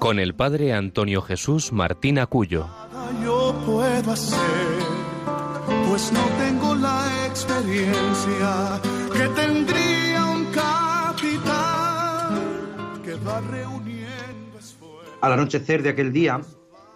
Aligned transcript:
con 0.00 0.18
el 0.18 0.34
padre 0.34 0.72
Antonio 0.72 1.20
Jesús 1.20 1.72
Martín 1.72 2.18
Acuyo. 2.18 2.66
Yo 3.22 3.54
puedo 3.66 4.12
hacer, 4.12 4.38
pues 5.86 6.10
no 6.10 6.24
tengo 6.38 6.74
la 6.74 7.26
experiencia 7.26 8.80
que 9.12 9.28
tendría 9.40 10.24
un 10.24 10.46
capitán 10.46 11.52
que 13.04 13.14
va 13.16 13.42
reuniendo 13.42 14.58
esfuerzos. 14.58 15.18
Al 15.20 15.34
anochecer 15.34 15.82
de 15.82 15.90
aquel 15.90 16.12
día, 16.12 16.40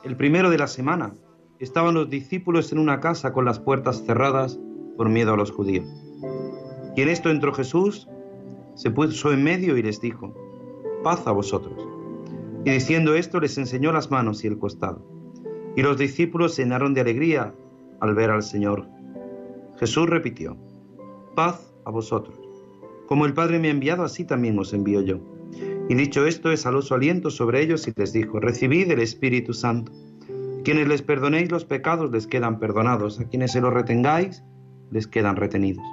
el 0.03 0.17
primero 0.17 0.49
de 0.49 0.57
la 0.57 0.67
semana, 0.67 1.13
estaban 1.59 1.93
los 1.95 2.09
discípulos 2.09 2.73
en 2.73 2.79
una 2.79 3.01
casa 3.01 3.35
con 3.35 3.45
las 3.45 3.61
puertas 3.61 4.03
cerradas 4.07 4.59
por 4.97 5.11
miedo 5.11 5.35
a 5.35 5.37
los 5.37 5.51
judíos. 5.51 5.87
Y 6.97 7.03
en 7.03 7.11
esto 7.11 7.29
entró 7.29 7.53
Jesús, 7.53 8.09
se 8.77 8.91
puso 8.91 9.31
en 9.31 9.45
medio 9.45 9.77
y 9.77 9.83
les 9.83 10.01
dijo, 10.01 10.35
paz 11.03 11.27
a 11.27 11.33
vosotros. 11.33 11.94
Y 12.65 12.71
diciendo 12.71 13.15
esto 13.15 13.41
les 13.41 13.59
enseñó 13.59 13.93
las 13.93 14.11
manos 14.11 14.45
y 14.45 14.47
el 14.47 14.59
costado. 14.59 15.07
Y 15.77 15.83
los 15.83 15.99
discípulos 15.99 16.55
se 16.55 16.63
llenaron 16.63 16.95
de 16.95 17.03
alegría 17.03 17.55
al 18.01 18.15
ver 18.15 18.31
al 18.31 18.43
Señor. 18.43 18.87
Jesús 19.79 20.09
repitió, 20.09 20.57
paz 21.35 21.75
a 21.85 21.91
vosotros. 21.91 22.39
Como 23.07 23.27
el 23.27 23.35
Padre 23.35 23.59
me 23.59 23.69
ha 23.69 23.73
enviado, 23.73 24.03
así 24.03 24.25
también 24.25 24.59
os 24.59 24.73
envío 24.73 25.03
yo. 25.03 25.21
Y 25.89 25.95
dicho 25.95 26.27
esto, 26.27 26.51
exhaló 26.51 26.81
su 26.81 26.95
aliento 26.95 27.31
sobre 27.31 27.61
ellos 27.61 27.87
y 27.87 27.93
les 27.95 28.13
dijo, 28.13 28.41
recibid 28.41 28.91
el 28.91 29.01
Espíritu 29.01 29.53
Santo. 29.53 29.93
Quienes 30.65 30.89
les 30.89 31.03
perdonéis 31.03 31.51
los 31.51 31.67
pecados 31.67 32.11
les 32.11 32.27
quedan 32.27 32.59
perdonados, 32.59 33.21
a 33.21 33.29
quienes 33.29 33.53
se 33.53 33.61
los 33.61 33.75
retengáis 33.75 34.43
les 34.91 35.07
quedan 35.07 35.37
retenidos. 35.37 35.85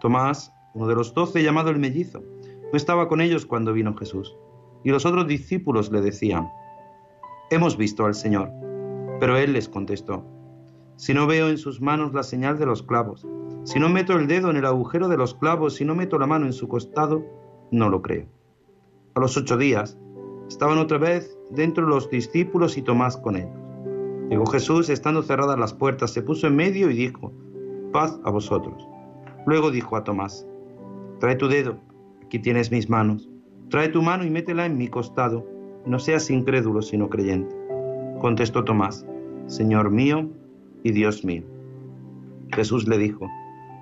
Tomás, 0.00 0.52
uno 0.74 0.86
de 0.86 0.94
los 0.94 1.14
doce 1.14 1.42
llamado 1.42 1.70
el 1.70 1.78
mellizo, 1.78 2.22
no 2.72 2.76
estaba 2.76 3.08
con 3.08 3.22
ellos 3.22 3.46
cuando 3.46 3.72
vino 3.72 3.96
Jesús. 3.96 4.36
Y 4.84 4.90
los 4.90 5.04
otros 5.06 5.26
discípulos 5.26 5.90
le 5.90 6.00
decían, 6.00 6.48
Hemos 7.50 7.76
visto 7.76 8.04
al 8.04 8.14
Señor. 8.14 8.50
Pero 9.18 9.36
él 9.36 9.52
les 9.52 9.68
contestó, 9.68 10.24
Si 10.96 11.12
no 11.14 11.26
veo 11.26 11.48
en 11.48 11.58
sus 11.58 11.80
manos 11.80 12.14
la 12.14 12.22
señal 12.22 12.58
de 12.58 12.66
los 12.66 12.82
clavos, 12.82 13.26
si 13.64 13.78
no 13.78 13.88
meto 13.88 14.14
el 14.14 14.26
dedo 14.26 14.50
en 14.50 14.56
el 14.56 14.64
agujero 14.64 15.08
de 15.08 15.18
los 15.18 15.34
clavos, 15.34 15.74
si 15.74 15.84
no 15.84 15.94
meto 15.94 16.18
la 16.18 16.26
mano 16.26 16.46
en 16.46 16.52
su 16.52 16.66
costado, 16.66 17.22
no 17.70 17.88
lo 17.90 18.00
creo. 18.00 18.26
A 19.14 19.20
los 19.20 19.36
ocho 19.36 19.56
días, 19.56 19.98
estaban 20.48 20.78
otra 20.78 20.98
vez 20.98 21.36
dentro 21.50 21.86
los 21.86 22.08
discípulos 22.08 22.78
y 22.78 22.82
Tomás 22.82 23.16
con 23.16 23.36
ellos. 23.36 23.50
Llegó 24.30 24.46
Jesús, 24.46 24.88
estando 24.88 25.22
cerradas 25.22 25.58
las 25.58 25.74
puertas, 25.74 26.12
se 26.12 26.22
puso 26.22 26.46
en 26.46 26.56
medio 26.56 26.90
y 26.90 26.94
dijo, 26.94 27.32
paz 27.92 28.18
a 28.24 28.30
vosotros. 28.30 28.88
Luego 29.46 29.70
dijo 29.70 29.96
a 29.96 30.04
Tomás, 30.04 30.46
trae 31.18 31.36
tu 31.36 31.48
dedo 31.48 31.76
Aquí 32.30 32.38
tienes 32.38 32.70
mis 32.70 32.88
manos. 32.88 33.29
Trae 33.70 33.88
tu 33.88 34.02
mano 34.02 34.24
y 34.24 34.30
métela 34.30 34.66
en 34.66 34.76
mi 34.76 34.88
costado. 34.88 35.46
No 35.86 36.00
seas 36.00 36.28
incrédulo, 36.28 36.82
sino 36.82 37.08
creyente. 37.08 37.54
Contestó 38.20 38.64
Tomás, 38.64 39.06
Señor 39.46 39.90
mío 39.90 40.28
y 40.82 40.90
Dios 40.90 41.24
mío. 41.24 41.44
Jesús 42.52 42.88
le 42.88 42.98
dijo, 42.98 43.28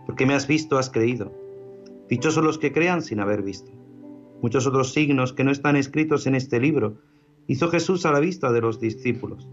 porque 0.05 0.27
me 0.27 0.35
has 0.35 0.47
visto, 0.47 0.77
has 0.77 0.91
creído. 0.91 1.33
Dichosos 2.09 2.45
los 2.45 2.59
que 2.59 2.71
crean 2.71 3.01
sin 3.01 3.21
haber 3.21 3.43
visto. 3.43 3.73
Muchos 4.43 4.67
otros 4.67 4.93
signos 4.93 5.33
que 5.33 5.45
no 5.45 5.51
están 5.51 5.75
escritos 5.75 6.27
en 6.27 6.35
este 6.35 6.61
libro 6.61 6.99
hizo 7.47 7.69
Jesús 7.69 8.05
a 8.05 8.13
la 8.13 8.21
vista 8.21 8.53
de 8.53 8.61
los 8.61 8.81
discípulos. 8.81 9.49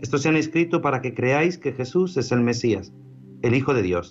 Estos 0.00 0.22
se 0.22 0.28
han 0.28 0.36
escrito 0.36 0.80
para 0.80 1.02
que 1.02 1.12
creáis 1.12 1.58
que 1.58 1.72
Jesús 1.72 2.16
es 2.16 2.30
el 2.30 2.40
Mesías, 2.40 2.92
el 3.42 3.54
Hijo 3.54 3.74
de 3.74 3.82
Dios, 3.82 4.10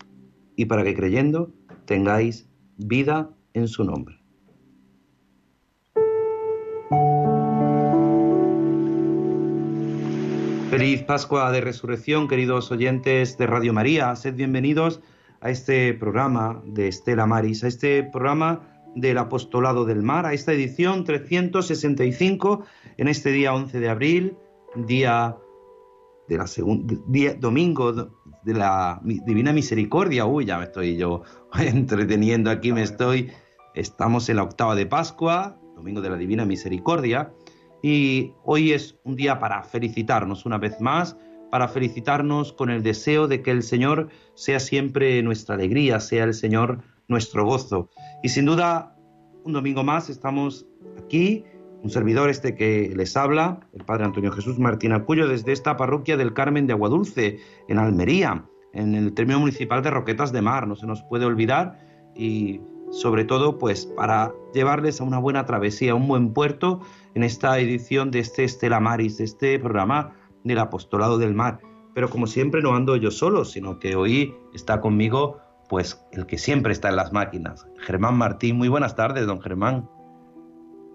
y 0.58 0.66
para 0.66 0.84
que 0.84 0.94
creyendo 0.94 1.54
tengáis 1.86 2.50
vida 2.78 3.30
en 3.54 3.70
su 3.70 3.86
nombre. 3.86 4.21
Feliz 10.82 11.04
Pascua 11.04 11.52
de 11.52 11.62
Resurrección, 11.62 12.28
queridos 12.28 12.72
oyentes 12.72 13.38
de 13.38 13.46
Radio 13.46 13.72
María. 13.72 14.16
Sed 14.16 14.34
bienvenidos 14.34 15.00
a 15.40 15.52
este 15.52 15.94
programa 15.94 16.64
de 16.66 16.88
Estela 16.88 17.28
Maris, 17.28 17.64
a 17.64 17.68
este 17.68 18.02
programa 18.02 18.68
del 18.96 19.20
Apostolado 19.20 19.86
del 19.86 20.02
Mar, 20.02 20.26
a 20.26 20.34
esta 20.34 20.54
edición 20.54 21.04
365 21.04 22.66
en 22.98 23.08
este 23.08 23.30
día 23.30 23.54
11 23.54 23.80
de 23.80 23.90
abril, 23.90 24.38
día 24.74 25.38
de 26.28 26.38
la 26.40 26.48
segunda, 26.48 26.96
día, 27.06 27.36
domingo 27.36 27.94
de 27.94 28.54
la 28.56 29.00
Divina 29.04 29.54
Misericordia. 29.54 30.26
Uy, 30.26 30.46
ya 30.46 30.58
me 30.58 30.64
estoy 30.64 30.98
yo 30.98 31.22
entreteniendo 31.60 32.50
aquí, 32.50 32.74
me 32.74 32.82
estoy. 32.82 33.30
Estamos 33.76 34.30
en 34.30 34.38
la 34.38 34.44
octava 34.44 34.74
de 34.74 34.88
Pascua, 34.88 35.60
domingo 35.76 36.02
de 36.02 36.10
la 36.10 36.18
Divina 36.18 36.44
Misericordia. 36.44 37.34
Y 37.82 38.34
hoy 38.44 38.74
es 38.74 38.98
un 39.04 39.16
día 39.16 39.40
para 39.40 39.64
felicitarnos 39.64 40.46
una 40.46 40.58
vez 40.58 40.80
más, 40.80 41.18
para 41.52 41.68
felicitarnos 41.68 42.54
con 42.54 42.70
el 42.70 42.84
deseo 42.84 43.28
de 43.28 43.42
que 43.42 43.52
el 43.52 43.64
Señor 43.64 44.10
sea 44.36 44.60
siempre 44.60 45.22
nuestra 45.24 45.56
alegría, 45.56 46.00
sea 46.00 46.24
el 46.24 46.34
Señor 46.34 46.80
nuestro 47.08 47.46
gozo. 47.46 47.90
Y 48.24 48.30
sin 48.30 48.46
duda, 48.46 48.96
un 49.44 49.54
domingo 49.54 49.84
más 49.84 50.10
estamos 50.10 50.66
aquí, 51.04 51.44
un 51.84 51.90
servidor 51.90 52.30
este 52.30 52.56
que 52.56 52.94
les 52.96 53.18
habla, 53.18 53.60
el 53.74 53.84
Padre 53.84 54.06
Antonio 54.06 54.32
Jesús 54.32 54.60
Martín 54.60 54.94
Acuyo, 54.94 55.28
desde 55.28 55.52
esta 55.52 55.78
parroquia 55.78 56.16
del 56.16 56.34
Carmen 56.34 56.68
de 56.68 56.74
Aguadulce, 56.74 57.40
en 57.68 57.80
Almería, 57.80 58.46
en 58.74 58.96
el 58.96 59.14
término 59.14 59.40
municipal 59.40 59.82
de 59.82 59.90
Roquetas 59.90 60.32
de 60.32 60.42
Mar, 60.42 60.68
no 60.68 60.76
se 60.76 60.88
nos 60.88 61.02
puede 61.04 61.26
olvidar, 61.26 61.80
y 62.16 62.62
sobre 62.92 63.26
todo 63.26 63.58
pues 63.58 63.86
para 63.86 64.34
llevarles 64.54 65.02
a 65.02 65.04
una 65.04 65.18
buena 65.18 65.46
travesía, 65.46 65.94
a 65.94 65.96
un 65.96 66.08
buen 66.08 66.34
puerto 66.34 66.82
en 67.16 67.24
esta 67.24 67.58
edición 67.60 68.12
de 68.12 68.20
este 68.20 68.44
Estela 68.44 68.80
Maris, 68.80 69.18
de 69.18 69.24
este 69.24 69.58
programa 69.60 70.14
del 70.44 70.60
Apostolado 70.60 71.18
del 71.18 71.34
Mar. 71.34 71.60
Pero 71.94 72.10
como 72.10 72.28
siempre 72.28 72.62
no 72.62 72.76
ando 72.76 72.96
yo 72.96 73.12
solo, 73.12 73.46
sino 73.46 73.80
que 73.80 73.96
hoy 73.96 74.36
está 74.54 74.82
conmigo 74.82 75.40
pues 75.70 76.06
el 76.12 76.26
que 76.26 76.38
siempre 76.38 76.74
está 76.74 76.90
en 76.90 76.98
las 76.98 77.14
máquinas, 77.14 77.66
Germán 77.80 78.18
Martín. 78.18 78.58
Muy 78.58 78.68
buenas 78.68 78.96
tardes, 78.96 79.26
don 79.26 79.42
Germán. 79.42 79.90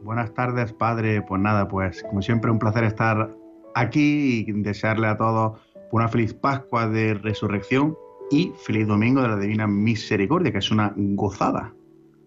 Buenas 0.02 0.34
tardes, 0.34 0.74
padre. 0.74 1.22
Pues 1.22 1.40
nada, 1.40 1.66
pues 1.66 2.02
como 2.02 2.20
siempre 2.20 2.50
un 2.50 2.58
placer 2.58 2.84
estar 2.84 3.34
aquí 3.74 4.44
y 4.46 4.52
desearle 4.52 5.06
a 5.06 5.16
todos 5.16 5.58
una 5.92 6.08
feliz 6.08 6.34
Pascua 6.34 6.88
de 6.88 7.14
Resurrección 7.14 7.96
y 8.30 8.52
feliz 8.64 8.86
Domingo 8.86 9.22
de 9.22 9.28
la 9.28 9.36
Divina 9.36 9.66
Misericordia, 9.66 10.52
que 10.52 10.58
es 10.58 10.70
una 10.70 10.92
gozada 10.94 11.72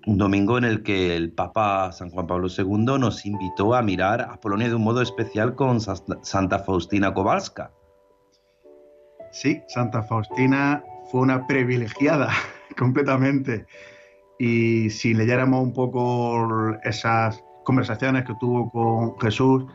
un 0.05 0.17
domingo 0.17 0.57
en 0.57 0.63
el 0.63 0.83
que 0.83 1.15
el 1.15 1.31
Papa 1.31 1.91
San 1.91 2.09
Juan 2.09 2.27
Pablo 2.27 2.47
II 2.47 2.99
nos 2.99 3.25
invitó 3.25 3.75
a 3.75 3.81
mirar 3.81 4.21
a 4.21 4.39
Polonia 4.39 4.69
de 4.69 4.75
un 4.75 4.83
modo 4.83 5.01
especial 5.01 5.55
con 5.55 5.79
Santa 5.81 6.59
Faustina 6.59 7.13
Kowalska. 7.13 7.71
Sí, 9.31 9.61
Santa 9.67 10.01
Faustina 10.01 10.83
fue 11.11 11.21
una 11.21 11.45
privilegiada 11.45 12.29
completamente. 12.77 13.65
Y 14.39 14.89
si 14.89 15.13
leyéramos 15.13 15.61
un 15.61 15.73
poco 15.73 16.75
esas 16.83 17.43
conversaciones 17.65 18.25
que 18.25 18.33
tuvo 18.39 18.71
con 18.71 19.19
Jesús, 19.19 19.65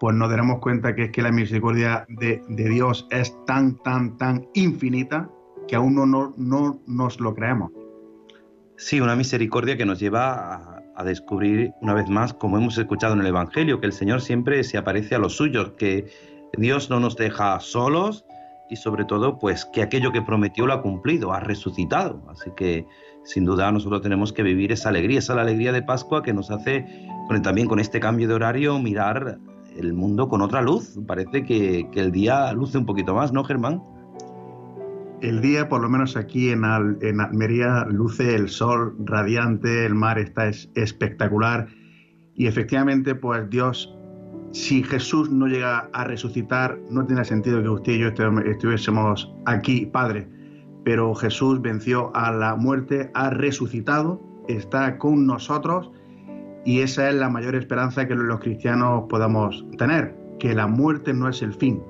pues 0.00 0.14
nos 0.14 0.28
daremos 0.28 0.58
cuenta 0.60 0.94
que 0.94 1.04
es 1.04 1.10
que 1.10 1.22
la 1.22 1.32
misericordia 1.32 2.04
de, 2.08 2.42
Dios 2.48 3.06
es 3.10 3.34
tan, 3.46 3.76
tan, 3.78 4.16
tan 4.16 4.46
infinita 4.54 5.30
que 5.66 5.76
aún 5.76 5.94
no, 5.94 6.34
no 6.36 6.80
nos 6.86 7.20
lo 7.20 7.34
creemos. 7.34 7.70
Sí, 8.78 9.00
una 9.00 9.16
misericordia 9.16 9.76
que 9.76 9.84
nos 9.84 9.98
lleva 9.98 10.82
a, 10.94 11.04
descubrir 11.04 11.72
una 11.80 11.94
vez 11.94 12.08
más, 12.08 12.32
como 12.32 12.58
hemos 12.58 12.78
escuchado 12.78 13.14
en 13.14 13.20
el 13.20 13.26
Evangelio, 13.26 13.80
que 13.80 13.86
el 13.86 13.92
Señor 13.92 14.20
siempre 14.20 14.62
se 14.62 14.78
aparece 14.78 15.16
a 15.16 15.18
los 15.18 15.36
suyos, 15.36 15.72
que 15.76 16.06
Dios 16.56 16.88
no 16.88 17.00
nos 17.00 17.16
deja 17.16 17.58
solos 17.58 18.24
y 18.70 18.76
sobre 18.76 19.04
todo, 19.04 19.40
pues 19.40 19.64
que 19.64 19.82
aquello 19.82 20.12
que 20.12 20.22
prometió 20.22 20.64
lo 20.64 20.74
ha 20.74 20.82
cumplido, 20.82 21.32
ha 21.32 21.40
resucitado. 21.40 22.22
Así 22.30 22.50
que 22.56 22.86
sin 23.24 23.44
duda 23.44 23.72
nosotros 23.72 24.00
tenemos 24.00 24.32
que 24.32 24.44
vivir 24.44 24.70
esa 24.70 24.90
alegría, 24.90 25.18
esa 25.18 25.40
alegría 25.40 25.72
de 25.72 25.82
Pascua 25.82 26.22
que 26.22 26.32
nos 26.32 26.52
hace 26.52 26.86
también 27.42 27.66
con 27.66 27.80
este 27.80 27.98
cambio 27.98 28.28
de 28.28 28.34
horario 28.34 28.78
mirar 28.78 29.38
el 29.76 29.92
mundo 29.92 30.28
con 30.28 30.40
otra 30.40 30.62
luz. 30.62 30.96
Parece 31.04 31.44
que, 31.44 31.88
que 31.90 31.98
el 31.98 32.12
día 32.12 32.52
luce 32.52 32.78
un 32.78 32.86
poquito 32.86 33.12
más, 33.12 33.32
¿no, 33.32 33.42
Germán? 33.42 33.82
El 35.20 35.40
día, 35.40 35.68
por 35.68 35.80
lo 35.80 35.88
menos 35.88 36.16
aquí 36.16 36.50
en, 36.50 36.64
Almería, 36.64 37.84
luce 37.90 38.36
el 38.36 38.48
sol 38.48 38.94
radiante, 39.04 39.84
el 39.84 39.94
mar 39.94 40.18
está 40.18 40.48
espectacular 40.48 41.68
y 42.34 42.46
efectivamente, 42.46 43.16
pues 43.16 43.50
Dios 43.50 43.98
si 44.52 44.82
Jesús 44.82 45.30
no 45.30 45.46
llega 45.46 45.88
a 45.92 46.04
resucitar, 46.04 46.78
no 46.90 47.04
tiene 47.04 47.24
sentido 47.24 47.62
que 47.62 47.68
usted 47.68 47.92
y 47.92 47.98
yo 47.98 48.08
estuviésemos 48.08 49.32
aquí, 49.46 49.86
Padre. 49.86 50.28
Pero 50.84 51.14
Jesús 51.14 51.60
venció 51.60 52.14
a 52.16 52.32
la 52.32 52.56
muerte, 52.56 53.10
ha 53.14 53.30
resucitado, 53.30 54.22
está 54.48 54.96
con 54.96 55.26
nosotros 55.26 55.90
y 56.64 56.80
esa 56.80 57.10
es 57.10 57.16
la 57.16 57.28
mayor 57.28 57.54
esperanza 57.56 58.06
que 58.06 58.14
los 58.14 58.40
cristianos 58.40 59.04
podamos 59.08 59.66
tener, 59.76 60.16
que 60.38 60.54
la 60.54 60.66
muerte 60.66 61.12
no 61.12 61.28
es 61.28 61.42
el 61.42 61.52
fin. 61.52 61.82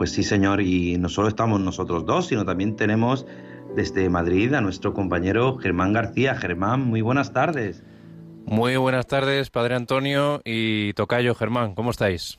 Pues 0.00 0.12
sí, 0.12 0.22
Señor, 0.22 0.62
y 0.62 0.96
no 0.96 1.10
solo 1.10 1.28
estamos 1.28 1.60
nosotros 1.60 2.06
dos, 2.06 2.28
sino 2.28 2.46
también 2.46 2.74
tenemos 2.74 3.26
desde 3.76 4.08
Madrid 4.08 4.54
a 4.54 4.62
nuestro 4.62 4.94
compañero 4.94 5.58
Germán 5.58 5.92
García. 5.92 6.34
Germán, 6.36 6.80
muy 6.80 7.02
buenas 7.02 7.34
tardes. 7.34 7.84
Muy 8.46 8.78
buenas 8.78 9.06
tardes, 9.06 9.50
Padre 9.50 9.74
Antonio 9.74 10.40
y 10.42 10.94
Tocayo 10.94 11.34
Germán, 11.34 11.74
¿cómo 11.74 11.90
estáis? 11.90 12.38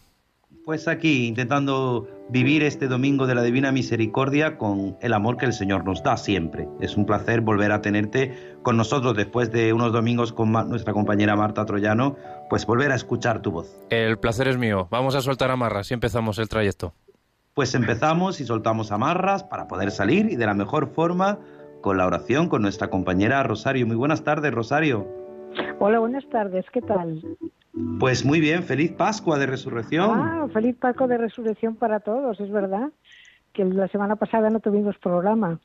Pues 0.66 0.88
aquí, 0.88 1.28
intentando 1.28 2.08
vivir 2.30 2.64
este 2.64 2.88
domingo 2.88 3.28
de 3.28 3.36
la 3.36 3.44
Divina 3.44 3.72
Misericordia 3.72 4.58
con 4.58 4.98
el 5.02 5.14
amor 5.14 5.38
que 5.38 5.46
el 5.46 5.54
Señor 5.54 5.86
nos 5.86 6.02
da 6.02 6.18
siempre. 6.18 6.68
Es 6.80 6.98
un 6.98 7.06
placer 7.06 7.42
volver 7.42 7.72
a 7.72 7.82
tenerte 7.82 8.56
con 8.64 8.78
nosotros 8.78 9.16
después 9.16 9.52
de 9.52 9.74
unos 9.74 9.92
domingos 9.92 10.34
con 10.34 10.52
nuestra 10.52 10.94
compañera 10.94 11.36
Marta 11.36 11.66
Troyano, 11.66 12.16
pues 12.50 12.66
volver 12.66 12.92
a 12.92 12.96
escuchar 12.96 13.42
tu 13.42 13.52
voz. 13.52 13.80
El 13.90 14.18
placer 14.18 14.48
es 14.48 14.58
mío. 14.58 14.88
Vamos 14.92 15.16
a 15.16 15.22
soltar 15.22 15.52
amarras 15.52 15.92
y 15.92 15.94
empezamos 15.94 16.38
el 16.38 16.48
trayecto. 16.48 16.94
Pues 17.54 17.76
empezamos 17.76 18.40
y 18.40 18.46
soltamos 18.46 18.92
amarras 18.92 19.44
para 19.44 19.68
poder 19.68 19.92
salir 19.92 20.32
y 20.32 20.38
de 20.38 20.46
la 20.46 20.54
mejor 20.54 20.94
forma 20.94 21.40
con 21.82 21.98
la 21.98 22.06
oración 22.06 22.48
con 22.48 22.62
nuestra 22.62 22.90
compañera 22.90 23.44
Rosario. 23.44 23.86
Muy 23.86 23.98
buenas 23.98 24.24
tardes, 24.24 24.54
Rosario. 24.54 25.06
Hola, 25.80 26.00
buenas 26.00 26.24
tardes, 26.30 26.66
¿qué 26.72 26.82
tal? 26.82 27.22
Pues 28.00 28.24
muy 28.24 28.40
bien, 28.40 28.64
feliz 28.64 28.94
Pascua 28.94 29.38
de 29.38 29.48
Resurrección. 29.48 30.12
Ah, 30.14 30.48
feliz 30.54 30.78
Pascua 30.80 31.08
de 31.08 31.18
Resurrección 31.18 31.76
para 31.76 32.00
todos, 32.00 32.40
es 32.40 32.52
verdad, 32.52 32.90
que 33.52 33.66
la 33.66 33.88
semana 33.90 34.16
pasada 34.16 34.50
no 34.50 34.60
tuvimos 34.60 34.98
programa. 34.98 35.60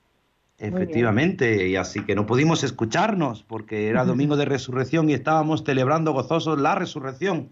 Efectivamente, 0.59 1.69
y 1.69 1.77
así 1.77 2.05
que 2.05 2.15
no 2.15 2.25
pudimos 2.25 2.65
escucharnos 2.65 3.43
porque 3.43 3.89
era 3.89 4.05
domingo 4.05 4.37
de 4.37 4.47
resurrección 4.47 5.11
y 5.11 5.13
estábamos 5.13 5.63
celebrando 5.65 6.13
gozosos 6.13 6.59
la 6.59 6.75
resurrección. 6.75 7.51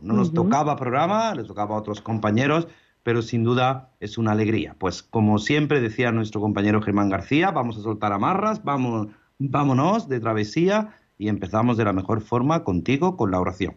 No 0.00 0.14
nos 0.14 0.32
tocaba 0.34 0.76
programa, 0.76 1.34
les 1.34 1.46
tocaba 1.46 1.76
a 1.76 1.78
otros 1.78 2.00
compañeros, 2.00 2.66
pero 3.02 3.22
sin 3.22 3.44
duda 3.44 3.90
es 4.00 4.18
una 4.18 4.32
alegría. 4.32 4.76
Pues 4.78 5.02
como 5.02 5.38
siempre 5.38 5.80
decía 5.80 6.12
nuestro 6.12 6.40
compañero 6.40 6.80
Germán 6.80 7.10
García, 7.10 7.50
vamos 7.50 7.78
a 7.78 7.82
soltar 7.82 8.12
amarras, 8.12 8.62
vamos, 8.64 9.08
vámonos 9.38 10.08
de 10.08 10.20
travesía 10.20 10.90
y 11.18 11.28
empezamos 11.28 11.76
de 11.76 11.84
la 11.84 11.92
mejor 11.92 12.20
forma 12.20 12.64
contigo 12.64 13.16
con 13.16 13.30
la 13.30 13.40
oración. 13.40 13.76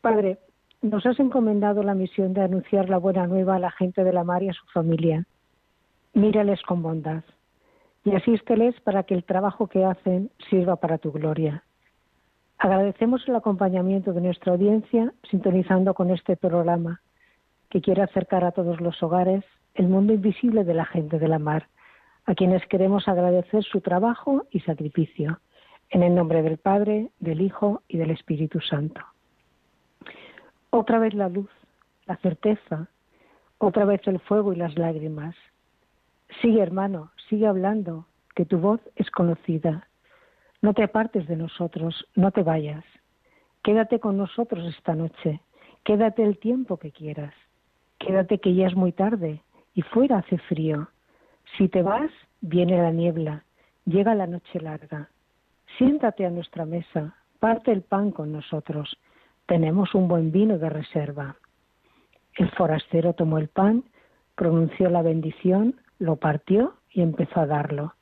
Padre, 0.00 0.38
nos 0.82 1.04
has 1.04 1.18
encomendado 1.18 1.82
la 1.82 1.94
misión 1.94 2.32
de 2.32 2.42
anunciar 2.42 2.88
la 2.88 2.98
buena 2.98 3.26
nueva 3.26 3.56
a 3.56 3.58
la 3.58 3.70
gente 3.70 4.04
de 4.04 4.12
la 4.12 4.24
mar 4.24 4.42
y 4.42 4.48
a 4.48 4.52
su 4.52 4.64
familia. 4.72 5.24
Mírales 6.14 6.62
con 6.62 6.82
bondad 6.82 7.24
y 8.04 8.14
asísteles 8.14 8.80
para 8.82 9.02
que 9.02 9.14
el 9.14 9.24
trabajo 9.24 9.66
que 9.66 9.84
hacen 9.84 10.30
sirva 10.48 10.76
para 10.76 10.98
tu 10.98 11.10
gloria. 11.10 11.64
Agradecemos 12.58 13.26
el 13.26 13.34
acompañamiento 13.34 14.12
de 14.12 14.20
nuestra 14.20 14.52
audiencia 14.52 15.12
sintonizando 15.28 15.92
con 15.92 16.10
este 16.10 16.36
programa 16.36 17.00
que 17.70 17.80
quiere 17.80 18.02
acercar 18.02 18.44
a 18.44 18.52
todos 18.52 18.80
los 18.80 19.02
hogares 19.02 19.44
el 19.74 19.88
mundo 19.88 20.12
invisible 20.12 20.64
de 20.64 20.74
la 20.74 20.84
gente 20.84 21.18
de 21.18 21.28
la 21.28 21.38
mar, 21.38 21.68
a 22.24 22.34
quienes 22.34 22.64
queremos 22.66 23.08
agradecer 23.08 23.62
su 23.64 23.80
trabajo 23.80 24.46
y 24.50 24.60
sacrificio. 24.60 25.40
En 25.90 26.02
el 26.02 26.14
nombre 26.14 26.42
del 26.42 26.58
Padre, 26.58 27.10
del 27.20 27.40
Hijo 27.40 27.82
y 27.86 27.98
del 27.98 28.10
Espíritu 28.10 28.60
Santo. 28.60 29.00
Otra 30.70 30.98
vez 30.98 31.14
la 31.14 31.28
luz, 31.28 31.50
la 32.06 32.16
certeza, 32.16 32.88
otra 33.58 33.84
vez 33.84 34.00
el 34.06 34.18
fuego 34.20 34.52
y 34.52 34.56
las 34.56 34.76
lágrimas. 34.76 35.36
Sigue, 36.42 36.60
hermano, 36.60 37.12
sigue 37.28 37.46
hablando, 37.46 38.06
que 38.34 38.44
tu 38.44 38.58
voz 38.58 38.80
es 38.96 39.10
conocida. 39.10 39.88
No 40.60 40.74
te 40.74 40.82
apartes 40.82 41.28
de 41.28 41.36
nosotros, 41.36 42.06
no 42.14 42.32
te 42.32 42.42
vayas. 42.42 42.84
Quédate 43.62 44.00
con 44.00 44.16
nosotros 44.16 44.64
esta 44.76 44.94
noche, 44.94 45.40
quédate 45.84 46.22
el 46.24 46.38
tiempo 46.38 46.76
que 46.76 46.92
quieras. 46.92 47.34
Quédate 47.98 48.38
que 48.38 48.54
ya 48.54 48.66
es 48.66 48.76
muy 48.76 48.92
tarde 48.92 49.42
y 49.74 49.82
fuera 49.82 50.18
hace 50.18 50.38
frío. 50.38 50.88
Si 51.56 51.68
te 51.68 51.82
vas, 51.82 52.10
viene 52.40 52.76
la 52.76 52.90
niebla, 52.90 53.44
llega 53.84 54.14
la 54.14 54.26
noche 54.26 54.60
larga. 54.60 55.08
Siéntate 55.78 56.26
a 56.26 56.30
nuestra 56.30 56.64
mesa, 56.64 57.16
parte 57.38 57.72
el 57.72 57.82
pan 57.82 58.10
con 58.10 58.32
nosotros. 58.32 58.96
Tenemos 59.46 59.94
un 59.94 60.08
buen 60.08 60.32
vino 60.32 60.58
de 60.58 60.70
reserva. 60.70 61.36
El 62.36 62.50
forastero 62.50 63.14
tomó 63.14 63.38
el 63.38 63.48
pan, 63.48 63.84
pronunció 64.34 64.90
la 64.90 65.02
bendición, 65.02 65.76
lo 65.98 66.16
partió 66.16 66.74
y 66.90 67.02
empezó 67.02 67.40
a 67.40 67.46
darlo. 67.46 67.94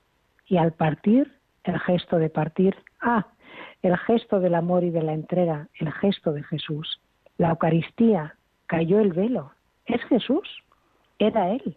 Y 0.46 0.56
al 0.56 0.73
partir, 0.73 1.32
el 1.64 1.79
gesto 1.81 2.19
de 2.19 2.31
partir, 2.31 2.76
ah, 3.00 3.26
el 3.82 3.96
gesto 3.99 4.41
del 4.41 4.55
amor 4.55 4.85
y 4.85 4.91
de 4.91 5.02
la 5.02 5.12
entrega, 5.12 5.69
el 5.79 5.93
gesto 5.93 6.32
de 6.32 6.43
Jesús. 6.43 7.00
La 7.38 7.50
Eucaristía, 7.50 8.37
cayó 8.67 9.00
el 9.00 9.12
velo. 9.12 9.52
¿Es 9.86 10.02
Jesús? 10.04 10.48
Era 11.19 11.50
Él. 11.50 11.76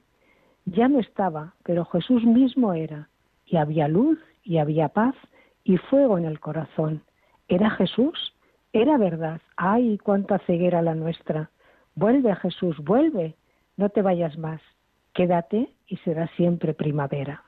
Ya 0.66 0.88
no 0.88 1.00
estaba, 1.00 1.54
pero 1.64 1.86
Jesús 1.86 2.24
mismo 2.24 2.74
era. 2.74 3.10
Y 3.46 3.58
había 3.58 3.88
luz 3.88 4.20
y 4.44 4.58
había 4.58 4.90
paz 4.90 5.16
y 5.64 5.78
fuego 5.78 6.18
en 6.18 6.26
el 6.26 6.40
corazón. 6.40 7.02
Era 7.48 7.70
Jesús, 7.70 8.34
era 8.74 8.98
verdad. 8.98 9.42
¡Ay, 9.56 9.98
cuánta 9.98 10.40
ceguera 10.40 10.82
la 10.82 10.96
nuestra! 10.96 11.50
Vuelve 11.96 12.32
a 12.32 12.36
Jesús, 12.36 12.78
vuelve, 12.78 13.36
no 13.76 13.90
te 13.90 14.02
vayas 14.02 14.38
más. 14.38 14.62
Quédate 15.14 15.70
y 15.88 15.98
será 15.98 16.28
siempre 16.36 16.74
primavera. 16.74 17.44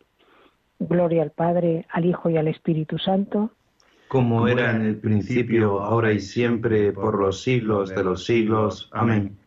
Gloria 0.79 1.23
al 1.23 1.31
Padre, 1.31 1.85
al 1.91 2.06
Hijo 2.06 2.29
y 2.29 2.38
al 2.38 2.47
Espíritu 2.47 2.97
Santo. 2.97 3.51
Como 4.07 4.47
era 4.47 4.71
en 4.71 4.81
el 4.81 4.97
principio, 4.97 5.81
ahora 5.81 6.11
y 6.13 6.19
siempre, 6.19 6.91
por 6.94 7.19
los 7.19 7.44
siglos 7.44 7.89
de 7.89 8.03
los 8.03 8.25
siglos. 8.25 8.89
Amén. 8.91 9.38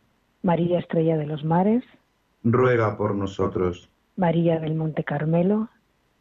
María 0.43 0.79
Estrella 0.79 1.17
de 1.17 1.25
los 1.25 1.43
Mares. 1.43 1.83
Ruega 2.43 2.97
por 2.97 3.15
nosotros. 3.15 3.89
María 4.17 4.59
del 4.59 4.75
Monte 4.75 5.03
Carmelo. 5.03 5.69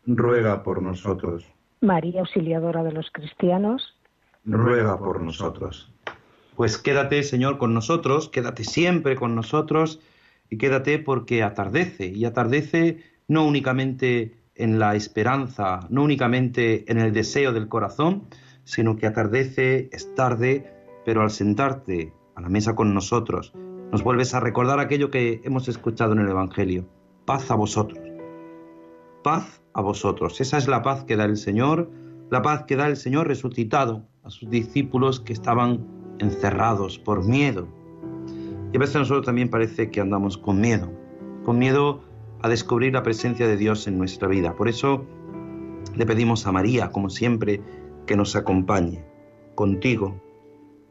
Ruega 0.07 0.63
por 0.63 0.81
nosotros. 0.81 1.45
María 1.81 2.21
Auxiliadora 2.21 2.85
de 2.85 2.93
los 2.93 3.11
Cristianos, 3.11 3.97
ruega 4.45 4.97
por 4.99 5.21
nosotros. 5.21 5.93
Pues 6.55 6.79
quédate, 6.79 7.25
Señor, 7.25 7.59
con 7.59 7.75
nosotros, 7.75 8.29
quédate 8.29 8.63
siempre 8.63 9.17
con 9.17 9.35
nosotros 9.35 10.01
y 10.49 10.59
quédate 10.59 11.01
porque 11.01 11.43
atardece, 11.43 12.07
y 12.07 12.25
atardece 12.25 13.03
no 13.27 13.45
únicamente 13.45 14.37
en 14.55 14.79
la 14.79 14.95
esperanza, 14.95 15.81
no 15.91 16.05
únicamente 16.05 16.91
en 16.91 16.99
el 16.99 17.13
deseo 17.13 17.53
del 17.53 17.69
corazón, 17.69 18.29
sino 18.63 18.97
que 18.97 19.07
atardece, 19.07 19.89
es 19.93 20.15
tarde, 20.15 20.73
pero 21.05 21.23
al 21.23 21.33
sentarte 21.33 22.13
a 22.37 22.41
la 22.41 22.49
mesa 22.49 22.77
con 22.77 22.95
nosotros, 22.95 23.53
nos 23.93 24.03
vuelves 24.03 24.33
a 24.35 24.41
recordar 24.41 24.81
aquello 24.81 25.11
que 25.11 25.43
hemos 25.45 25.69
escuchado 25.69 26.15
en 26.15 26.21
el 26.21 26.29
Evangelio. 26.31 26.89
Paz 27.27 27.51
a 27.51 27.55
vosotros. 27.55 28.01
Paz 29.23 29.61
a 29.75 29.83
vosotros. 29.83 30.41
Esa 30.41 30.57
es 30.57 30.67
la 30.67 30.81
paz 30.83 31.05
que 31.05 31.15
da 31.15 31.27
el 31.27 31.37
Señor, 31.37 31.91
la 32.31 32.41
paz 32.41 32.65
que 32.65 32.77
da 32.77 32.87
el 32.87 32.97
Señor 32.97 33.29
resucitado 33.29 34.07
a 34.25 34.31
sus 34.31 34.49
discípulos 34.49 35.21
que 35.21 35.35
estaban 35.35 35.87
encerrados 36.21 36.99
por 36.99 37.23
miedo. 37.23 37.69
Y 38.73 38.77
a 38.77 38.81
veces 38.81 38.97
nosotros 38.97 39.27
también 39.27 39.51
parece 39.51 39.91
que 39.91 40.01
andamos 40.01 40.39
con 40.39 40.59
miedo, 40.59 40.91
con 41.45 41.59
miedo 41.59 42.03
a 42.41 42.49
descubrir 42.49 42.95
la 42.95 43.03
presencia 43.03 43.47
de 43.47 43.59
Dios 43.59 43.87
en 43.87 43.99
nuestra 43.99 44.27
vida. 44.27 44.57
Por 44.57 44.69
eso 44.69 45.05
le 45.95 46.07
pedimos 46.07 46.47
a 46.47 46.53
María, 46.53 46.91
como 46.91 47.11
siempre, 47.11 47.61
que 48.07 48.17
nos 48.17 48.37
acompañe 48.37 49.05
contigo, 49.55 50.19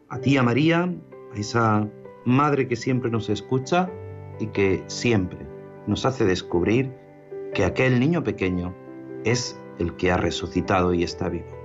a 0.07 0.19
ti, 0.19 0.37
a 0.37 0.43
María, 0.43 0.93
a 1.33 1.39
esa 1.39 1.89
madre 2.25 2.67
que 2.67 2.75
siempre 2.75 3.09
nos 3.09 3.29
escucha 3.29 3.89
y 4.39 4.47
que 4.47 4.83
siempre 4.87 5.39
nos 5.87 6.05
hace 6.05 6.25
descubrir 6.25 6.91
que 7.53 7.65
aquel 7.65 7.99
niño 7.99 8.23
pequeño 8.23 8.73
es 9.23 9.59
el 9.79 9.95
que 9.95 10.11
ha 10.11 10.17
resucitado 10.17 10.93
y 10.93 11.03
está 11.03 11.29
vivo. 11.29 11.61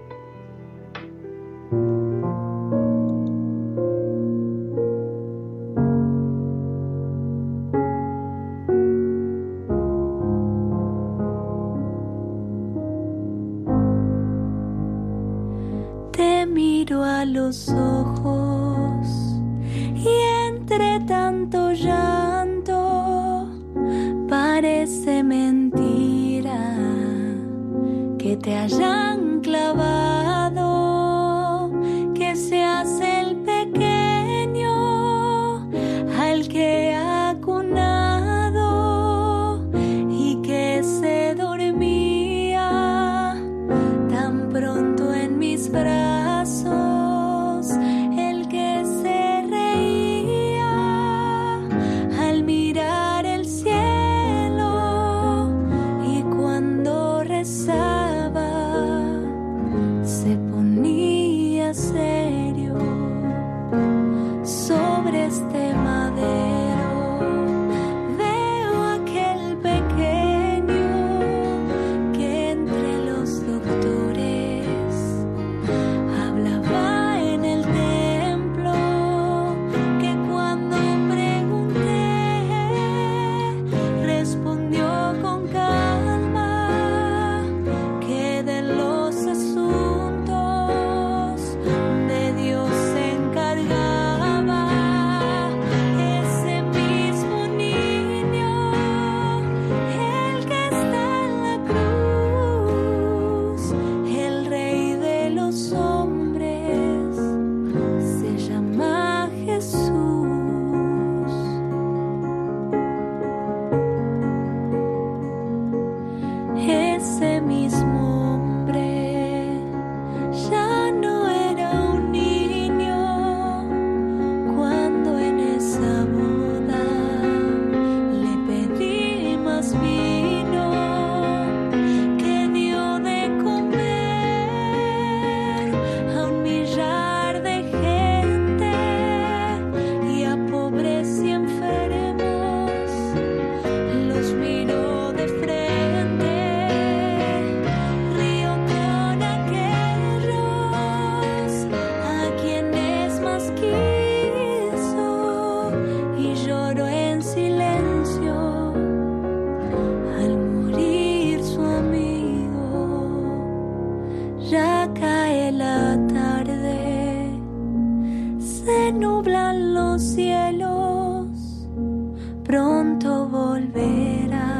Pronto 172.46 173.28
volverás 173.28 174.55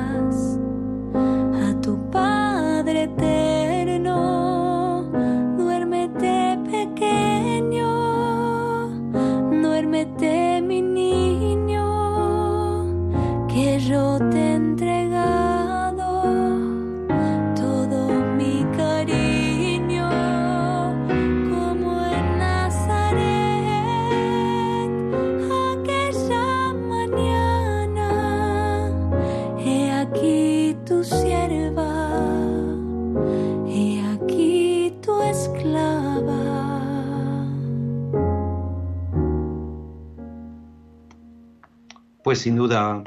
Pues 42.37 42.43
sin 42.43 42.57
duda, 42.57 43.03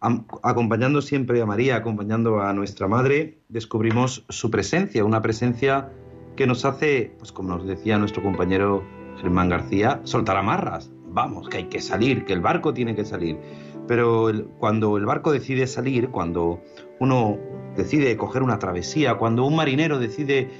acompañando 0.00 1.00
siempre 1.00 1.40
a 1.40 1.46
María, 1.46 1.76
acompañando 1.76 2.42
a 2.42 2.52
nuestra 2.52 2.88
madre, 2.88 3.38
descubrimos 3.48 4.24
su 4.28 4.50
presencia, 4.50 5.04
una 5.04 5.22
presencia 5.22 5.92
que 6.34 6.48
nos 6.48 6.64
hace, 6.64 7.14
pues 7.16 7.30
como 7.30 7.50
nos 7.50 7.68
decía 7.68 7.98
nuestro 7.98 8.20
compañero 8.20 8.82
Germán 9.20 9.48
García, 9.48 10.00
soltar 10.02 10.36
amarras. 10.38 10.90
Vamos, 11.06 11.48
que 11.48 11.58
hay 11.58 11.64
que 11.68 11.80
salir, 11.80 12.24
que 12.24 12.32
el 12.32 12.40
barco 12.40 12.74
tiene 12.74 12.96
que 12.96 13.04
salir. 13.04 13.38
Pero 13.86 14.32
cuando 14.58 14.96
el 14.96 15.06
barco 15.06 15.30
decide 15.30 15.68
salir, 15.68 16.08
cuando 16.08 16.60
uno 16.98 17.38
decide 17.76 18.16
coger 18.16 18.42
una 18.42 18.58
travesía, 18.58 19.14
cuando 19.18 19.44
un 19.44 19.54
marinero 19.54 20.00
decide, 20.00 20.50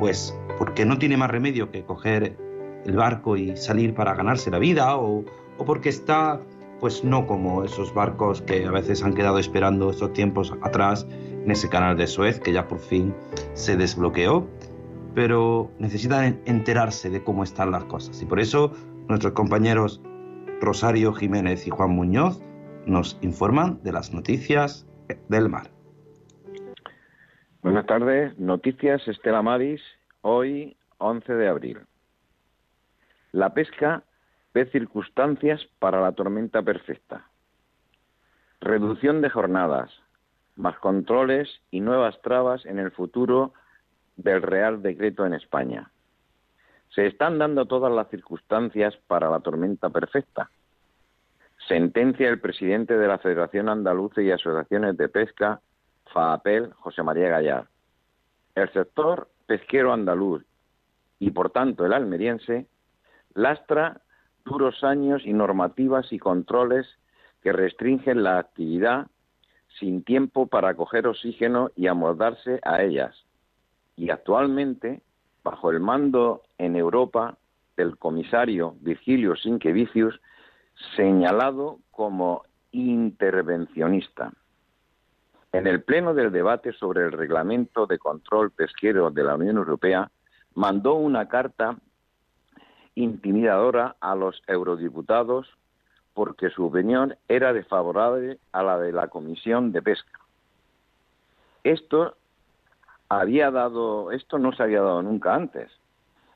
pues, 0.00 0.36
porque 0.58 0.84
no 0.84 0.98
tiene 0.98 1.16
más 1.16 1.30
remedio 1.30 1.70
que 1.70 1.84
coger 1.84 2.36
el 2.84 2.96
barco 2.96 3.36
y 3.36 3.56
salir 3.56 3.94
para 3.94 4.16
ganarse 4.16 4.50
la 4.50 4.58
vida, 4.58 4.96
o 4.96 5.24
porque 5.64 5.90
está 5.90 6.40
pues 6.82 7.04
no 7.04 7.28
como 7.28 7.62
esos 7.62 7.94
barcos 7.94 8.42
que 8.42 8.66
a 8.66 8.72
veces 8.72 9.04
han 9.04 9.14
quedado 9.14 9.38
esperando 9.38 9.90
estos 9.90 10.12
tiempos 10.14 10.52
atrás 10.62 11.06
en 11.08 11.48
ese 11.48 11.68
canal 11.68 11.96
de 11.96 12.08
Suez 12.08 12.40
que 12.40 12.52
ya 12.52 12.66
por 12.66 12.80
fin 12.80 13.14
se 13.52 13.76
desbloqueó, 13.76 14.48
pero 15.14 15.70
necesitan 15.78 16.42
enterarse 16.44 17.08
de 17.08 17.22
cómo 17.22 17.44
están 17.44 17.70
las 17.70 17.84
cosas. 17.84 18.20
Y 18.20 18.26
por 18.26 18.40
eso 18.40 18.72
nuestros 19.08 19.32
compañeros 19.34 20.02
Rosario 20.60 21.12
Jiménez 21.12 21.68
y 21.68 21.70
Juan 21.70 21.90
Muñoz 21.90 22.42
nos 22.84 23.16
informan 23.22 23.80
de 23.84 23.92
las 23.92 24.12
noticias 24.12 24.84
del 25.28 25.48
mar. 25.48 25.70
Buenas 27.62 27.86
tardes, 27.86 28.36
noticias 28.40 29.06
Estela 29.06 29.40
Maris, 29.40 29.80
hoy 30.22 30.76
11 30.98 31.32
de 31.32 31.48
abril. 31.48 31.78
La 33.30 33.54
pesca 33.54 34.02
ve 34.54 34.66
circunstancias 34.66 35.60
para 35.78 36.00
la 36.00 36.12
tormenta 36.12 36.62
perfecta. 36.62 37.26
Reducción 38.60 39.20
de 39.20 39.30
jornadas, 39.30 39.90
más 40.56 40.78
controles 40.78 41.48
y 41.70 41.80
nuevas 41.80 42.20
trabas 42.22 42.64
en 42.66 42.78
el 42.78 42.90
futuro 42.90 43.52
del 44.16 44.42
Real 44.42 44.82
Decreto 44.82 45.26
en 45.26 45.34
España. 45.34 45.90
Se 46.94 47.06
están 47.06 47.38
dando 47.38 47.66
todas 47.66 47.92
las 47.92 48.08
circunstancias 48.10 48.94
para 49.06 49.30
la 49.30 49.40
tormenta 49.40 49.88
perfecta. 49.88 50.50
Sentencia 51.66 52.28
el 52.28 52.40
presidente 52.40 52.98
de 52.98 53.08
la 53.08 53.18
Federación 53.18 53.68
Andaluza 53.68 54.20
y 54.20 54.30
Asociaciones 54.30 54.96
de 54.96 55.08
Pesca, 55.08 55.60
FAAPEL, 56.12 56.72
José 56.74 57.02
María 57.02 57.28
Gallar. 57.28 57.68
El 58.54 58.70
sector 58.72 59.28
pesquero 59.46 59.92
andaluz 59.92 60.44
y, 61.18 61.30
por 61.30 61.50
tanto, 61.50 61.86
el 61.86 61.94
almeriense, 61.94 62.66
lastra 63.34 64.02
duros 64.44 64.82
años 64.84 65.22
y 65.24 65.32
normativas 65.32 66.12
y 66.12 66.18
controles 66.18 66.86
que 67.42 67.52
restringen 67.52 68.22
la 68.22 68.38
actividad 68.38 69.08
sin 69.78 70.04
tiempo 70.04 70.46
para 70.46 70.74
coger 70.74 71.06
oxígeno 71.06 71.70
y 71.76 71.86
amoldarse 71.86 72.60
a 72.62 72.82
ellas. 72.82 73.14
Y 73.96 74.10
actualmente, 74.10 75.02
bajo 75.42 75.70
el 75.70 75.80
mando 75.80 76.42
en 76.58 76.76
Europa 76.76 77.36
del 77.76 77.96
comisario 77.96 78.76
Virgilio 78.80 79.34
Sinquevicius, 79.36 80.20
señalado 80.96 81.78
como 81.90 82.44
intervencionista. 82.70 84.32
En 85.52 85.66
el 85.66 85.82
pleno 85.82 86.14
del 86.14 86.32
debate 86.32 86.72
sobre 86.72 87.04
el 87.04 87.12
reglamento 87.12 87.86
de 87.86 87.98
control 87.98 88.50
pesquero 88.50 89.10
de 89.10 89.24
la 89.24 89.34
Unión 89.34 89.58
Europea, 89.58 90.10
mandó 90.54 90.94
una 90.94 91.28
carta 91.28 91.76
intimidadora 92.94 93.96
a 94.00 94.14
los 94.14 94.42
eurodiputados 94.46 95.48
porque 96.14 96.50
su 96.50 96.66
opinión 96.66 97.16
era 97.28 97.52
desfavorable 97.52 98.38
a 98.52 98.62
la 98.62 98.78
de 98.78 98.92
la 98.92 99.08
Comisión 99.08 99.72
de 99.72 99.82
Pesca. 99.82 100.20
Esto 101.64 102.16
había 103.08 103.50
dado, 103.50 104.10
esto 104.12 104.38
no 104.38 104.52
se 104.52 104.62
había 104.62 104.82
dado 104.82 105.02
nunca 105.02 105.34
antes. 105.34 105.70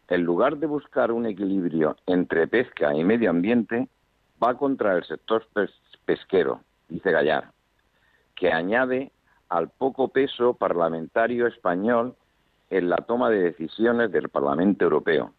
En 0.09 0.23
lugar 0.23 0.59
de 0.59 0.67
buscar 0.67 1.11
un 1.11 1.27
equilibrio 1.27 1.97
entre 2.07 2.47
pesca 2.47 2.95
y 2.95 3.03
medio 3.03 3.31
ambiente, 3.31 3.89
va 4.43 4.57
contra 4.57 4.97
el 4.97 5.05
sector 5.05 5.47
pesquero, 6.05 6.61
dice 6.89 7.11
Gallar, 7.11 7.51
que 8.35 8.53
añade 8.53 9.11
al 9.49 9.69
poco 9.69 10.09
peso 10.09 10.55
parlamentario 10.55 11.47
español 11.47 12.15
en 12.71 12.89
la 12.89 12.97
toma 12.99 13.31
de 13.31 13.43
decisiones 13.43 14.13
del 14.13 14.29
Parlamento 14.29 14.85
Europeo. 14.85 15.33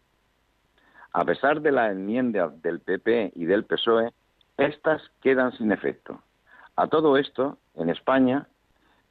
A 1.12 1.24
pesar 1.24 1.60
de 1.60 1.72
las 1.72 1.92
enmiendas 1.92 2.60
del 2.62 2.80
PP 2.80 3.32
y 3.34 3.44
del 3.44 3.64
PSOE, 3.64 4.12
estas 4.56 5.02
quedan 5.22 5.52
sin 5.52 5.72
efecto. 5.72 6.22
A 6.76 6.86
todo 6.86 7.16
esto, 7.16 7.58
en 7.74 7.90
España 7.90 8.46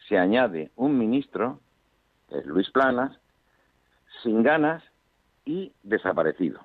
se 0.08 0.18
añade 0.18 0.72
un 0.76 0.98
ministro, 0.98 1.60
Luis 2.46 2.70
Planas, 2.72 3.18
sin 4.24 4.44
ganas 4.44 4.84
y 5.46 5.74
desaparecido. 5.84 6.62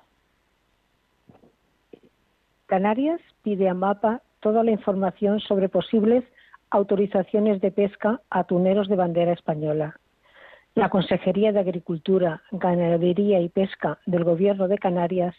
Canarias 2.67 3.21
pide 3.43 3.69
a 3.69 3.73
MAPA 3.73 4.21
toda 4.39 4.63
la 4.63 4.71
información 4.71 5.39
sobre 5.39 5.69
posibles 5.69 6.23
autorizaciones 6.69 7.61
de 7.61 7.71
pesca 7.71 8.21
a 8.29 8.39
atuneros 8.39 8.87
de 8.87 8.95
bandera 8.95 9.31
española. 9.31 9.95
La 10.75 10.89
Consejería 10.89 11.51
de 11.51 11.59
Agricultura, 11.59 12.41
Ganadería 12.49 13.39
y 13.39 13.49
Pesca 13.49 13.99
del 14.07 14.23
Gobierno 14.23 14.67
de 14.67 14.79
Canarias 14.79 15.35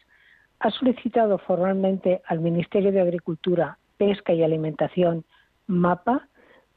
ha 0.60 0.70
solicitado 0.70 1.38
formalmente 1.38 2.22
al 2.26 2.38
Ministerio 2.38 2.92
de 2.92 3.00
Agricultura, 3.00 3.78
Pesca 3.96 4.32
y 4.32 4.44
Alimentación, 4.44 5.24
MAPA, 5.66 6.28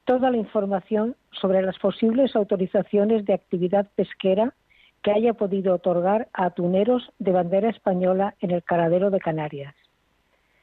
toda 0.05 0.31
la 0.31 0.37
información 0.37 1.15
sobre 1.39 1.61
las 1.61 1.77
posibles 1.77 2.35
autorizaciones 2.35 3.25
de 3.25 3.35
actividad 3.35 3.91
pesquera 3.95 4.55
que 5.03 5.11
haya 5.11 5.35
podido 5.35 5.75
otorgar 5.75 6.27
a 6.33 6.45
atuneros 6.45 7.11
de 7.19 7.33
bandera 7.33 7.69
española 7.69 8.33
en 8.39 8.49
el 8.49 8.63
caradero 8.63 9.11
de 9.11 9.19
Canarias. 9.19 9.75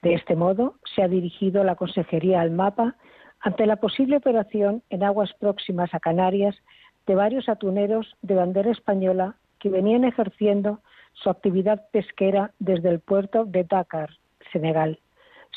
De 0.03 0.15
este 0.15 0.35
modo, 0.35 0.75
se 0.97 1.03
ha 1.05 1.07
dirigido 1.07 1.63
la 1.63 1.77
Consejería 1.77 2.41
al 2.41 2.51
MAPA 2.51 2.97
ante 3.41 3.67
la 3.67 3.77
posible 3.77 4.17
operación 4.17 4.83
en 4.91 5.05
aguas 5.05 5.33
próximas 5.35 5.95
a 5.95 6.01
Canarias 6.01 6.57
de 7.07 7.15
varios 7.15 7.49
atuneros 7.49 8.17
de 8.23 8.35
bandera 8.35 8.71
española 8.71 9.37
que 9.59 9.69
venían 9.69 10.05
ejerciendo 10.05 10.81
su 11.13 11.31
actividad 11.31 11.87
pesquera 11.93 12.53
desde 12.59 12.91
el 12.91 13.01
puerto 13.01 13.45
de 13.45 13.65
Dakar, 13.65 14.11
Senegal, 14.53 14.99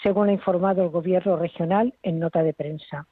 según 0.01 0.29
ha 0.29 0.33
informado 0.33 0.83
el 0.83 0.89
Gobierno 0.89 1.35
regional 1.35 1.93
en 2.03 2.19
nota 2.19 2.43
de 2.43 2.53
prensa. 2.53 3.07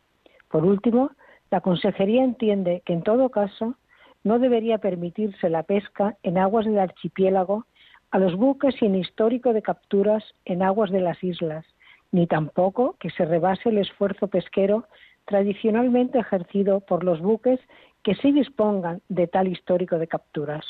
Por 0.50 0.66
último, 0.66 1.12
la 1.52 1.62
Consejería 1.62 2.24
entiende 2.24 2.82
que 2.86 2.94
en 2.94 3.04
todo 3.04 3.30
caso 3.30 3.76
no 4.24 4.40
debería 4.40 4.78
permitirse 4.78 5.50
la 5.50 5.64
pesca 5.64 6.18
en 6.24 6.38
aguas 6.38 6.66
del 6.66 6.80
archipiélago 6.80 7.66
a 8.12 8.20
los 8.20 8.36
buques 8.36 8.76
sin 8.76 8.96
histórico 8.96 9.54
de 9.54 9.62
capturas 9.62 10.24
en 10.46 10.64
aguas 10.64 10.92
de 10.92 11.02
las 11.02 11.24
islas, 11.24 11.66
ni 12.12 12.28
tampoco 12.28 12.96
que 13.00 13.10
se 13.10 13.26
rebase 13.26 13.70
el 13.70 13.78
esfuerzo 13.78 14.28
pesquero 14.28 14.86
tradicionalmente 15.26 16.20
ejercido 16.20 16.80
por 16.80 17.04
los 17.04 17.20
buques 17.20 17.60
que 18.06 18.14
sí 18.14 18.32
dispongan 18.32 19.02
de 19.10 19.26
tal 19.26 19.48
histórico 19.48 19.98
de 19.98 20.08
capturas. 20.08 20.64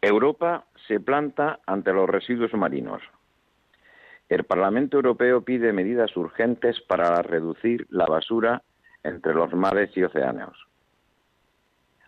Europa 0.00 0.64
se 0.86 1.00
planta 1.00 1.58
ante 1.66 1.92
los 1.92 2.08
residuos 2.08 2.54
marinos. 2.54 3.02
El 4.28 4.44
Parlamento 4.44 4.96
Europeo 4.96 5.42
pide 5.42 5.72
medidas 5.72 6.16
urgentes 6.16 6.80
para 6.82 7.20
reducir 7.20 7.88
la 7.90 8.06
basura 8.06 8.62
entre 9.02 9.34
los 9.34 9.52
mares 9.54 9.90
y 9.96 10.04
océanos. 10.04 10.56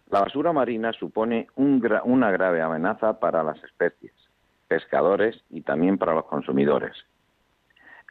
La 0.08 0.20
basura 0.20 0.52
marina 0.52 0.92
supone 0.92 1.48
una 1.56 2.30
grave 2.30 2.62
amenaza 2.62 3.18
para 3.18 3.42
las 3.42 3.62
especies, 3.64 4.14
pescadores 4.68 5.42
y 5.50 5.62
también 5.62 5.98
para 5.98 6.14
los 6.14 6.26
consumidores. 6.26 6.94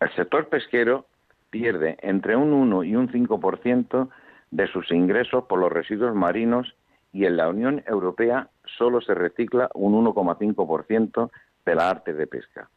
El 0.02 0.14
sector 0.14 0.50
pesquero 0.50 1.06
pierde 1.50 1.98
entre 2.02 2.36
un 2.36 2.52
1 2.52 2.84
y 2.84 2.98
un 2.98 3.10
5% 3.10 4.10
de 4.52 4.68
sus 4.68 4.92
ingresos 4.92 5.46
por 5.46 5.60
los 5.60 5.72
residuos 5.72 6.14
marinos 6.14 6.76
y 7.14 7.26
en 7.26 7.38
la 7.38 7.50
Unión 7.50 7.84
Europea 7.88 8.50
solo 8.78 9.02
se 9.02 9.14
recicla 9.14 9.70
un 9.74 10.06
1,5% 10.06 11.32
de 11.66 11.76
la 11.76 11.90
arte 11.90 12.14
de 12.14 12.28
pesca. 12.28 12.70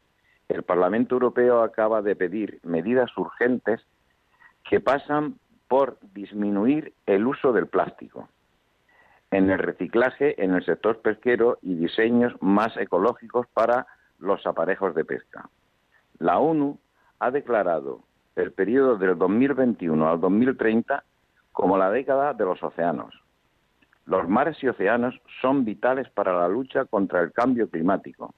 El 0.48 0.62
Parlamento 0.62 1.14
Europeo 1.14 1.62
acaba 1.62 2.02
de 2.02 2.16
pedir 2.16 2.60
medidas 2.62 3.16
urgentes 3.16 3.80
que 4.68 4.80
pasan 4.80 5.36
por 5.68 5.98
disminuir 6.12 6.92
el 7.06 7.26
uso 7.26 7.52
del 7.52 7.66
plástico 7.66 8.28
en 9.34 9.50
el 9.50 9.58
reciclaje 9.58 10.40
en 10.42 10.54
el 10.54 10.64
sector 10.64 11.00
pesquero 11.00 11.58
y 11.60 11.74
diseños 11.74 12.32
más 12.40 12.76
ecológicos 12.76 13.48
para 13.48 13.88
los 14.20 14.46
aparejos 14.46 14.94
de 14.94 15.04
pesca. 15.04 15.48
La 16.20 16.38
ONU 16.38 16.78
ha 17.18 17.32
declarado 17.32 18.04
el 18.36 18.52
periodo 18.52 18.96
del 18.96 19.18
2021 19.18 20.08
al 20.08 20.20
2030 20.20 21.02
como 21.54 21.78
la 21.78 21.90
década 21.90 22.34
de 22.34 22.44
los 22.44 22.62
océanos. 22.62 23.14
Los 24.06 24.28
mares 24.28 24.62
y 24.62 24.68
océanos 24.68 25.14
son 25.40 25.64
vitales 25.64 26.10
para 26.10 26.36
la 26.36 26.48
lucha 26.48 26.84
contra 26.84 27.20
el 27.20 27.32
cambio 27.32 27.70
climático. 27.70 28.34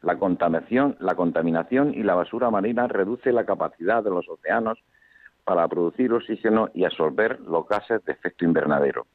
La 0.00 0.18
contaminación, 0.18 0.96
la 0.98 1.14
contaminación 1.14 1.92
y 1.94 2.02
la 2.02 2.14
basura 2.14 2.50
marina 2.50 2.88
reduce 2.88 3.32
la 3.32 3.44
capacidad 3.44 4.02
de 4.02 4.10
los 4.10 4.26
océanos 4.28 4.78
para 5.44 5.68
producir 5.68 6.10
oxígeno 6.12 6.70
y 6.72 6.84
absorber 6.84 7.38
los 7.40 7.68
gases 7.68 8.02
de 8.06 8.12
efecto 8.12 8.46
invernadero. 8.46 9.06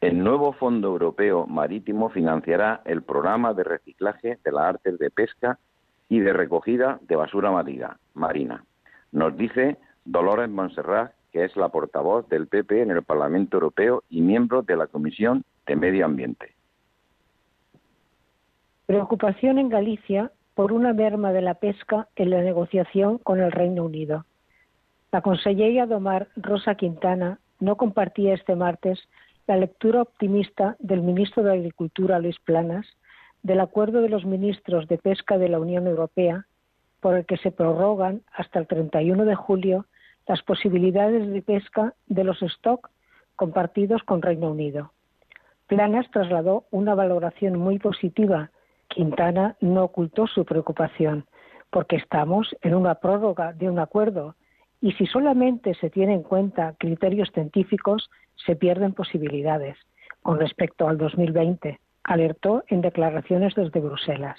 El 0.00 0.22
nuevo 0.22 0.52
Fondo 0.52 0.88
Europeo 0.88 1.46
Marítimo 1.46 2.10
financiará 2.10 2.82
el 2.84 3.02
programa 3.02 3.54
de 3.54 3.64
reciclaje 3.64 4.38
de 4.44 4.52
las 4.52 4.64
artes 4.64 4.98
de 4.98 5.10
pesca 5.10 5.58
y 6.10 6.20
de 6.20 6.34
recogida 6.34 6.98
de 7.02 7.16
basura 7.16 7.50
marina. 8.14 8.64
Nos 9.12 9.36
dice 9.36 9.78
Dolores 10.04 10.50
Montserrat, 10.50 11.12
que 11.32 11.44
es 11.44 11.56
la 11.56 11.68
portavoz 11.68 12.28
del 12.28 12.46
PP 12.46 12.82
en 12.82 12.90
el 12.90 13.02
Parlamento 13.02 13.56
Europeo 13.56 14.02
y 14.08 14.20
miembro 14.20 14.62
de 14.62 14.76
la 14.76 14.86
Comisión 14.86 15.44
de 15.66 15.76
Medio 15.76 16.04
Ambiente. 16.04 16.54
Preocupación 18.86 19.58
en 19.58 19.68
Galicia 19.68 20.32
por 20.54 20.72
una 20.72 20.92
merma 20.92 21.32
de 21.32 21.42
la 21.42 21.54
pesca 21.54 22.08
en 22.16 22.30
la 22.30 22.40
negociación 22.40 23.18
con 23.18 23.40
el 23.40 23.52
Reino 23.52 23.84
Unido. 23.84 24.24
La 25.12 25.20
consellera 25.20 25.86
Domar 25.86 26.28
Rosa 26.36 26.74
Quintana 26.74 27.38
no 27.60 27.76
compartía 27.76 28.34
este 28.34 28.56
martes 28.56 28.98
la 29.46 29.56
lectura 29.56 30.02
optimista 30.02 30.76
del 30.78 31.02
ministro 31.02 31.42
de 31.42 31.52
Agricultura 31.52 32.18
Luis 32.18 32.38
Planas 32.40 32.86
del 33.42 33.60
acuerdo 33.60 34.02
de 34.02 34.08
los 34.08 34.24
ministros 34.24 34.88
de 34.88 34.98
pesca 34.98 35.38
de 35.38 35.48
la 35.48 35.60
Unión 35.60 35.86
Europea 35.86 36.46
por 37.00 37.14
el 37.14 37.24
que 37.24 37.36
se 37.36 37.50
prorrogan 37.50 38.22
hasta 38.32 38.58
el 38.58 38.66
31 38.66 39.24
de 39.24 39.34
julio 39.34 39.86
las 40.28 40.42
posibilidades 40.42 41.26
de 41.28 41.42
pesca 41.42 41.94
de 42.06 42.22
los 42.22 42.40
stock 42.42 42.90
compartidos 43.34 44.02
con 44.02 44.20
Reino 44.20 44.50
Unido. 44.50 44.92
Planas 45.66 46.08
trasladó 46.10 46.66
una 46.70 46.94
valoración 46.94 47.58
muy 47.58 47.78
positiva. 47.78 48.50
Quintana 48.88 49.56
no 49.60 49.84
ocultó 49.84 50.26
su 50.26 50.44
preocupación, 50.44 51.24
porque 51.70 51.96
estamos 51.96 52.54
en 52.60 52.74
una 52.74 52.96
prórroga 52.96 53.52
de 53.54 53.70
un 53.70 53.78
acuerdo 53.78 54.34
y 54.80 54.92
si 54.92 55.06
solamente 55.06 55.74
se 55.74 55.90
tienen 55.90 56.16
en 56.16 56.22
cuenta 56.22 56.74
criterios 56.78 57.30
científicos, 57.32 58.10
se 58.46 58.54
pierden 58.54 58.92
posibilidades 58.92 59.76
con 60.22 60.38
respecto 60.38 60.88
al 60.88 60.98
2020, 60.98 61.80
alertó 62.04 62.64
en 62.68 62.82
declaraciones 62.82 63.54
desde 63.54 63.80
Bruselas. 63.80 64.38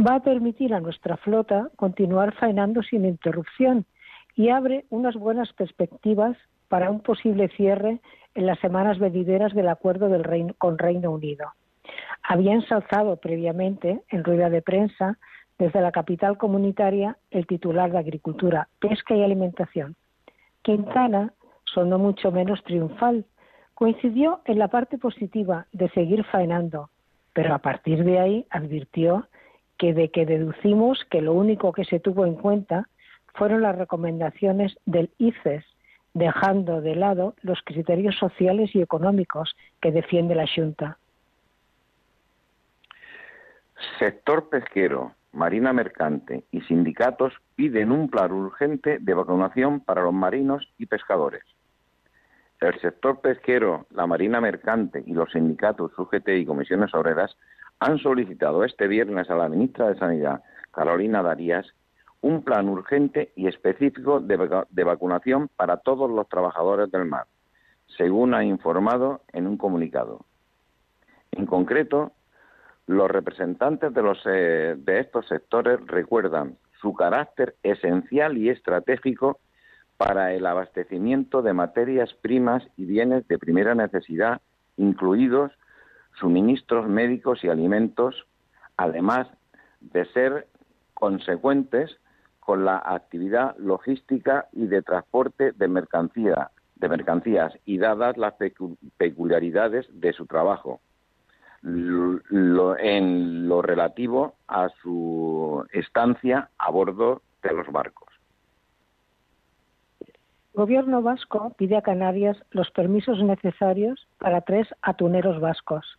Va 0.00 0.16
a 0.16 0.22
permitir 0.22 0.74
a 0.74 0.80
nuestra 0.80 1.16
flota 1.18 1.68
continuar 1.76 2.34
faenando 2.34 2.82
sin 2.82 3.04
interrupción 3.04 3.84
y 4.34 4.48
abre 4.48 4.84
unas 4.90 5.14
buenas 5.14 5.52
perspectivas 5.52 6.36
para 6.68 6.90
un 6.90 7.00
posible 7.00 7.48
cierre 7.48 8.00
en 8.34 8.46
las 8.46 8.58
semanas 8.60 8.98
venideras 8.98 9.52
del 9.54 9.68
acuerdo 9.68 10.08
del 10.08 10.24
Reino, 10.24 10.54
con 10.58 10.78
Reino 10.78 11.10
Unido. 11.10 11.52
Había 12.22 12.54
ensalzado 12.54 13.16
previamente, 13.16 14.00
en 14.08 14.24
rueda 14.24 14.48
de 14.48 14.62
prensa, 14.62 15.18
desde 15.58 15.80
la 15.80 15.92
capital 15.92 16.38
comunitaria, 16.38 17.16
el 17.30 17.46
titular 17.46 17.92
de 17.92 17.98
Agricultura, 17.98 18.68
Pesca 18.80 19.14
y 19.14 19.22
Alimentación. 19.22 19.96
Quintana 20.62 21.32
sonó 21.64 21.98
mucho 21.98 22.30
menos 22.32 22.62
triunfal. 22.64 23.24
Coincidió 23.74 24.40
en 24.44 24.58
la 24.58 24.68
parte 24.68 24.98
positiva 24.98 25.66
de 25.72 25.88
seguir 25.90 26.24
faenando, 26.24 26.90
pero 27.32 27.54
a 27.54 27.58
partir 27.58 28.04
de 28.04 28.18
ahí 28.18 28.46
advirtió 28.50 29.26
que 29.78 29.92
de 29.92 30.10
que 30.10 30.26
deducimos 30.26 31.04
que 31.10 31.20
lo 31.20 31.32
único 31.32 31.72
que 31.72 31.84
se 31.84 31.98
tuvo 31.98 32.24
en 32.24 32.34
cuenta 32.34 32.88
fueron 33.34 33.62
las 33.62 33.76
recomendaciones 33.76 34.76
del 34.86 35.10
ICES, 35.18 35.64
dejando 36.14 36.80
de 36.80 36.94
lado 36.94 37.34
los 37.42 37.60
criterios 37.64 38.16
sociales 38.16 38.74
y 38.74 38.82
económicos 38.82 39.56
que 39.80 39.92
defiende 39.92 40.34
la 40.34 40.46
Junta. 40.46 40.98
Sector 43.98 44.48
pesquero, 44.48 45.12
marina 45.32 45.72
mercante 45.72 46.44
y 46.50 46.60
sindicatos 46.62 47.32
piden 47.56 47.90
un 47.90 48.08
plan 48.08 48.30
urgente 48.32 48.98
de 49.00 49.14
vacunación 49.14 49.80
para 49.80 50.02
los 50.02 50.12
marinos 50.12 50.68
y 50.78 50.86
pescadores. 50.86 51.42
El 52.60 52.78
sector 52.80 53.20
pesquero, 53.20 53.86
la 53.90 54.06
marina 54.06 54.40
mercante 54.40 55.02
y 55.04 55.14
los 55.14 55.32
sindicatos 55.32 55.98
UGT 55.98 56.28
y 56.28 56.46
comisiones 56.46 56.94
obreras 56.94 57.36
han 57.80 57.98
solicitado 57.98 58.62
este 58.62 58.86
viernes 58.86 59.28
a 59.30 59.34
la 59.34 59.48
ministra 59.48 59.88
de 59.88 59.98
Sanidad, 59.98 60.42
Carolina 60.70 61.22
Darías, 61.22 61.66
un 62.22 62.42
plan 62.42 62.68
urgente 62.68 63.32
y 63.36 63.48
específico 63.48 64.20
de, 64.20 64.84
vacunación 64.84 65.48
para 65.56 65.78
todos 65.78 66.10
los 66.10 66.28
trabajadores 66.28 66.90
del 66.90 67.04
mar, 67.04 67.26
según 67.98 68.32
ha 68.34 68.44
informado 68.44 69.22
en 69.32 69.46
un 69.46 69.56
comunicado. 69.56 70.24
En 71.32 71.46
concreto, 71.46 72.12
Los 72.88 73.08
representantes 73.08 73.94
de, 73.94 74.02
los, 74.02 74.18
eh, 74.26 74.74
de 74.76 74.98
estos 74.98 75.26
sectores 75.28 75.78
recuerdan 75.86 76.56
su 76.80 76.94
carácter 76.94 77.54
esencial 77.62 78.36
y 78.36 78.50
estratégico 78.50 79.38
para 79.96 80.34
el 80.34 80.44
abastecimiento 80.44 81.42
de 81.42 81.52
materias 81.52 82.12
primas 82.12 82.64
y 82.76 82.84
bienes 82.84 83.26
de 83.28 83.38
primera 83.38 83.76
necesidad, 83.76 84.40
incluidos 84.76 85.52
suministros 86.18 86.88
médicos 86.88 87.44
y 87.44 87.48
alimentos, 87.48 88.26
además 88.76 89.28
de 89.80 90.04
ser 90.06 90.48
consecuentes 90.94 91.96
con 92.44 92.64
la 92.64 92.82
actividad 92.84 93.56
logística 93.56 94.48
y 94.52 94.66
de 94.66 94.82
transporte 94.82 95.52
de 95.52 95.68
mercancía, 95.68 96.50
de 96.74 96.88
mercancías 96.88 97.56
y 97.64 97.78
dadas 97.78 98.16
las 98.16 98.34
peculiaridades 98.96 99.86
de 99.92 100.12
su 100.12 100.26
trabajo 100.26 100.80
en 101.64 103.48
lo 103.48 103.62
relativo 103.62 104.34
a 104.48 104.68
su 104.82 105.64
estancia 105.72 106.50
a 106.58 106.70
bordo 106.72 107.22
de 107.42 107.52
los 107.52 107.70
barcos. 107.70 108.08
Gobierno 110.54 111.00
vasco 111.00 111.54
pide 111.56 111.76
a 111.76 111.82
Canarias 111.82 112.36
los 112.50 112.70
permisos 112.72 113.22
necesarios 113.22 114.06
para 114.18 114.40
tres 114.42 114.68
atuneros 114.82 115.40
vascos. 115.40 115.98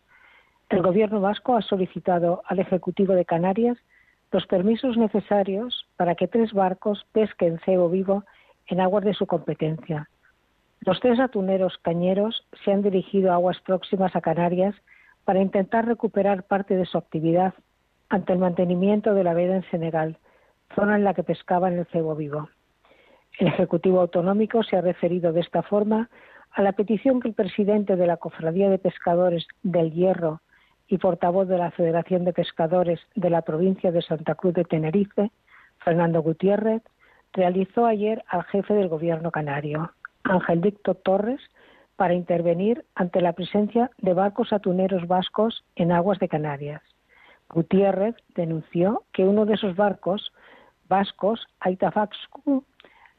El 0.69 0.81
gobierno 0.81 1.21
vasco 1.21 1.55
ha 1.55 1.61
solicitado 1.61 2.43
al 2.45 2.59
Ejecutivo 2.59 3.13
de 3.13 3.25
Canarias 3.25 3.77
los 4.33 4.47
permisos 4.47 4.97
necesarios 4.97 5.85
para 5.95 6.15
que 6.15 6.27
tres 6.27 6.53
barcos 6.53 7.05
pesquen 7.11 7.59
cebo 7.63 7.87
vivo 7.87 8.25
en 8.67 8.81
aguas 8.81 9.05
de 9.05 9.13
su 9.13 9.27
competencia. 9.27 10.09
Los 10.81 10.99
tres 10.99 11.19
atuneros 11.19 11.77
cañeros 11.83 12.45
se 12.65 12.73
han 12.73 12.81
dirigido 12.81 13.31
a 13.31 13.35
aguas 13.35 13.59
próximas 13.61 14.15
a 14.15 14.21
Canarias 14.21 14.75
para 15.23 15.39
intentar 15.39 15.85
recuperar 15.85 16.43
parte 16.43 16.75
de 16.75 16.85
su 16.85 16.97
actividad 16.97 17.53
ante 18.09 18.33
el 18.33 18.39
mantenimiento 18.39 19.13
de 19.13 19.23
la 19.23 19.35
veda 19.35 19.55
en 19.55 19.69
Senegal, 19.69 20.17
zona 20.75 20.95
en 20.95 21.03
la 21.03 21.13
que 21.13 21.23
pescaban 21.23 21.77
el 21.77 21.85
cebo 21.85 22.15
vivo. 22.15 22.49
El 23.37 23.47
Ejecutivo 23.47 24.01
Autonómico 24.01 24.63
se 24.63 24.77
ha 24.77 24.81
referido 24.81 25.31
de 25.31 25.41
esta 25.41 25.61
forma 25.61 26.09
a 26.51 26.63
la 26.63 26.71
petición 26.71 27.19
que 27.19 27.27
el 27.27 27.35
presidente 27.35 27.95
de 27.95 28.07
la 28.07 28.17
Cofradía 28.17 28.69
de 28.69 28.79
Pescadores 28.79 29.47
del 29.61 29.91
Hierro 29.91 30.41
y 30.87 30.97
portavoz 30.97 31.47
de 31.47 31.57
la 31.57 31.71
Federación 31.71 32.25
de 32.25 32.33
Pescadores 32.33 32.99
de 33.15 33.29
la 33.29 33.41
provincia 33.41 33.91
de 33.91 34.01
Santa 34.01 34.35
Cruz 34.35 34.53
de 34.53 34.63
Tenerife, 34.63 35.31
Fernando 35.79 36.21
Gutiérrez, 36.21 36.81
realizó 37.33 37.85
ayer 37.85 38.23
al 38.27 38.43
jefe 38.43 38.73
del 38.73 38.89
Gobierno 38.89 39.31
canario, 39.31 39.91
Ángel 40.23 40.61
Dicto 40.61 40.95
Torres, 40.95 41.41
para 41.95 42.13
intervenir 42.13 42.85
ante 42.95 43.21
la 43.21 43.33
presencia 43.33 43.91
de 43.99 44.13
barcos 44.13 44.51
atuneros 44.51 45.07
vascos 45.07 45.63
en 45.75 45.91
aguas 45.91 46.19
de 46.19 46.27
Canarias. 46.27 46.81
Gutiérrez 47.49 48.15
denunció 48.35 49.03
que 49.13 49.23
uno 49.23 49.45
de 49.45 49.53
esos 49.55 49.75
barcos 49.75 50.31
vascos, 50.89 51.45
Aitafaxcu, 51.59 52.63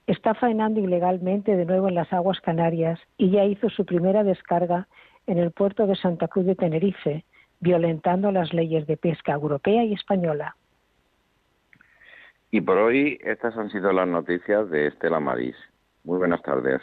está 0.06 0.34
faenando 0.34 0.80
ilegalmente 0.80 1.56
de 1.56 1.64
nuevo 1.64 1.88
en 1.88 1.94
las 1.94 2.12
aguas 2.12 2.40
canarias 2.40 3.00
y 3.16 3.30
ya 3.30 3.44
hizo 3.44 3.70
su 3.70 3.86
primera 3.86 4.22
descarga 4.22 4.86
en 5.26 5.38
el 5.38 5.50
puerto 5.50 5.86
de 5.86 5.96
Santa 5.96 6.28
Cruz 6.28 6.46
de 6.46 6.54
Tenerife, 6.54 7.24
violentando 7.64 8.30
las 8.30 8.52
leyes 8.52 8.86
de 8.86 8.96
pesca 8.96 9.32
europea 9.32 9.82
y 9.84 9.94
española. 9.94 10.54
Y 12.50 12.60
por 12.60 12.78
hoy 12.78 13.18
estas 13.24 13.56
han 13.56 13.70
sido 13.70 13.90
las 13.90 14.06
noticias 14.06 14.70
de 14.70 14.88
Estela 14.88 15.18
Maris. 15.18 15.56
Muy 16.04 16.18
buenas 16.18 16.42
tardes. 16.42 16.82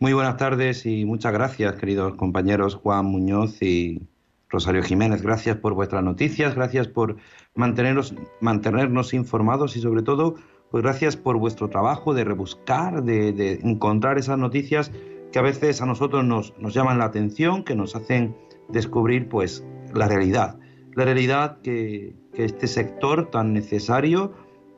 Muy 0.00 0.14
buenas 0.14 0.38
tardes 0.38 0.86
y 0.86 1.04
muchas 1.04 1.32
gracias, 1.32 1.76
queridos 1.76 2.16
compañeros 2.16 2.74
Juan 2.74 3.04
Muñoz 3.04 3.62
y 3.62 4.00
Rosario 4.48 4.82
Jiménez. 4.82 5.22
Gracias 5.22 5.56
por 5.58 5.74
vuestras 5.74 6.02
noticias, 6.02 6.56
gracias 6.56 6.88
por 6.88 7.16
mantenernos, 7.54 8.14
mantenernos 8.40 9.14
informados 9.14 9.76
y 9.76 9.80
sobre 9.80 10.02
todo, 10.02 10.34
pues 10.70 10.82
gracias 10.82 11.16
por 11.16 11.36
vuestro 11.36 11.68
trabajo 11.68 12.14
de 12.14 12.24
rebuscar, 12.24 13.04
de, 13.04 13.60
encontrar 13.62 14.18
esas 14.18 14.38
noticias 14.38 14.90
que 15.30 15.38
a 15.38 15.42
veces 15.42 15.82
a 15.82 15.86
nosotros 15.86 16.24
nos, 16.24 16.58
nos 16.58 16.74
llaman 16.74 16.98
la 16.98 17.04
atención, 17.04 17.62
que 17.62 17.76
nos 17.76 17.94
hacen 17.94 18.34
descubrir 18.68 19.28
pues 19.28 19.64
la 19.94 20.08
realidad. 20.08 20.58
La 20.94 21.04
realidad 21.04 21.58
que, 21.62 22.14
este 22.34 22.66
sector 22.66 23.30
tan 23.30 23.52
necesario, 23.52 24.32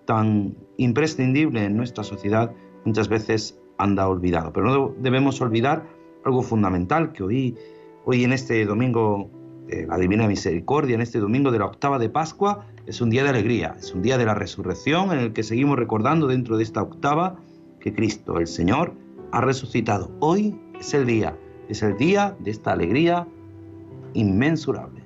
tan 0.07 0.57
imprescindible 0.77 1.65
en 1.65 1.77
nuestra 1.77 2.03
sociedad, 2.03 2.53
muchas 2.85 3.09
veces 3.09 3.59
anda 3.79 4.09
olvidado. 4.09 4.53
Pero 4.53 4.67
no 4.67 4.95
debemos 4.99 5.41
olvidar 5.41 5.87
algo 6.25 6.43
fundamental 6.43 7.13
que 7.13 7.23
hoy, 7.23 7.57
hoy 8.05 8.25
en 8.25 8.33
este 8.33 8.65
domingo 8.65 9.31
de 9.67 9.87
la 9.87 9.97
Divina 9.99 10.27
Misericordia, 10.27 10.95
en 10.95 11.01
este 11.01 11.21
domingo 11.21 11.51
de 11.51 11.59
la 11.59 11.67
octava 11.67 11.99
de 11.99 12.09
Pascua, 12.09 12.67
es 12.87 13.01
un 13.01 13.11
día 13.11 13.23
de 13.23 13.31
alegría, 13.31 13.77
es 13.79 13.95
un 13.95 14.03
día 14.03 14.19
de 14.19 14.27
la 14.27 14.35
resurrección 14.35 15.13
en 15.13 15.19
el 15.19 15.33
que 15.33 15.43
seguimos 15.43 15.79
recordando 15.79 16.27
dentro 16.27 16.57
de 16.57 16.65
esta 16.65 16.83
octava 16.83 17.37
que 17.81 17.95
Cristo, 17.95 18.39
el 18.39 18.47
Señor, 18.47 18.95
ha 19.33 19.41
resucitado. 19.41 20.11
Hoy 20.21 20.59
es 20.79 20.93
el 20.95 21.07
día, 21.07 21.37
es 21.69 21.83
el 21.83 21.97
día 21.97 22.37
de 22.41 22.51
esta 22.51 22.73
alegría 22.73 23.27
inmensurable. 24.13 25.04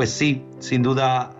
Pues 0.00 0.12
sí, 0.12 0.42
sin 0.60 0.82
duda 0.82 1.30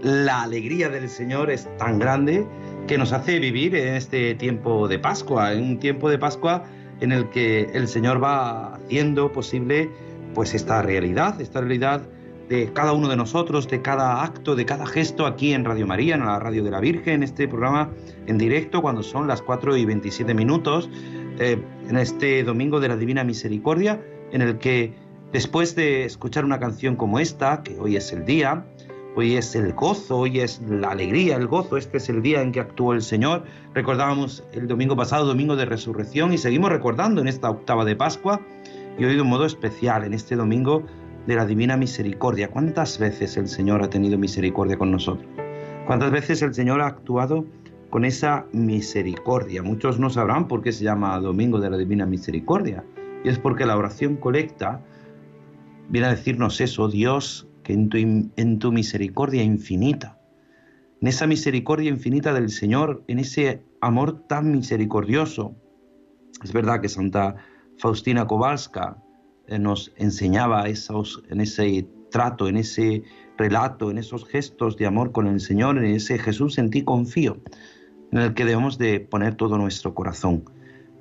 la 0.00 0.42
alegría 0.42 0.88
del 0.88 1.08
Señor 1.08 1.50
es 1.50 1.68
tan 1.76 1.98
grande 1.98 2.46
que 2.86 2.98
nos 2.98 3.12
hace 3.12 3.40
vivir 3.40 3.74
en 3.74 3.94
este 3.94 4.36
tiempo 4.36 4.86
de 4.86 5.00
Pascua, 5.00 5.52
en 5.52 5.64
un 5.64 5.80
tiempo 5.80 6.08
de 6.08 6.16
Pascua 6.16 6.62
en 7.00 7.10
el 7.10 7.28
que 7.30 7.62
el 7.74 7.88
Señor 7.88 8.22
va 8.22 8.76
haciendo 8.76 9.32
posible 9.32 9.90
pues 10.34 10.54
esta 10.54 10.82
realidad, 10.82 11.40
esta 11.40 11.60
realidad 11.60 12.02
de 12.48 12.72
cada 12.72 12.92
uno 12.92 13.08
de 13.08 13.16
nosotros, 13.16 13.66
de 13.66 13.82
cada 13.82 14.22
acto, 14.22 14.54
de 14.54 14.64
cada 14.66 14.86
gesto 14.86 15.26
aquí 15.26 15.52
en 15.52 15.64
Radio 15.64 15.88
María, 15.88 16.14
en 16.14 16.24
la 16.24 16.38
Radio 16.38 16.62
de 16.62 16.70
la 16.70 16.78
Virgen, 16.78 17.14
en 17.14 17.22
este 17.24 17.48
programa 17.48 17.90
en 18.28 18.38
directo 18.38 18.82
cuando 18.82 19.02
son 19.02 19.26
las 19.26 19.42
4 19.42 19.76
y 19.78 19.84
27 19.84 20.32
minutos, 20.32 20.88
eh, 21.40 21.60
en 21.88 21.96
este 21.96 22.44
Domingo 22.44 22.78
de 22.78 22.86
la 22.86 22.96
Divina 22.96 23.24
Misericordia, 23.24 24.00
en 24.30 24.42
el 24.42 24.58
que 24.58 24.94
después 25.36 25.76
de 25.76 26.06
escuchar 26.06 26.46
una 26.46 26.58
canción 26.58 26.96
como 26.96 27.18
esta, 27.18 27.62
que 27.62 27.78
hoy 27.78 27.96
es 27.96 28.10
el 28.10 28.24
día, 28.24 28.64
hoy 29.16 29.36
es 29.36 29.54
el 29.54 29.74
gozo, 29.74 30.16
hoy 30.20 30.40
es 30.40 30.62
la 30.66 30.92
alegría, 30.92 31.36
el 31.36 31.46
gozo, 31.46 31.76
este 31.76 31.98
es 31.98 32.08
el 32.08 32.22
día 32.22 32.40
en 32.40 32.52
que 32.52 32.60
actuó 32.60 32.94
el 32.94 33.02
Señor, 33.02 33.44
recordábamos 33.74 34.44
el 34.54 34.66
domingo 34.66 34.96
pasado, 34.96 35.26
Domingo 35.26 35.54
de 35.54 35.66
Resurrección, 35.66 36.32
y 36.32 36.38
seguimos 36.38 36.70
recordando 36.70 37.20
en 37.20 37.28
esta 37.28 37.50
octava 37.50 37.84
de 37.84 37.94
Pascua, 37.94 38.40
y 38.98 39.04
hoy 39.04 39.14
de 39.14 39.20
un 39.20 39.28
modo 39.28 39.44
especial, 39.44 40.04
en 40.04 40.14
este 40.14 40.36
domingo 40.36 40.84
de 41.26 41.34
la 41.34 41.44
Divina 41.44 41.76
Misericordia. 41.76 42.48
¿Cuántas 42.48 42.98
veces 42.98 43.36
el 43.36 43.46
Señor 43.46 43.82
ha 43.82 43.90
tenido 43.90 44.16
misericordia 44.16 44.78
con 44.78 44.90
nosotros? 44.90 45.28
¿Cuántas 45.86 46.12
veces 46.12 46.40
el 46.40 46.54
Señor 46.54 46.80
ha 46.80 46.86
actuado 46.86 47.44
con 47.90 48.06
esa 48.06 48.46
misericordia? 48.52 49.62
Muchos 49.62 49.98
no 49.98 50.08
sabrán 50.08 50.48
por 50.48 50.62
qué 50.62 50.72
se 50.72 50.84
llama 50.84 51.20
Domingo 51.20 51.60
de 51.60 51.68
la 51.68 51.76
Divina 51.76 52.06
Misericordia. 52.06 52.84
Y 53.22 53.28
es 53.28 53.38
porque 53.38 53.66
la 53.66 53.76
oración 53.76 54.16
colecta 54.16 54.80
viene 55.88 56.08
a 56.08 56.10
decirnos 56.10 56.60
eso, 56.60 56.88
Dios, 56.88 57.48
que 57.62 57.72
en 57.72 57.88
tu, 57.88 57.98
en 57.98 58.58
tu 58.58 58.72
misericordia 58.72 59.42
infinita, 59.42 60.18
en 61.00 61.08
esa 61.08 61.26
misericordia 61.26 61.90
infinita 61.90 62.32
del 62.32 62.50
Señor, 62.50 63.04
en 63.06 63.18
ese 63.18 63.62
amor 63.80 64.26
tan 64.26 64.50
misericordioso. 64.50 65.54
Es 66.42 66.52
verdad 66.52 66.80
que 66.80 66.88
Santa 66.88 67.36
Faustina 67.78 68.26
Kowalska 68.26 68.96
eh, 69.46 69.58
nos 69.58 69.92
enseñaba 69.96 70.64
en 70.66 71.40
ese 71.40 71.88
trato, 72.10 72.48
en 72.48 72.56
ese 72.56 73.02
relato, 73.36 73.90
en 73.90 73.98
esos 73.98 74.26
gestos 74.26 74.76
de 74.76 74.86
amor 74.86 75.12
con 75.12 75.26
el 75.26 75.40
Señor, 75.40 75.78
en 75.78 75.84
ese 75.84 76.18
Jesús 76.18 76.58
en 76.58 76.70
ti 76.70 76.82
confío, 76.82 77.38
en 78.12 78.18
el 78.18 78.34
que 78.34 78.44
debemos 78.44 78.78
de 78.78 79.00
poner 79.00 79.34
todo 79.34 79.58
nuestro 79.58 79.94
corazón. 79.94 80.44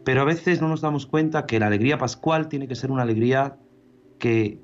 Pero 0.04 0.22
a 0.22 0.26
veces 0.26 0.62
no 0.62 0.68
nos 0.68 0.82
damos 0.82 1.06
cuenta 1.06 1.46
que 1.46 1.60
la 1.60 1.68
alegría 1.68 1.98
pascual 1.98 2.50
tiene 2.50 2.68
que 2.68 2.76
ser 2.76 2.92
una 2.92 3.04
alegría 3.04 3.58
que 4.20 4.60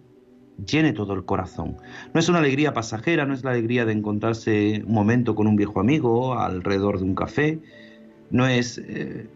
llene 0.66 0.94
todo 0.94 1.14
el 1.14 1.26
corazón. 1.26 1.78
No 2.14 2.20
es 2.20 2.30
una 2.30 2.40
alegría 2.40 2.74
pasajera, 2.74 3.26
no 3.26 3.34
es 3.34 3.44
la 3.44 3.52
alegría 3.52 3.86
de 3.86 3.94
encontrarse 3.94 4.84
un 4.86 4.94
momento 4.94 5.36
con 5.36 5.48
un 5.48 5.56
viejo 5.56 5.80
amigo 5.80 6.38
alrededor 6.38 7.00
de 7.00 7.06
un 7.06 7.16
café, 7.16 7.60
no 8.30 8.48
es 8.48 8.78
eh, 8.78 9.28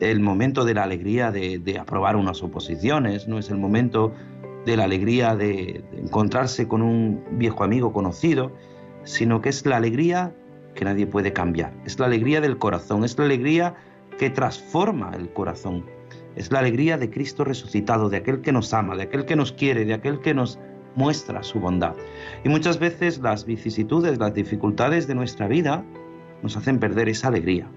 el 0.00 0.20
momento 0.20 0.64
de 0.64 0.74
la 0.74 0.84
alegría 0.84 1.30
de, 1.30 1.78
aprobar 1.78 2.16
unas 2.16 2.42
oposiciones, 2.42 3.28
no 3.28 3.38
es 3.38 3.50
el 3.50 3.58
momento 3.58 4.12
de 4.66 4.76
la 4.76 4.84
alegría 4.84 5.36
de, 5.36 5.84
de 5.90 6.00
encontrarse 6.00 6.66
con 6.68 6.82
un 6.82 7.22
viejo 7.32 7.64
amigo 7.64 7.92
conocido, 7.92 8.52
sino 9.04 9.40
que 9.40 9.50
es 9.50 9.66
la 9.66 9.76
alegría 9.76 10.34
que 10.74 10.84
nadie 10.84 11.06
puede 11.06 11.32
cambiar, 11.32 11.72
es 11.84 11.98
la 11.98 12.06
alegría 12.06 12.40
del 12.40 12.58
corazón, 12.58 13.04
es 13.04 13.18
la 13.18 13.26
alegría 13.26 13.74
que 14.18 14.30
transforma 14.30 15.12
el 15.14 15.32
corazón, 15.32 15.84
es 16.36 16.50
la 16.50 16.60
alegría 16.60 16.98
de 16.98 17.10
Cristo 17.10 17.44
resucitado, 17.44 18.08
de 18.08 18.18
aquel 18.18 18.40
que 18.40 18.52
nos 18.52 18.72
ama, 18.74 18.96
de 18.96 19.04
aquel 19.04 19.24
que 19.24 19.36
nos 19.36 19.52
quiere, 19.52 19.84
de 19.84 19.94
aquel 19.94 20.20
que 20.20 20.34
nos 20.34 20.58
muestra 20.96 21.42
su 21.42 21.60
bondad. 21.60 21.94
Y 22.44 22.48
muchas 22.48 22.78
veces 22.78 23.18
las 23.18 23.44
vicisitudes, 23.44 24.18
las 24.18 24.34
dificultades 24.34 25.06
de 25.06 25.14
nuestra 25.14 25.48
vida 25.48 25.84
nos 26.42 26.56
hacen 26.56 26.78
perder 26.78 27.08
esa 27.08 27.28
alegría. 27.28 27.68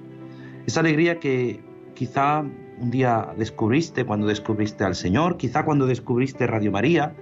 Esa 0.65 0.81
alegría 0.81 1.19
que 1.19 1.61
quizá 1.93 2.43
un 2.79 2.91
día 2.91 3.33
descubriste 3.37 4.05
cuando 4.05 4.27
descubriste 4.27 4.83
al 4.83 4.95
Señor, 4.95 5.37
quizá 5.37 5.65
cuando 5.65 5.87
descubriste 5.87 6.45
Radio 6.45 6.71
María, 6.71 7.15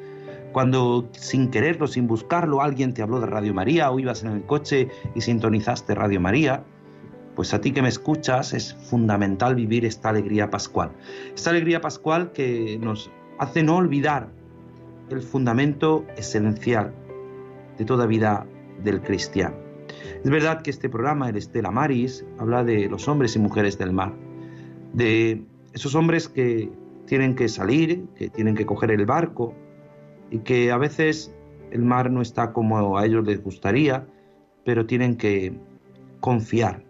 cuando 0.52 1.10
sin 1.12 1.50
quererlo, 1.50 1.88
sin 1.88 2.08
buscarlo, 2.08 2.62
alguien 2.62 2.94
te 2.94 3.02
habló 3.02 3.20
de 3.20 3.28
Radio 3.28 3.54
María 3.54 3.92
o 3.92 4.00
ibas 4.00 4.24
en 4.24 4.32
el 4.32 4.44
coche 4.44 4.90
y 5.14 5.22
sintonizaste 5.22 5.96
Radio 5.96 6.20
María, 6.20 6.64
pues 7.36 7.54
a 7.54 7.62
ti 7.62 7.72
que 7.72 7.82
me 7.82 7.90
escuchas 7.90 8.54
es 8.54 8.74
fundamental 8.74 9.56
vivir 9.56 9.86
esta 9.86 10.10
alegría 10.10 10.50
pascual. 10.50 10.92
Esta 11.36 11.50
alegría 11.50 11.82
pascual 11.82 12.32
que 12.32 12.80
nos 12.82 13.12
hace 13.38 13.64
no 13.64 13.76
olvidar 13.76 14.30
el 15.10 15.22
fundamento 15.22 16.06
esencial 16.18 16.94
de 17.78 17.86
toda 17.86 18.06
vida 18.06 18.46
del 18.84 19.02
cristiano. 19.02 19.56
Es 20.24 20.30
verdad 20.30 20.62
que 20.62 20.72
este 20.72 20.90
programa, 20.90 21.30
el 21.30 21.36
Estela 21.36 21.72
Maris, 21.72 22.26
habla 22.40 22.64
de 22.64 22.90
los 22.90 23.08
hombres 23.08 23.36
y 23.36 23.40
mujeres 23.40 23.78
del 23.78 23.94
mar, 23.94 24.14
de 24.94 25.44
esos 25.74 25.94
hombres 25.96 26.28
que 26.28 26.72
tienen 27.06 27.36
que 27.36 27.48
salir, 27.48 28.06
que 28.16 28.30
tienen 28.30 28.56
que 28.56 28.66
coger 28.66 28.92
el 28.92 29.06
barco 29.06 29.54
y 30.32 30.40
que 30.40 30.72
a 30.72 30.78
veces 30.78 31.34
el 31.72 31.84
mar 31.84 32.10
no 32.10 32.22
está 32.22 32.54
como 32.54 32.98
a 32.98 33.06
ellos 33.06 33.26
les 33.28 33.44
gustaría, 33.44 34.08
pero 34.64 34.86
tienen 34.86 35.16
que 35.18 35.54
confiar, 36.20 36.85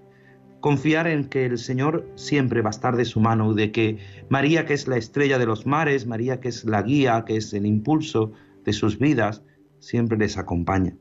confiar 0.65 1.05
en 1.05 1.25
que 1.25 1.45
el 1.45 1.59
Señor 1.59 2.09
siempre 2.15 2.63
va 2.63 2.69
a 2.69 2.71
estar 2.71 2.95
de 2.95 3.05
su 3.05 3.19
mano, 3.19 3.53
de 3.53 3.71
que 3.71 3.99
María, 4.29 4.65
que 4.65 4.73
es 4.73 4.87
la 4.87 4.97
estrella 4.97 5.37
de 5.37 5.45
los 5.45 5.67
mares, 5.67 6.07
María, 6.07 6.39
que 6.39 6.47
es 6.47 6.65
la 6.65 6.81
guía, 6.81 7.23
que 7.23 7.37
es 7.37 7.53
el 7.53 7.67
impulso 7.67 8.31
de 8.63 8.73
sus 8.73 8.97
vidas, 8.97 9.43
siempre 9.77 10.17
les 10.17 10.39
acompaña. 10.39 10.97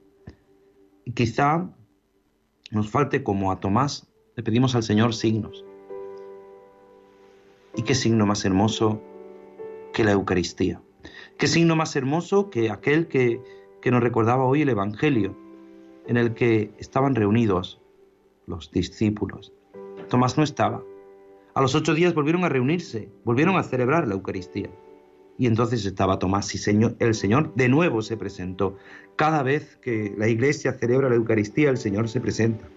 Y 1.07 1.13
quizá 1.13 1.71
nos 2.73 2.91
falte 2.91 3.23
como 3.23 3.51
a 3.51 3.61
Tomás, 3.61 4.07
le 4.37 4.43
pedimos 4.43 4.75
al 4.75 4.83
Señor 4.83 5.15
signos. 5.15 5.65
¿Y 7.75 7.85
qué 7.85 7.95
signo 7.95 8.27
más 8.27 8.45
hermoso 8.45 9.01
que 9.95 10.05
la 10.05 10.13
Eucaristía? 10.13 10.83
¿Qué 11.39 11.47
signo 11.47 11.75
más 11.75 11.97
hermoso 11.97 12.51
que 12.51 12.69
aquel 12.69 13.09
que, 13.09 13.41
que 13.81 13.91
nos 13.91 14.03
recordaba 14.03 14.45
hoy 14.45 14.61
el 14.61 14.69
Evangelio, 14.69 15.35
en 16.07 16.19
el 16.19 16.35
que 16.35 16.71
estaban 16.77 17.15
reunidos 17.15 17.81
los 18.47 18.71
discípulos. 18.71 19.53
Tomás 20.09 20.37
no 20.37 20.45
estaba. 20.45 20.83
A 21.55 21.61
los 21.61 21.75
ocho 21.75 21.95
días 21.95 22.15
volvieron 22.15 22.45
a 22.45 22.49
reunirse, 22.49 23.09
volvieron 23.25 23.57
a 23.57 23.63
celebrar 23.63 24.09
la 24.09 24.15
Eucaristía. 24.15 24.71
Y 25.39 25.47
entonces 25.47 25.85
estaba 25.85 26.19
Tomás 26.19 26.55
y 26.55 26.59
el 26.99 27.15
Señor 27.15 27.55
de 27.55 27.69
nuevo 27.69 28.03
se 28.03 28.17
presentó. 28.17 28.77
Cada 29.17 29.43
vez 29.43 29.77
que 29.77 30.15
la 30.17 30.29
iglesia 30.29 30.73
celebra 30.73 31.09
la 31.09 31.17
Eucaristía, 31.17 31.71
el 31.71 31.77
Señor 31.77 32.09
se 32.09 32.21
presenta. 32.21 32.69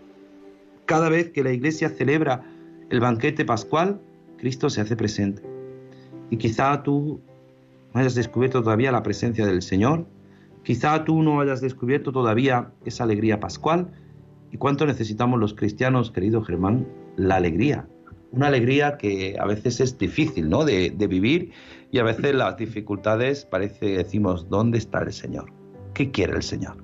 Cada 0.85 1.09
vez 1.09 1.29
que 1.29 1.43
la 1.43 1.51
iglesia 1.51 1.89
celebra 1.89 2.43
el 2.89 2.99
banquete 2.99 3.45
pascual, 3.45 3.99
Cristo 4.37 4.69
se 4.69 4.81
hace 4.81 4.95
presente. 4.95 5.43
Y 6.29 6.37
quizá 6.37 6.81
tú 6.83 7.21
no 7.93 7.99
hayas 7.99 8.15
descubierto 8.15 8.61
todavía 8.63 8.91
la 8.91 9.03
presencia 9.03 9.45
del 9.45 9.61
Señor, 9.61 10.05
quizá 10.63 11.03
tú 11.03 11.23
no 11.23 11.41
hayas 11.41 11.61
descubierto 11.61 12.11
todavía 12.11 12.71
esa 12.85 13.03
alegría 13.03 13.39
pascual, 13.39 13.91
¿Y 14.51 14.57
cuánto 14.57 14.85
necesitamos 14.85 15.39
los 15.39 15.53
cristianos, 15.53 16.11
querido 16.11 16.43
Germán? 16.43 16.87
La 17.15 17.35
alegría. 17.35 17.87
Una 18.31 18.47
alegría 18.47 18.97
que 18.97 19.37
a 19.39 19.45
veces 19.45 19.79
es 19.79 19.97
difícil 19.97 20.49
¿no? 20.49 20.65
de, 20.65 20.89
vivir 21.09 21.51
y 21.91 21.99
a 21.99 22.03
veces 22.03 22.35
las 22.35 22.57
dificultades 22.57 23.45
parece 23.45 23.97
decimos, 23.97 24.49
¿dónde 24.49 24.77
está 24.77 24.99
el 24.99 25.13
Señor? 25.13 25.51
¿Qué 25.93 26.11
quiere 26.11 26.33
el 26.33 26.43
Señor? 26.43 26.83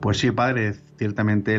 Pues 0.00 0.18
sí, 0.18 0.30
padre, 0.30 0.74
ciertamente 0.98 1.58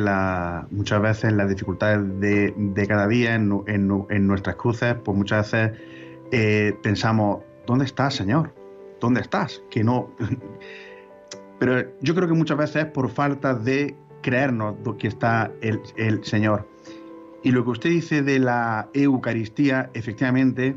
muchas 0.71 1.01
veces 1.01 1.33
las 1.33 1.49
dificultades 1.49 2.19
de, 2.19 2.85
cada 2.87 3.07
día 3.07 3.35
en, 3.35 4.27
nuestras 4.27 4.55
cruces, 4.55 4.95
pues 5.03 5.17
muchas 5.17 5.51
veces 5.51 5.79
eh, 6.31 6.73
pensamos, 6.81 7.43
¿dónde 7.65 7.85
estás, 7.85 8.15
Señor? 8.15 8.53
¿Dónde 8.99 9.21
estás? 9.21 9.61
Que 9.69 9.83
no. 9.83 10.11
Pero 11.59 11.87
yo 12.01 12.15
creo 12.15 12.27
que 12.27 12.33
muchas 12.33 12.57
veces 12.57 12.85
es 12.85 12.91
por 12.91 13.09
falta 13.09 13.53
de 13.53 13.95
creernos 14.27 14.75
que 14.99 15.07
está 15.07 15.53
el, 15.61 16.21
Señor. 16.25 16.67
Y 17.43 17.51
lo 17.51 17.63
que 17.63 17.69
usted 17.69 17.89
dice 17.91 18.23
de 18.23 18.39
la 18.39 18.89
Eucaristía, 18.93 19.89
efectivamente, 19.93 20.75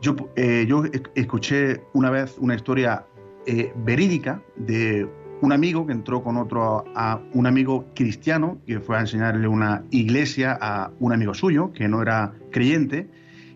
yo, 0.00 0.16
eh, 0.34 0.66
yo 0.68 0.82
escuché 1.14 1.84
una 1.92 2.10
vez 2.10 2.36
una 2.38 2.56
historia 2.56 3.06
eh, 3.46 3.72
verídica 3.76 4.42
de 4.56 5.08
un 5.40 5.52
amigo 5.52 5.86
que 5.86 5.92
entró 5.92 6.24
con 6.24 6.36
otro, 6.36 6.84
a 6.96 7.20
un 7.32 7.46
amigo 7.46 7.86
cristiano 7.94 8.58
que 8.66 8.80
fue 8.80 8.96
a 8.96 9.00
enseñarle 9.02 9.46
una 9.46 9.84
iglesia 9.92 10.58
a 10.60 10.90
un 10.98 11.12
amigo 11.12 11.32
suyo 11.32 11.70
que 11.72 11.86
no 11.86 12.02
era 12.02 12.32
creyente. 12.50 13.08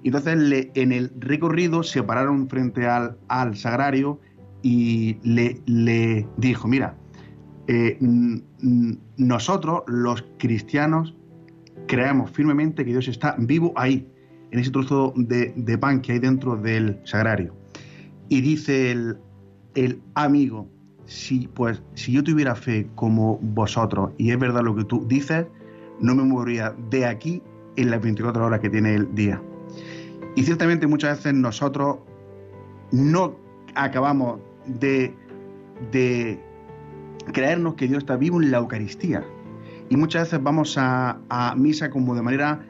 Y 0.05 0.09
entonces 0.11 0.69
en 0.75 0.93
el 0.93 1.11
recorrido 1.19 1.83
se 1.83 2.05
pararon 2.05 2.49
frente 2.49 2.87
al, 2.87 3.19
al 3.27 3.57
sagrario 3.57 4.21
y 4.63 5.17
le, 5.25 5.61
le 5.67 6.29
dijo, 6.37 6.69
mira, 6.69 6.95
eh, 7.73 7.97
nosotros, 9.17 9.83
los 9.87 10.25
cristianos, 10.39 11.15
creemos 11.87 12.29
firmemente 12.33 12.85
que 12.85 12.91
Dios 12.91 13.07
está 13.07 13.37
vivo 13.39 13.73
ahí, 13.77 14.09
en 14.51 14.59
ese 14.59 14.73
trozo 14.73 15.15
de, 15.15 15.79
pan 15.79 16.01
que 16.01 16.13
hay 16.13 16.19
dentro 16.19 16.57
del 16.57 16.99
sagrario. 17.05 17.55
Y 18.29 18.41
dice 18.41 18.91
el, 18.91 20.03
amigo, 20.15 20.69
si, 21.05 21.47
pues, 21.47 21.81
si 21.95 22.11
yo 22.11 22.25
tuviera 22.25 22.57
fe 22.57 22.89
como 22.97 23.39
vosotros, 23.39 24.11
y 24.19 24.33
es 24.33 24.39
verdad 24.41 24.63
lo 24.63 24.75
que 24.75 24.83
tú 24.83 25.07
dices, 25.07 25.47
no 26.01 26.17
me 26.17 26.25
movería 26.25 26.75
de 26.91 27.07
aquí 27.07 27.41
en 27.77 27.93
las 27.93 28.03
24 28.03 28.47
horas 28.47 28.59
que 28.59 28.71
tiene 28.71 28.97
el 28.97 29.15
día. 29.15 29.41
Y 30.35 30.43
ciertamente 30.43 30.89
muchas 30.89 31.19
veces 31.19 31.35
nosotros 31.35 31.99
no 32.91 33.37
acabamos 33.77 34.41
de 34.67 35.15
creernos 37.25 37.75
que 37.75 37.89
Dios 37.89 37.99
está 37.99 38.17
vivo 38.17 38.41
en 38.41 38.51
la 38.51 38.59
Eucaristía. 38.59 39.25
Y 39.89 39.97
muchas 39.97 40.25
veces 40.25 40.43
vamos 40.43 40.77
a, 40.79 41.21
misa 41.57 41.91
como 41.91 42.15
de 42.15 42.23
manera 42.23 42.65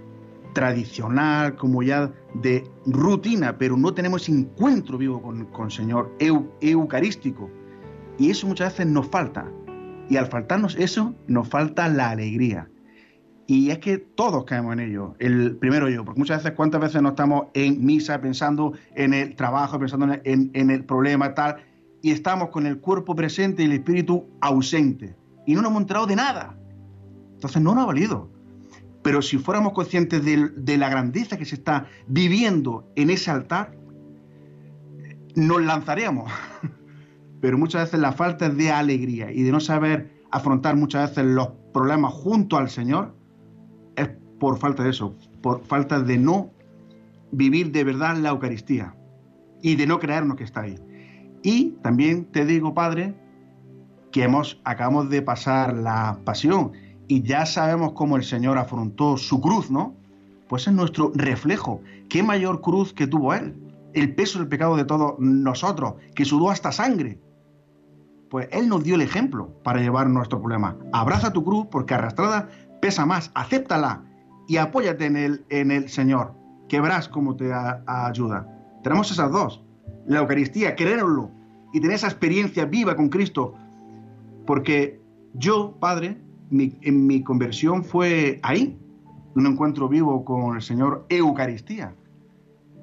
tradicional, 0.54 1.54
como 1.56 1.82
ya 1.82 2.10
de 2.34 2.68
rutina, 2.86 3.56
pero 3.58 3.76
no 3.76 3.92
tenemos 3.94 4.28
encuentro 4.28 4.98
vivo 4.98 5.22
con, 5.22 5.44
con 5.46 5.70
Señor 5.70 6.14
eucarístico. 6.18 7.50
Y 8.18 8.30
eso 8.30 8.46
muchas 8.46 8.72
veces 8.72 8.86
nos 8.86 9.08
falta. 9.08 9.46
Y 10.08 10.16
al 10.16 10.26
faltarnos 10.26 10.76
eso, 10.76 11.14
nos 11.28 11.48
falta 11.48 11.88
la 11.88 12.10
alegría. 12.10 12.68
Y 13.46 13.70
es 13.70 13.78
que 13.80 13.98
todos 13.98 14.44
caemos 14.44 14.72
en 14.74 14.80
ello. 14.80 15.14
El 15.18 15.56
primero 15.56 15.88
yo, 15.88 16.04
porque 16.04 16.20
muchas 16.20 16.42
veces, 16.42 16.56
¿cuántas 16.56 16.80
veces 16.80 17.02
no 17.02 17.10
estamos 17.10 17.46
en 17.54 17.84
misa 17.84 18.20
pensando 18.20 18.72
en 18.94 19.12
el 19.12 19.34
trabajo, 19.36 19.78
pensando 19.78 20.14
en, 20.24 20.50
en 20.54 20.70
el 20.70 20.84
problema, 20.84 21.34
tal? 21.34 21.56
Y 22.02 22.10
estamos 22.10 22.48
con 22.48 22.66
el 22.66 22.78
cuerpo 22.78 23.14
presente 23.14 23.62
y 23.62 23.66
el 23.66 23.72
espíritu 23.72 24.26
ausente. 24.40 25.14
Y 25.46 25.54
no 25.54 25.62
nos 25.62 25.70
hemos 25.70 25.82
enterado 25.82 26.06
de 26.06 26.16
nada. 26.16 26.56
Entonces 27.34 27.60
no 27.62 27.74
nos 27.74 27.84
ha 27.84 27.86
valido. 27.86 28.30
Pero 29.02 29.22
si 29.22 29.38
fuéramos 29.38 29.72
conscientes 29.72 30.22
de, 30.24 30.76
la 30.76 30.90
grandeza 30.90 31.38
que 31.38 31.44
se 31.44 31.54
está 31.54 31.86
viviendo 32.06 32.86
en 32.96 33.10
ese 33.10 33.30
altar, 33.30 33.76
nos 35.34 35.62
lanzaríamos. 35.62 36.30
Pero 37.40 37.56
muchas 37.56 37.84
veces 37.84 38.00
la 38.00 38.12
falta 38.12 38.50
de 38.50 38.70
alegría 38.70 39.32
y 39.32 39.42
de 39.42 39.52
no 39.52 39.60
saber 39.60 40.20
afrontar 40.30 40.76
muchas 40.76 41.10
veces 41.10 41.24
los 41.24 41.48
problemas 41.72 42.12
junto 42.12 42.58
al 42.58 42.68
Señor 42.68 43.14
es 43.96 44.10
por 44.38 44.58
falta 44.58 44.82
de 44.82 44.90
eso, 44.90 45.16
por 45.40 45.64
falta 45.64 46.00
de 46.00 46.18
no 46.18 46.50
vivir 47.32 47.72
de 47.72 47.84
verdad 47.84 48.16
la 48.18 48.30
Eucaristía 48.30 48.94
y 49.62 49.76
de 49.76 49.86
no 49.86 49.98
creernos 49.98 50.36
que 50.36 50.44
está 50.44 50.60
ahí. 50.62 50.78
Y 51.42 51.70
también 51.82 52.26
te 52.26 52.44
digo, 52.44 52.74
Padre, 52.74 53.14
que 54.12 54.24
hemos, 54.24 54.60
acabamos 54.64 55.08
de 55.08 55.22
pasar 55.22 55.74
la 55.76 56.18
pasión 56.24 56.72
y 57.08 57.22
ya 57.22 57.46
sabemos 57.46 57.92
cómo 57.92 58.16
el 58.16 58.24
Señor 58.24 58.58
afrontó 58.58 59.16
su 59.16 59.40
cruz, 59.40 59.70
¿no? 59.70 59.94
Pues 60.48 60.66
es 60.66 60.72
nuestro 60.72 61.12
reflejo. 61.14 61.80
¿Qué 62.08 62.22
mayor 62.22 62.60
cruz 62.60 62.92
que 62.92 63.06
tuvo 63.06 63.34
Él? 63.34 63.56
El 63.94 64.14
peso 64.14 64.38
del 64.38 64.48
pecado 64.48 64.76
de 64.76 64.84
todos 64.84 65.14
nosotros, 65.18 65.94
que 66.14 66.24
sudó 66.24 66.50
hasta 66.50 66.72
sangre. 66.72 67.20
Pues 68.28 68.48
Él 68.52 68.68
nos 68.68 68.84
dio 68.84 68.94
el 68.94 69.00
ejemplo 69.00 69.52
para 69.64 69.80
llevar 69.80 70.08
nuestro 70.08 70.40
problema. 70.40 70.76
Abraza 70.92 71.32
tu 71.32 71.44
cruz 71.44 71.66
porque 71.70 71.94
arrastrada 71.94 72.48
pesa 72.80 73.06
más, 73.06 73.30
acéptala 73.34 74.04
y 74.46 74.56
apóyate 74.56 75.06
en 75.06 75.16
el, 75.16 75.44
en 75.48 75.70
el 75.70 75.88
Señor, 75.88 76.34
que 76.68 76.80
verás 76.80 77.08
cómo 77.08 77.36
te 77.36 77.52
ayuda. 77.86 78.46
Tenemos 78.82 79.10
esas 79.10 79.30
dos. 79.30 79.62
La 80.06 80.20
Eucaristía, 80.20 80.74
creerlo 80.74 81.30
y 81.72 81.80
tener 81.80 81.96
esa 81.96 82.08
experiencia 82.08 82.64
viva 82.64 82.96
con 82.96 83.08
Cristo. 83.08 83.54
Porque 84.46 85.00
yo, 85.34 85.76
Padre, 85.78 86.18
en 86.50 87.06
mi 87.06 87.22
conversión 87.22 87.84
fue 87.84 88.40
ahí, 88.42 88.78
un 89.34 89.46
encuentro 89.46 89.88
vivo 89.88 90.24
con 90.24 90.56
el 90.56 90.62
Señor 90.62 91.06
Eucaristía. 91.08 91.94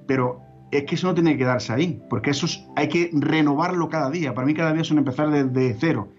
Pero 0.05 0.41
es 0.71 0.83
que 0.83 0.95
eso 0.95 1.07
no 1.07 1.13
tiene 1.13 1.31
que 1.33 1.39
quedarse 1.39 1.73
ahí, 1.73 2.01
porque 2.09 2.31
eso 2.31 2.47
hay 2.75 2.89
que 2.89 3.09
renovarlo 3.13 3.89
cada 3.89 4.09
día. 4.09 4.33
Para 4.33 4.47
mí 4.47 4.53
cada 4.53 4.73
día 4.73 4.81
es 4.81 4.91
un 4.91 4.97
empezar 4.97 5.29
desde 5.29 5.75
cero. 5.79 6.09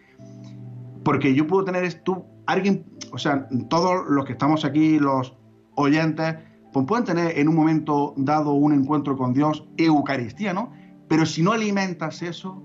Porque 1.04 1.34
yo 1.34 1.46
puedo 1.46 1.64
tener 1.64 1.84
esto, 1.84 2.26
alguien, 2.46 2.84
o 3.12 3.18
sea, 3.18 3.48
todos 3.68 4.06
los 4.08 4.24
que 4.24 4.32
estamos 4.32 4.64
aquí, 4.64 4.98
los 4.98 5.36
oyentes, 5.74 6.36
pues 6.78 6.86
pueden 6.86 7.04
tener 7.04 7.38
en 7.38 7.48
un 7.48 7.56
momento 7.56 8.14
dado 8.16 8.52
un 8.52 8.72
encuentro 8.72 9.16
con 9.16 9.32
Dios 9.32 9.66
Eucaristía, 9.76 10.52
¿no? 10.52 10.72
Pero 11.08 11.26
si 11.26 11.42
no 11.42 11.52
alimentas 11.52 12.22
eso, 12.22 12.62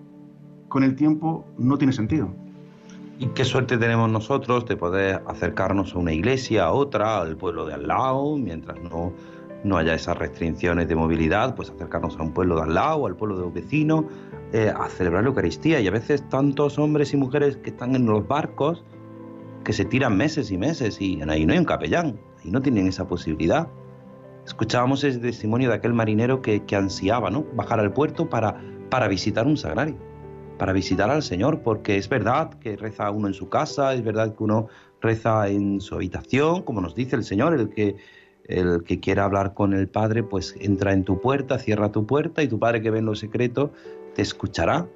con 0.67 0.83
el 0.83 0.95
tiempo 0.95 1.45
no 1.57 1.77
tiene 1.77 1.93
sentido. 1.93 2.29
Y 3.19 3.27
qué 3.27 3.45
suerte 3.45 3.77
tenemos 3.77 4.11
nosotros 4.11 4.65
de 4.65 4.75
poder 4.75 5.23
acercarnos 5.27 5.95
a 5.95 5.99
una 5.99 6.11
iglesia, 6.11 6.65
a 6.65 6.71
otra, 6.71 7.21
al 7.21 7.37
pueblo 7.37 7.65
de 7.65 7.73
al 7.73 7.87
lado, 7.87 8.37
mientras 8.37 8.81
no, 8.81 9.13
no 9.63 9.77
haya 9.77 9.93
esas 9.93 10.17
restricciones 10.17 10.87
de 10.87 10.95
movilidad, 10.95 11.55
pues 11.55 11.69
acercarnos 11.69 12.17
a 12.17 12.23
un 12.23 12.33
pueblo 12.33 12.57
de 12.57 12.63
al 12.63 12.73
lado, 12.73 13.05
al 13.05 13.15
pueblo 13.15 13.37
de 13.37 13.43
un 13.45 13.53
vecino, 13.53 14.07
eh, 14.51 14.73
a 14.75 14.89
celebrar 14.89 15.23
la 15.23 15.29
Eucaristía. 15.29 15.79
Y 15.79 15.87
a 15.87 15.91
veces 15.91 16.27
tantos 16.29 16.77
hombres 16.77 17.13
y 17.13 17.17
mujeres 17.17 17.57
que 17.57 17.69
están 17.69 17.95
en 17.95 18.05
los 18.05 18.27
barcos 18.27 18.83
que 19.63 19.73
se 19.73 19.85
tiran 19.85 20.17
meses 20.17 20.51
y 20.51 20.57
meses 20.57 20.99
y 20.99 21.21
ahí 21.21 21.45
no 21.45 21.53
hay 21.53 21.59
un 21.59 21.65
capellán, 21.65 22.19
ahí 22.43 22.51
no 22.51 22.61
tienen 22.61 22.87
esa 22.87 23.07
posibilidad. 23.07 23.67
Escuchábamos 24.45 25.03
ese 25.03 25.19
testimonio 25.19 25.69
de 25.69 25.75
aquel 25.75 25.93
marinero 25.93 26.41
que, 26.41 26.65
que 26.65 26.75
ansiaba 26.75 27.29
¿no? 27.29 27.45
bajar 27.53 27.79
al 27.79 27.93
puerto 27.93 28.29
para, 28.29 28.59
para 28.89 29.07
visitar 29.07 29.47
un 29.47 29.57
sagrario 29.57 29.97
para 30.57 30.71
visitar 30.71 31.09
al 31.09 31.23
Señor, 31.23 31.61
porque 31.61 31.97
es 31.97 32.07
verdad 32.07 32.53
que 32.53 32.77
reza 32.77 33.09
uno 33.11 33.27
en 33.27 33.33
su 33.33 33.49
casa, 33.49 33.93
es 33.93 34.03
verdad 34.03 34.35
que 34.35 34.43
uno 34.43 34.67
reza 35.01 35.47
en 35.49 35.81
su 35.81 35.95
habitación, 35.95 36.61
como 36.61 36.79
nos 36.79 36.95
dice 36.95 37.15
el 37.15 37.23
Señor, 37.23 37.53
el 37.53 37.69
que 37.69 37.97
el 38.45 38.83
que 38.83 38.99
quiera 38.99 39.23
hablar 39.23 39.53
con 39.53 39.73
el 39.73 39.87
Padre, 39.87 40.23
pues 40.23 40.55
entra 40.59 40.91
en 40.91 41.03
tu 41.03 41.21
puerta, 41.21 41.59
cierra 41.59 41.91
tu 41.91 42.05
puerta 42.05 42.43
y 42.43 42.47
tu 42.47 42.59
Padre 42.59 42.81
que 42.81 42.91
ve 42.91 42.99
en 42.99 43.05
lo 43.05 43.15
secreto 43.15 43.71
te 44.15 44.21
escuchará. 44.21 44.87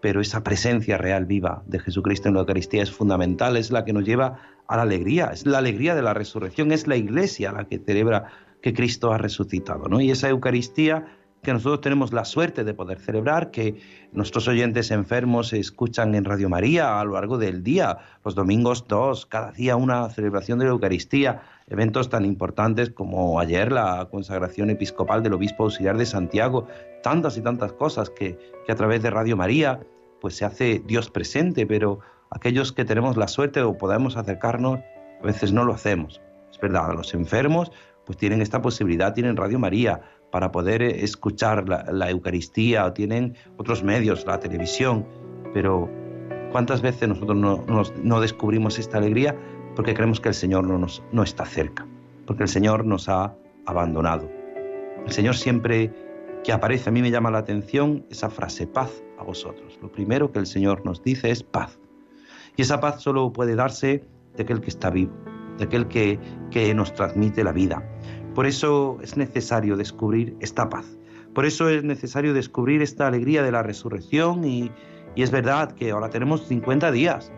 Pero 0.00 0.20
esa 0.20 0.42
presencia 0.42 0.98
real 0.98 1.24
viva 1.24 1.62
de 1.66 1.80
Jesucristo 1.80 2.28
en 2.28 2.34
la 2.34 2.40
Eucaristía 2.40 2.82
es 2.82 2.90
fundamental, 2.90 3.56
es 3.56 3.70
la 3.70 3.84
que 3.86 3.94
nos 3.94 4.04
lleva 4.04 4.38
a 4.66 4.76
la 4.76 4.82
alegría, 4.82 5.30
es 5.32 5.46
la 5.46 5.58
alegría 5.58 5.94
de 5.94 6.02
la 6.02 6.12
resurrección, 6.12 6.72
es 6.72 6.86
la 6.86 6.96
iglesia 6.96 7.52
la 7.52 7.64
que 7.64 7.78
celebra 7.78 8.30
que 8.64 8.72
Cristo 8.72 9.12
ha 9.12 9.18
resucitado, 9.18 9.88
¿no? 9.88 10.00
Y 10.00 10.10
esa 10.10 10.30
Eucaristía 10.30 11.04
que 11.42 11.52
nosotros 11.52 11.82
tenemos 11.82 12.14
la 12.14 12.24
suerte 12.24 12.64
de 12.64 12.72
poder 12.72 12.98
celebrar, 12.98 13.50
que 13.50 13.78
nuestros 14.12 14.48
oyentes 14.48 14.90
enfermos 14.90 15.52
escuchan 15.52 16.14
en 16.14 16.24
Radio 16.24 16.48
María 16.48 16.98
a 16.98 17.04
lo 17.04 17.12
largo 17.12 17.36
del 17.36 17.62
día, 17.62 17.98
los 18.24 18.34
domingos 18.34 18.88
dos, 18.88 19.26
cada 19.26 19.52
día 19.52 19.76
una 19.76 20.08
celebración 20.08 20.58
de 20.60 20.64
la 20.64 20.70
Eucaristía, 20.70 21.42
eventos 21.66 22.08
tan 22.08 22.24
importantes 22.24 22.88
como 22.88 23.38
ayer 23.38 23.70
la 23.70 24.08
consagración 24.10 24.70
episcopal 24.70 25.22
del 25.22 25.34
obispo 25.34 25.64
auxiliar 25.64 25.98
de 25.98 26.06
Santiago, 26.06 26.66
tantas 27.02 27.36
y 27.36 27.42
tantas 27.42 27.74
cosas 27.74 28.08
que, 28.08 28.38
que 28.64 28.72
a 28.72 28.76
través 28.76 29.02
de 29.02 29.10
Radio 29.10 29.36
María 29.36 29.80
pues 30.22 30.36
se 30.36 30.46
hace 30.46 30.82
Dios 30.86 31.10
presente, 31.10 31.66
pero 31.66 32.00
aquellos 32.30 32.72
que 32.72 32.86
tenemos 32.86 33.18
la 33.18 33.28
suerte 33.28 33.60
o 33.60 33.76
podemos 33.76 34.16
acercarnos, 34.16 34.80
a 35.20 35.26
veces 35.26 35.52
no 35.52 35.64
lo 35.64 35.74
hacemos. 35.74 36.22
Es 36.50 36.58
verdad, 36.58 36.94
los 36.94 37.12
enfermos 37.12 37.70
pues 38.04 38.18
tienen 38.18 38.42
esta 38.42 38.60
posibilidad, 38.62 39.14
tienen 39.14 39.36
Radio 39.36 39.58
María, 39.58 40.00
para 40.30 40.50
poder 40.50 40.82
eh, 40.82 41.04
escuchar 41.04 41.68
la, 41.68 42.10
Eucaristía, 42.10 42.86
o 42.86 42.92
tienen 42.92 43.36
otros 43.56 43.82
medios, 43.82 44.26
la 44.26 44.40
televisión, 44.40 45.06
pero 45.52 45.88
¿cuántas 46.52 46.82
veces 46.82 47.08
nosotros 47.08 47.36
no, 47.36 48.20
descubrimos 48.20 48.78
esta 48.78 48.98
alegría? 48.98 49.36
Porque 49.76 49.94
creemos 49.94 50.20
que 50.20 50.28
el 50.28 50.34
Señor 50.34 50.66
no, 50.66 50.86
no 51.12 51.22
está 51.22 51.46
cerca, 51.46 51.86
porque 52.26 52.42
el 52.42 52.48
Señor 52.48 52.84
nos 52.84 53.08
ha 53.08 53.34
abandonado. 53.66 54.28
El 55.06 55.12
Señor 55.12 55.36
siempre 55.36 55.92
que 56.44 56.52
aparece, 56.52 56.90
a 56.90 56.92
mí 56.92 57.00
me 57.00 57.10
llama 57.10 57.30
la 57.30 57.38
atención 57.38 58.04
esa 58.10 58.30
frase, 58.30 58.66
paz 58.66 59.02
a 59.18 59.24
vosotros. 59.24 59.78
Lo 59.82 59.90
primero 59.90 60.30
que 60.30 60.38
el 60.38 60.46
Señor 60.46 60.84
nos 60.84 61.02
dice 61.02 61.30
es 61.30 61.42
paz. 61.42 61.78
Y 62.56 62.62
esa 62.62 62.80
paz 62.80 63.02
solo 63.02 63.32
puede 63.32 63.56
darse 63.56 64.04
de 64.36 64.42
aquel 64.42 64.60
que 64.60 64.68
está 64.68 64.90
vivo, 64.90 65.12
de 65.58 65.64
aquel 65.64 65.86
que, 65.88 66.18
que 66.50 66.74
nos 66.74 66.94
transmite 66.94 67.44
la 67.44 67.52
vida. 67.52 67.82
Por 68.34 68.46
eso 68.46 68.98
es 69.02 69.16
necesario 69.16 69.76
descubrir 69.76 70.36
esta 70.40 70.68
paz. 70.68 70.98
Por 71.34 71.46
eso 71.46 71.68
es 71.68 71.82
necesario 71.82 72.32
descubrir 72.32 72.80
esta 72.80 73.08
alegría 73.08 73.42
de 73.42 73.50
la 73.50 73.62
resurrección 73.62 74.44
y, 74.44 74.70
es 75.16 75.30
verdad 75.30 75.72
que 75.72 75.92
ahora 75.92 76.10
tenemos 76.10 76.46
50 76.46 76.90
días. 76.90 77.32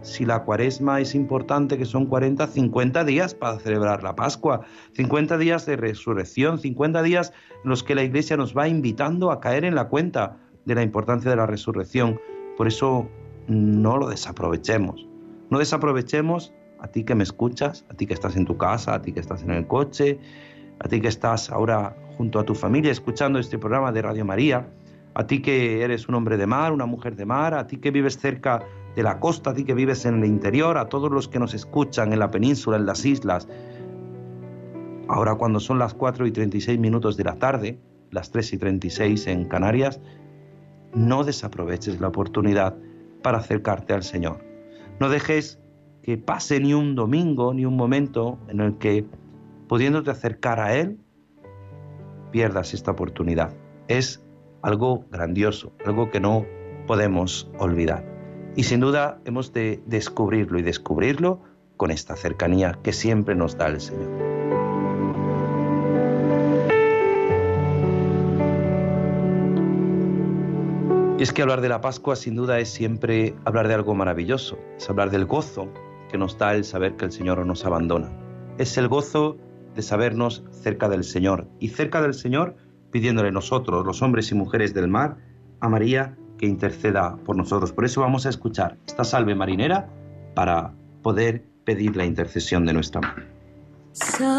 Si 0.00 0.24
la 0.24 0.44
cuaresma 0.44 1.00
es 1.00 1.14
importante, 1.14 1.76
que 1.76 1.84
son 1.84 2.06
40, 2.06 2.46
50 2.46 3.04
días 3.04 3.34
para 3.34 3.58
celebrar 3.58 4.02
la 4.02 4.16
Pascua, 4.16 4.62
50 4.92 5.36
días 5.36 5.66
de 5.66 5.76
resurrección, 5.76 6.58
50 6.58 7.02
días 7.02 7.32
en 7.64 7.70
los 7.70 7.82
que 7.82 7.94
la 7.94 8.02
Iglesia 8.02 8.38
nos 8.38 8.56
va 8.56 8.68
invitando 8.68 9.30
a 9.30 9.40
caer 9.40 9.64
en 9.64 9.74
la 9.74 9.88
cuenta 9.88 10.38
de 10.64 10.74
la 10.74 10.82
importancia 10.82 11.30
de 11.30 11.36
la 11.36 11.46
resurrección. 11.46 12.18
Por 12.56 12.68
eso 12.68 13.08
no 13.46 13.98
lo 13.98 14.08
desaprovechemos. 14.08 15.06
No 15.50 15.58
desaprovechemos 15.58 16.54
a 16.80 16.88
ti 16.88 17.04
que 17.04 17.14
me 17.14 17.22
escuchas, 17.22 17.84
a 17.90 17.94
ti 17.94 18.06
que 18.06 18.14
estás 18.14 18.36
en 18.36 18.44
tu 18.44 18.56
casa, 18.56 18.94
a 18.94 19.02
ti 19.02 19.12
que 19.12 19.20
estás 19.20 19.42
en 19.42 19.50
el 19.50 19.66
coche, 19.66 20.18
a 20.78 20.88
ti 20.88 21.00
que 21.00 21.08
estás 21.08 21.50
ahora 21.50 21.96
junto 22.16 22.38
a 22.38 22.44
tu 22.44 22.54
familia 22.54 22.92
escuchando 22.92 23.38
este 23.38 23.58
programa 23.58 23.92
de 23.92 24.02
Radio 24.02 24.24
María, 24.24 24.68
a 25.14 25.26
ti 25.26 25.40
que 25.42 25.82
eres 25.82 26.08
un 26.08 26.14
hombre 26.14 26.36
de 26.36 26.46
mar, 26.46 26.72
una 26.72 26.86
mujer 26.86 27.16
de 27.16 27.26
mar, 27.26 27.54
a 27.54 27.66
ti 27.66 27.78
que 27.78 27.90
vives 27.90 28.18
cerca 28.18 28.62
de 28.94 29.02
la 29.02 29.18
costa, 29.20 29.50
a 29.50 29.54
ti 29.54 29.64
que 29.64 29.74
vives 29.74 30.04
en 30.04 30.22
el 30.22 30.24
interior, 30.26 30.78
a 30.78 30.88
todos 30.88 31.10
los 31.10 31.28
que 31.28 31.38
nos 31.38 31.54
escuchan 31.54 32.12
en 32.12 32.18
la 32.18 32.30
península, 32.30 32.76
en 32.76 32.86
las 32.86 33.04
islas. 33.04 33.48
Ahora 35.08 35.34
cuando 35.34 35.60
son 35.60 35.78
las 35.78 35.94
4 35.94 36.26
y 36.26 36.32
36 36.32 36.78
minutos 36.78 37.16
de 37.16 37.24
la 37.24 37.36
tarde, 37.36 37.78
las 38.10 38.30
3 38.30 38.52
y 38.52 38.58
36 38.58 39.26
en 39.26 39.44
Canarias, 39.46 40.00
no 40.94 41.24
desaproveches 41.24 42.00
la 42.00 42.08
oportunidad 42.08 42.76
para 43.22 43.38
acercarte 43.38 43.92
al 43.92 44.02
Señor. 44.02 44.44
No 45.00 45.08
dejes 45.08 45.58
que 46.08 46.16
pase 46.16 46.58
ni 46.58 46.72
un 46.72 46.94
domingo, 46.94 47.52
ni 47.52 47.66
un 47.66 47.76
momento 47.76 48.38
en 48.48 48.60
el 48.60 48.78
que, 48.78 49.04
pudiéndote 49.68 50.10
acercar 50.10 50.58
a 50.58 50.74
Él, 50.74 50.96
pierdas 52.30 52.72
esta 52.72 52.92
oportunidad. 52.92 53.54
Es 53.88 54.24
algo 54.62 55.04
grandioso, 55.10 55.74
algo 55.84 56.10
que 56.10 56.18
no 56.18 56.46
podemos 56.86 57.50
olvidar. 57.58 58.06
Y 58.56 58.62
sin 58.62 58.80
duda 58.80 59.20
hemos 59.26 59.52
de 59.52 59.82
descubrirlo 59.84 60.58
y 60.58 60.62
descubrirlo 60.62 61.42
con 61.76 61.90
esta 61.90 62.16
cercanía 62.16 62.78
que 62.82 62.94
siempre 62.94 63.34
nos 63.34 63.58
da 63.58 63.66
el 63.66 63.78
Señor. 63.78 64.08
Y 71.18 71.22
es 71.22 71.34
que 71.34 71.42
hablar 71.42 71.60
de 71.60 71.68
la 71.68 71.82
Pascua 71.82 72.16
sin 72.16 72.34
duda 72.34 72.58
es 72.60 72.70
siempre 72.70 73.34
hablar 73.44 73.68
de 73.68 73.74
algo 73.74 73.94
maravilloso, 73.94 74.58
es 74.78 74.88
hablar 74.88 75.10
del 75.10 75.26
gozo 75.26 75.68
que 76.08 76.18
nos 76.18 76.38
da 76.38 76.54
el 76.54 76.64
saber 76.64 76.96
que 76.96 77.04
el 77.04 77.12
Señor 77.12 77.38
no 77.38 77.44
nos 77.44 77.64
abandona. 77.64 78.08
Es 78.58 78.76
el 78.78 78.88
gozo 78.88 79.36
de 79.74 79.82
sabernos 79.82 80.42
cerca 80.50 80.88
del 80.88 81.04
Señor 81.04 81.46
y 81.60 81.68
cerca 81.68 82.02
del 82.02 82.14
Señor 82.14 82.56
pidiéndole 82.90 83.30
nosotros, 83.32 83.84
los 83.84 84.02
hombres 84.02 84.30
y 84.32 84.34
mujeres 84.34 84.74
del 84.74 84.88
mar, 84.88 85.18
a 85.60 85.68
María 85.68 86.16
que 86.38 86.46
interceda 86.46 87.16
por 87.24 87.36
nosotros. 87.36 87.72
Por 87.72 87.84
eso 87.84 88.00
vamos 88.00 88.24
a 88.26 88.30
escuchar 88.30 88.78
esta 88.86 89.04
salve 89.04 89.34
marinera 89.34 89.90
para 90.34 90.72
poder 91.02 91.44
pedir 91.64 91.96
la 91.96 92.04
intercesión 92.04 92.64
de 92.64 92.72
nuestra 92.72 93.00
madre. 93.00 93.26
Salve, 93.92 94.38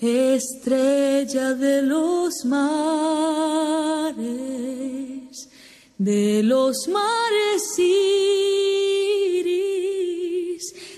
estrella 0.00 1.54
de 1.54 1.82
los 1.82 2.44
mares, 2.44 4.16
de 5.98 6.42
los 6.42 6.88
mares 6.88 7.78
iris, 7.78 9.44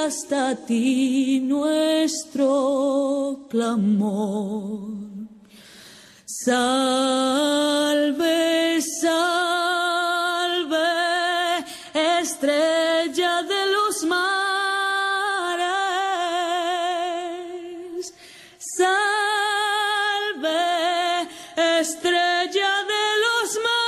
hasta 0.06 0.56
ti 0.56 1.40
nuestro 1.40 3.48
clamor. 3.50 4.80
Salve, 6.26 6.72
salve, 9.02 10.78
estrella 12.20 13.44
de 13.44 13.66
los 13.76 14.04
mares. 14.04 14.24
Salve, 18.78 20.64
estrella 21.80 22.72
de 22.92 23.06
los 23.24 23.50
mares. 23.66 23.84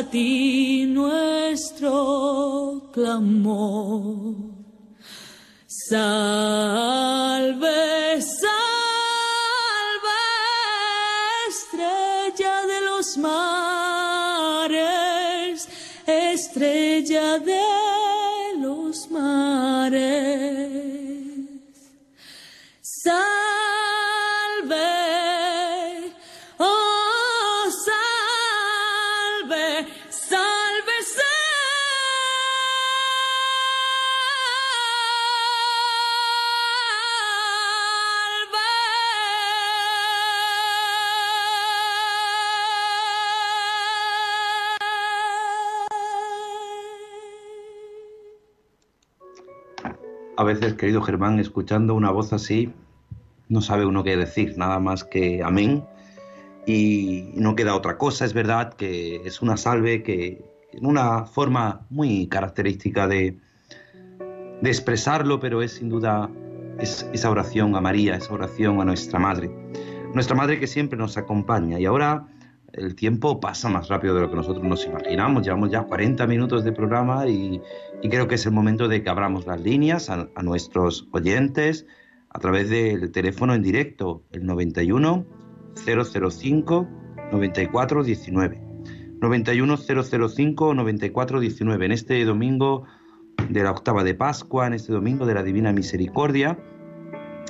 Ti 0.00 0.86
nuestro 0.86 1.92
clamor. 2.92 4.34
Salve, 5.66 6.71
querido 50.82 51.00
Germán, 51.00 51.38
escuchando 51.38 51.94
una 51.94 52.10
voz 52.10 52.32
así, 52.32 52.72
no 53.48 53.60
sabe 53.60 53.86
uno 53.86 54.02
qué 54.02 54.16
decir, 54.16 54.54
nada 54.58 54.80
más 54.80 55.04
que 55.04 55.40
amén. 55.40 55.84
Y 56.66 57.30
no 57.36 57.54
queda 57.54 57.76
otra 57.76 57.98
cosa, 57.98 58.24
es 58.24 58.32
verdad 58.32 58.74
que 58.74 59.22
es 59.24 59.42
una 59.42 59.56
salve 59.56 60.02
que 60.02 60.44
en 60.72 60.84
una 60.84 61.24
forma 61.24 61.86
muy 61.88 62.26
característica 62.26 63.06
de, 63.06 63.38
de 64.60 64.68
expresarlo, 64.68 65.38
pero 65.38 65.62
es 65.62 65.74
sin 65.74 65.88
duda 65.88 66.28
es, 66.80 67.08
esa 67.12 67.30
oración 67.30 67.76
a 67.76 67.80
María, 67.80 68.16
esa 68.16 68.34
oración 68.34 68.80
a 68.80 68.84
nuestra 68.84 69.20
Madre. 69.20 69.52
Nuestra 70.14 70.34
Madre 70.34 70.58
que 70.58 70.66
siempre 70.66 70.98
nos 70.98 71.16
acompaña. 71.16 71.78
Y 71.78 71.84
ahora 71.86 72.26
el 72.72 72.94
tiempo 72.94 73.40
pasa 73.40 73.68
más 73.68 73.88
rápido 73.88 74.14
de 74.14 74.22
lo 74.22 74.30
que 74.30 74.36
nosotros 74.36 74.64
nos 74.64 74.86
imaginamos. 74.86 75.44
Llevamos 75.44 75.70
ya 75.70 75.82
40 75.82 76.26
minutos 76.26 76.64
de 76.64 76.72
programa 76.72 77.26
y, 77.28 77.60
creo 78.02 78.26
que 78.28 78.36
es 78.36 78.46
el 78.46 78.52
momento 78.52 78.88
de 78.88 79.02
que 79.02 79.10
abramos 79.10 79.46
las 79.46 79.60
líneas 79.60 80.10
a, 80.10 80.28
nuestros 80.42 81.08
oyentes 81.12 81.86
a 82.30 82.38
través 82.38 82.70
del 82.70 83.12
teléfono 83.12 83.54
en 83.54 83.62
directo, 83.62 84.22
el 84.32 84.46
91 84.46 85.26
005 85.84 86.88
94 87.30 88.04
19. 88.04 88.60
91 89.20 89.76
005 89.76 90.74
94 90.74 91.40
19. 91.40 91.84
En 91.84 91.92
este 91.92 92.24
domingo 92.24 92.84
de 93.50 93.62
la 93.62 93.70
octava 93.70 94.02
de 94.02 94.14
Pascua, 94.14 94.66
en 94.66 94.72
este 94.72 94.92
domingo 94.92 95.26
de 95.26 95.34
la 95.34 95.42
Divina 95.42 95.72
Misericordia, 95.72 96.58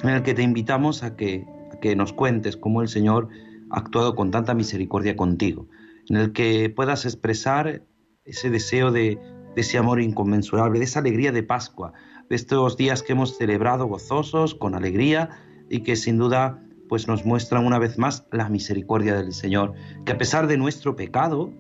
en 0.03 0.11
el 0.11 0.23
que 0.23 0.35
te 0.35 0.43
invitamos 0.43 1.05
a 1.05 1.17
que, 1.17 1.47
a 1.73 1.79
que 1.79 1.95
nos 1.95 2.13
cuentes 2.13 2.57
cómo 2.57 2.83
el 2.83 2.89
Señor 2.89 3.29
actuado 3.73 4.15
con 4.15 4.31
tanta 4.31 4.55
misericordia 4.55 5.17
contigo, 5.17 5.67
en 6.09 6.17
el 6.17 6.33
que 6.33 6.71
puedas 6.71 7.05
expresar 7.05 7.83
ese 8.25 8.51
deseo 8.51 8.93
de, 8.93 9.19
ese 9.57 9.79
amor 9.79 10.01
inconmensurable, 10.01 10.79
de 10.79 10.85
esa 10.85 11.01
alegría 11.01 11.33
de 11.33 11.43
Pascua, 11.43 11.93
de 12.29 12.37
estos 12.37 12.77
días 12.77 13.03
que 13.03 13.13
hemos 13.13 13.37
celebrado 13.37 13.87
gozosos, 13.87 14.55
con 14.55 14.75
alegría 14.75 15.31
y 15.69 15.81
que 15.81 15.97
sin 15.97 16.19
duda 16.19 16.63
pues 16.89 17.09
nos 17.09 17.25
muestran 17.25 17.65
una 17.65 17.79
vez 17.79 17.99
más 17.99 18.27
la 18.33 18.49
misericordia 18.49 19.15
del 19.15 19.33
Señor, 19.33 19.73
que 20.05 20.13
a 20.13 20.19
pesar 20.19 20.47
de 20.47 20.59
nuestro 20.59 20.95
pecado, 20.95 21.51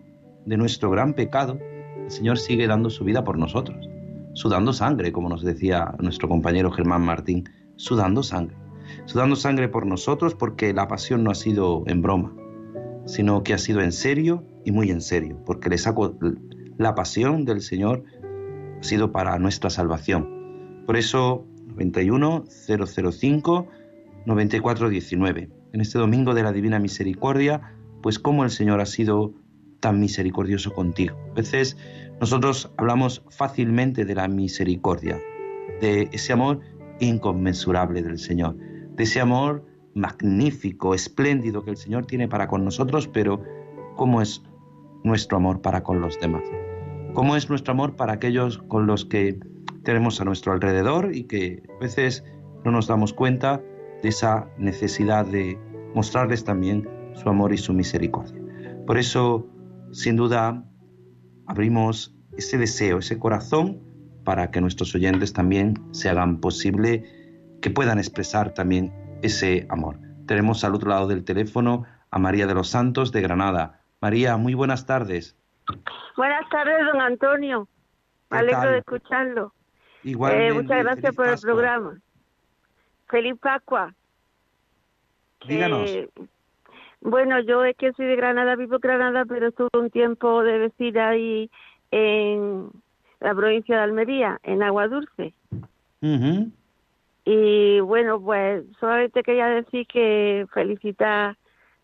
de 0.44 0.56
nuestro 0.56 0.90
gran 0.90 1.14
pecado, 1.14 1.58
el 1.96 2.10
Señor 2.10 2.38
sigue 2.38 2.66
dando 2.66 2.90
su 2.90 3.04
vida 3.04 3.24
por 3.24 3.38
nosotros, 3.38 3.88
sudando 4.34 4.72
sangre, 4.72 5.12
como 5.12 5.28
nos 5.30 5.42
decía 5.42 5.94
nuestro 6.00 6.28
compañero 6.28 6.70
Germán 6.70 7.02
Martín, 7.02 7.48
sudando 7.76 8.22
sangre, 8.22 8.56
sudando 9.06 9.36
sangre 9.36 9.68
por 9.68 9.86
nosotros 9.86 10.34
porque 10.34 10.72
la 10.72 10.88
pasión 10.88 11.24
no 11.24 11.30
ha 11.30 11.34
sido 11.34 11.84
en 11.86 12.02
broma, 12.02 12.34
sino 13.06 13.42
que 13.42 13.54
ha 13.54 13.58
sido 13.58 13.80
en 13.80 13.92
serio 13.92 14.44
y 14.64 14.72
muy 14.72 14.90
en 14.90 15.00
serio, 15.00 15.38
porque 15.44 15.68
le 15.68 15.78
saco 15.78 16.16
la 16.78 16.94
pasión 16.94 17.44
del 17.44 17.60
Señor 17.60 18.04
ha 18.80 18.82
sido 18.82 19.12
para 19.12 19.38
nuestra 19.38 19.70
salvación. 19.70 20.82
Por 20.86 20.96
eso, 20.96 21.46
91 21.76 22.44
005 22.66 23.68
9419. 24.26 25.50
En 25.72 25.80
este 25.80 25.98
domingo 25.98 26.34
de 26.34 26.42
la 26.42 26.52
Divina 26.52 26.78
Misericordia, 26.78 27.74
pues 28.02 28.18
cómo 28.18 28.44
el 28.44 28.50
Señor 28.50 28.80
ha 28.80 28.86
sido 28.86 29.32
tan 29.80 29.98
misericordioso 30.00 30.72
contigo. 30.72 31.16
A 31.32 31.34
veces 31.34 31.76
nosotros 32.20 32.72
hablamos 32.76 33.22
fácilmente 33.30 34.04
de 34.04 34.14
la 34.14 34.28
misericordia, 34.28 35.20
de 35.80 36.08
ese 36.12 36.32
amor 36.32 36.60
inconmensurable 37.00 38.02
del 38.02 38.18
Señor, 38.18 38.56
de 38.96 39.04
ese 39.04 39.20
amor 39.20 39.64
magnífico, 39.94 40.94
espléndido 40.94 41.64
que 41.64 41.70
el 41.70 41.76
Señor 41.76 42.06
tiene 42.06 42.28
para 42.28 42.48
con 42.48 42.64
nosotros, 42.64 43.08
pero 43.08 43.42
¿cómo 43.96 44.22
es 44.22 44.42
nuestro 45.04 45.36
amor 45.36 45.60
para 45.60 45.82
con 45.82 46.00
los 46.00 46.18
demás? 46.20 46.42
¿Cómo 47.14 47.36
es 47.36 47.48
nuestro 47.50 47.72
amor 47.72 47.96
para 47.96 48.14
aquellos 48.14 48.58
con 48.58 48.86
los 48.86 49.04
que 49.04 49.38
tenemos 49.82 50.20
a 50.20 50.24
nuestro 50.24 50.52
alrededor 50.52 51.14
y 51.14 51.24
que 51.24 51.62
a 51.76 51.80
veces 51.80 52.24
no 52.64 52.70
nos 52.70 52.86
damos 52.86 53.12
cuenta 53.12 53.60
de 54.02 54.08
esa 54.08 54.48
necesidad 54.56 55.26
de 55.26 55.58
mostrarles 55.94 56.44
también 56.44 56.88
su 57.14 57.28
amor 57.28 57.52
y 57.52 57.58
su 57.58 57.74
misericordia? 57.74 58.40
Por 58.86 58.96
eso, 58.96 59.46
sin 59.92 60.16
duda, 60.16 60.64
abrimos 61.46 62.16
ese 62.36 62.56
deseo, 62.56 62.98
ese 62.98 63.18
corazón, 63.18 63.80
para 64.24 64.50
que 64.50 64.60
nuestros 64.60 64.94
oyentes 64.94 65.32
también 65.32 65.74
se 65.90 66.08
hagan 66.08 66.38
posible 66.38 67.04
que 67.62 67.70
puedan 67.70 67.98
expresar 67.98 68.52
también 68.52 68.92
ese 69.22 69.66
amor. 69.70 69.96
Tenemos 70.26 70.64
al 70.64 70.74
otro 70.74 70.90
lado 70.90 71.06
del 71.06 71.24
teléfono 71.24 71.84
a 72.10 72.18
María 72.18 72.46
de 72.46 72.54
los 72.54 72.68
Santos 72.68 73.12
de 73.12 73.22
Granada. 73.22 73.80
María, 74.00 74.36
muy 74.36 74.54
buenas 74.54 74.84
tardes. 74.84 75.36
Buenas 76.16 76.48
tardes, 76.50 76.84
don 76.92 77.00
Antonio. 77.00 77.68
Me 78.30 78.36
¿Qué 78.36 78.40
alegro 78.40 78.60
tal? 78.62 78.72
de 78.72 78.78
escucharlo. 78.78 79.54
Igualmente, 80.02 80.48
Eh, 80.48 80.52
muchas 80.54 80.82
gracias 80.82 81.14
por 81.14 81.28
el 81.28 81.38
programa. 81.40 82.00
Feliz 83.08 83.38
Pascua. 83.40 83.94
Díganos. 85.46 85.90
Bueno, 87.00 87.40
yo 87.40 87.64
es 87.64 87.76
que 87.76 87.92
soy 87.92 88.06
de 88.06 88.16
Granada, 88.16 88.56
vivo 88.56 88.76
en 88.76 88.80
Granada, 88.80 89.24
pero 89.24 89.48
estuve 89.48 89.68
un 89.78 89.90
tiempo 89.90 90.42
de 90.42 90.58
vecina 90.58 91.10
ahí 91.10 91.50
en 91.90 92.70
la 93.20 93.34
provincia 93.34 93.76
de 93.76 93.82
Almería, 93.82 94.40
en 94.42 94.62
Agua 94.62 94.88
Dulce. 94.88 95.34
Ujú. 96.00 96.50
Y 97.24 97.80
bueno, 97.80 98.20
pues 98.20 98.64
solamente 98.80 99.22
quería 99.22 99.46
decir 99.46 99.86
que 99.86 100.46
felicitar 100.52 101.36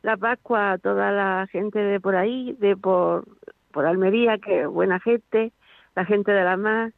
la 0.02 0.16
Pascua 0.16 0.72
a 0.72 0.78
toda 0.78 1.12
la 1.12 1.46
gente 1.50 1.78
de 1.78 2.00
por 2.00 2.16
ahí, 2.16 2.54
de 2.58 2.76
por, 2.76 3.24
por 3.72 3.86
Almería, 3.86 4.38
que 4.38 4.66
buena 4.66 4.98
gente, 5.00 5.52
la 5.94 6.04
gente 6.04 6.32
de 6.32 6.44
la 6.44 6.56
mar. 6.56 6.92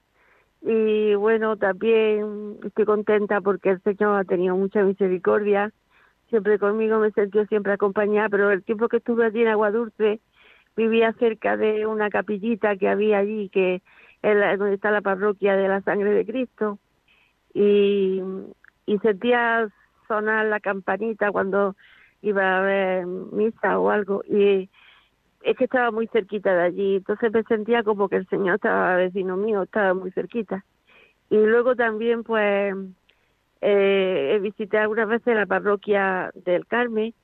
Y 0.63 1.15
bueno, 1.17 1.57
también 1.57 2.59
estoy 2.65 2.85
contenta 2.87 3.41
porque 3.41 3.71
el 3.71 3.83
Señor 3.83 4.19
ha 4.19 4.25
tenido 4.25 4.57
mucha 4.57 4.83
misericordia. 4.83 5.73
Siempre 6.31 6.59
conmigo 6.59 6.99
me 6.99 7.11
sentí 7.13 7.45
siempre 7.47 7.73
acompañada, 7.73 8.29
pero 8.29 8.51
el 8.51 8.63
tiempo 8.63 8.89
que 8.89 8.99
estuve 8.99 9.27
allí 9.27 9.43
en 9.43 9.49
Agua 9.49 9.71
Dulce 9.71 10.21
vivía 10.77 11.13
cerca 11.15 11.57
de 11.57 11.87
una 11.87 12.11
capillita 12.11 12.77
que 12.77 12.89
había 12.89 13.19
allí, 13.19 13.51
que 13.51 13.83
es 14.23 14.59
donde 14.59 14.75
está 14.75 14.91
la 14.91 15.01
parroquia 15.03 15.57
de 15.57 15.69
la 15.69 15.83
sangre 15.83 16.11
de 16.13 16.27
Cristo 16.27 16.79
y, 17.55 18.23
y 18.87 18.99
sentía 18.99 19.69
sonar 20.09 20.47
la 20.47 20.61
campanita 20.61 21.31
cuando 21.31 21.77
iba 22.23 22.59
a 22.59 22.61
ver 22.63 23.07
misa 23.07 23.79
o 23.79 23.91
algo 23.91 24.23
y 24.29 24.69
es 25.43 25.57
que 25.57 25.65
estaba 25.65 25.91
muy 25.91 26.07
cerquita 26.09 26.55
de 26.55 26.63
allí, 26.65 26.97
entonces 26.97 27.33
me 27.33 27.43
sentía 27.45 27.83
como 27.83 28.09
que 28.09 28.17
el 28.17 28.27
Señor 28.29 28.57
estaba 28.57 28.97
vecino 28.97 29.37
mío, 29.39 29.63
estaba 29.63 29.95
muy 29.95 30.11
cerquita. 30.11 30.65
Y 31.31 31.37
luego 31.37 31.75
también 31.77 32.25
pues 32.25 32.75
eh, 33.63 34.39
visité 34.43 34.79
algunas 34.79 35.09
veces 35.09 35.35
la 35.35 35.47
parroquia 35.47 36.31
del 36.35 36.67
Carmen 36.67 37.15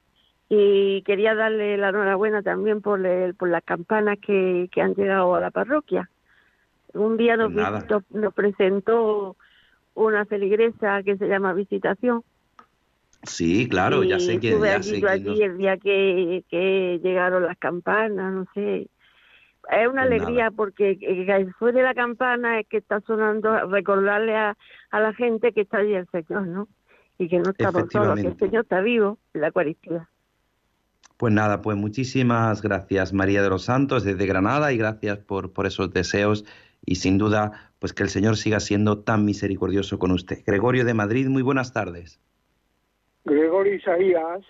y 0.48 1.02
quería 1.02 1.34
darle 1.34 1.76
la 1.76 1.88
enhorabuena 1.90 2.40
también 2.42 2.80
por, 2.80 3.04
el- 3.04 3.34
por 3.34 3.48
las 3.50 3.64
campanas 3.64 4.18
que, 4.24 4.68
que 4.72 4.80
han 4.80 4.94
llegado 4.94 5.34
a 5.34 5.40
la 5.40 5.50
parroquia. 5.50 6.08
Un 6.94 7.16
día 7.16 7.36
nos, 7.36 7.52
visitó- 7.74 8.02
nos 8.10 8.32
presentó 8.32 9.36
una 9.96 10.24
feligresa 10.26 11.02
que 11.02 11.16
se 11.18 11.26
llama 11.28 11.52
Visitación. 11.54 12.22
Sí, 13.24 13.68
claro, 13.68 14.04
ya 14.04 14.20
sé 14.20 14.38
que 14.38 14.50
estuve 14.50 14.68
ya 14.68 14.76
allí, 14.76 14.90
sé 14.90 15.00
yo 15.00 15.08
que 15.08 15.12
allí 15.12 15.42
el 15.42 15.58
día 15.58 15.76
que, 15.78 16.44
que 16.48 17.00
llegaron 17.02 17.44
las 17.44 17.58
campanas, 17.58 18.32
no 18.32 18.46
sé. 18.54 18.88
Es 19.70 19.88
una 19.88 20.04
Pues 20.06 20.22
alegría 20.22 20.44
nada. 20.44 20.50
porque 20.52 20.98
que 20.98 21.24
después 21.24 21.74
de 21.74 21.82
la 21.82 21.94
campana 21.94 22.60
es 22.60 22.68
que 22.68 22.76
está 22.78 23.00
sonando, 23.00 23.66
recordarle 23.68 24.36
a, 24.36 24.56
a 24.90 25.00
la 25.00 25.12
gente 25.14 25.52
que 25.52 25.62
está 25.62 25.78
allí 25.78 25.94
el 25.94 26.06
Señor, 26.10 26.46
¿no? 26.46 26.68
Y 27.18 27.28
que 27.28 27.38
no 27.40 27.50
estamos 27.50 27.86
solos, 27.90 28.20
que 28.20 28.28
el. 28.28 28.38
Señor 28.38 28.62
está 28.64 28.80
vivo 28.80 29.18
en 29.34 29.40
la 29.40 29.48
Eucaristía. 29.48 30.08
Pues 31.16 31.32
nada, 31.32 31.62
pues 31.62 31.76
muchísimas 31.76 32.62
gracias 32.62 33.12
María 33.12 33.42
de 33.42 33.48
los 33.48 33.64
Santos 33.64 34.04
desde 34.04 34.26
Granada 34.26 34.72
y 34.72 34.76
gracias 34.78 35.18
por, 35.18 35.52
por 35.52 35.66
esos 35.66 35.92
deseos 35.92 36.44
y 36.84 36.96
sin 36.96 37.18
duda 37.18 37.72
pues 37.86 37.94
que 37.94 38.02
el 38.02 38.08
Señor 38.08 38.36
siga 38.36 38.58
siendo 38.58 38.98
tan 39.04 39.24
misericordioso 39.24 39.96
con 40.00 40.10
usted. 40.10 40.38
Gregorio 40.44 40.84
de 40.84 40.92
Madrid, 40.92 41.28
muy 41.28 41.42
buenas 41.42 41.72
tardes. 41.72 42.18
Gregorio 43.24 43.74
Isaías, 43.74 44.40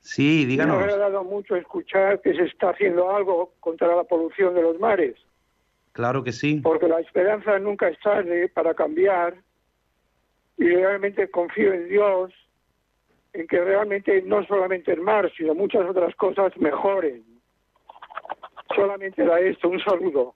Sí, 0.00 0.40
me 0.40 0.44
ha 0.44 0.48
díganos. 0.48 0.82
agradado 0.82 1.24
mucho 1.24 1.56
escuchar 1.56 2.20
que 2.20 2.34
se 2.34 2.42
está 2.42 2.68
haciendo 2.70 3.10
algo 3.10 3.54
contra 3.60 3.96
la 3.96 4.04
polución 4.04 4.54
de 4.54 4.60
los 4.60 4.78
mares, 4.78 5.14
Claro 5.92 6.22
que 6.22 6.32
sí. 6.32 6.60
porque 6.62 6.88
la 6.88 7.00
esperanza 7.00 7.58
nunca 7.58 7.88
es 7.88 7.98
tarde 8.00 8.48
para 8.50 8.74
cambiar 8.74 9.34
y 10.58 10.64
realmente 10.68 11.30
confío 11.30 11.72
en 11.72 11.88
Dios 11.88 12.30
en 13.32 13.46
que 13.46 13.64
realmente 13.64 14.20
no 14.26 14.44
solamente 14.44 14.92
el 14.92 15.00
mar, 15.00 15.32
sino 15.38 15.54
muchas 15.54 15.88
otras 15.88 16.14
cosas 16.16 16.52
mejoren. 16.58 17.24
Solamente 18.76 19.22
era 19.22 19.40
esto, 19.40 19.70
un 19.70 19.80
saludo. 19.80 20.34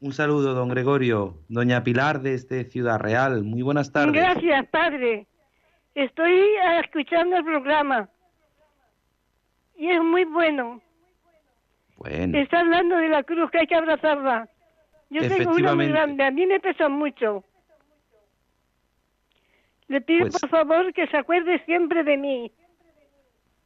Un 0.00 0.12
saludo, 0.12 0.54
don 0.54 0.68
Gregorio. 0.68 1.34
Doña 1.48 1.82
Pilar 1.82 2.20
desde 2.20 2.64
Ciudad 2.64 3.00
Real, 3.00 3.42
muy 3.42 3.62
buenas 3.62 3.92
tardes. 3.92 4.12
Gracias, 4.14 4.66
padre. 4.68 5.26
Estoy 5.94 6.40
escuchando 6.84 7.36
el 7.36 7.44
programa. 7.44 8.08
Y 9.76 9.90
es 9.90 10.00
muy 10.02 10.24
bueno. 10.24 10.80
Bueno, 11.96 12.38
Está 12.38 12.60
hablando 12.60 12.96
de 12.96 13.08
la 13.08 13.24
cruz, 13.24 13.50
que 13.50 13.58
hay 13.58 13.66
que 13.66 13.74
abrazarla. 13.74 14.48
Yo 15.10 15.20
tengo 15.26 15.52
una 15.52 15.74
muy 15.74 15.88
grande, 15.88 16.22
a 16.24 16.30
mí 16.30 16.46
me 16.46 16.60
pesa 16.60 16.88
mucho. 16.88 17.42
Le 19.88 20.00
pido, 20.02 20.26
Pues- 20.28 20.38
por 20.40 20.50
favor, 20.50 20.92
que 20.92 21.06
se 21.08 21.16
acuerde 21.16 21.62
siempre 21.64 22.04
de 22.04 22.16
mí. 22.16 22.52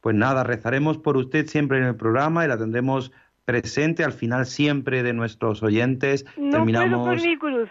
pues 0.01 0.15
nada, 0.17 0.43
rezaremos 0.43 0.97
por 0.97 1.15
usted 1.15 1.45
siempre 1.45 1.77
en 1.77 1.85
el 1.85 1.95
programa 1.95 2.43
y 2.43 2.47
la 2.49 2.57
tendremos 2.57 3.11
presente 3.45 4.03
al 4.03 4.13
final 4.13 4.45
siempre 4.45 5.03
de 5.03 5.13
nuestros 5.13 5.63
oyentes. 5.63 6.25
No 6.25 6.33
puedo 6.35 6.51
Terminamos. 6.51 7.07
con 7.07 7.15
mi 7.29 7.37
cruz. 7.37 7.69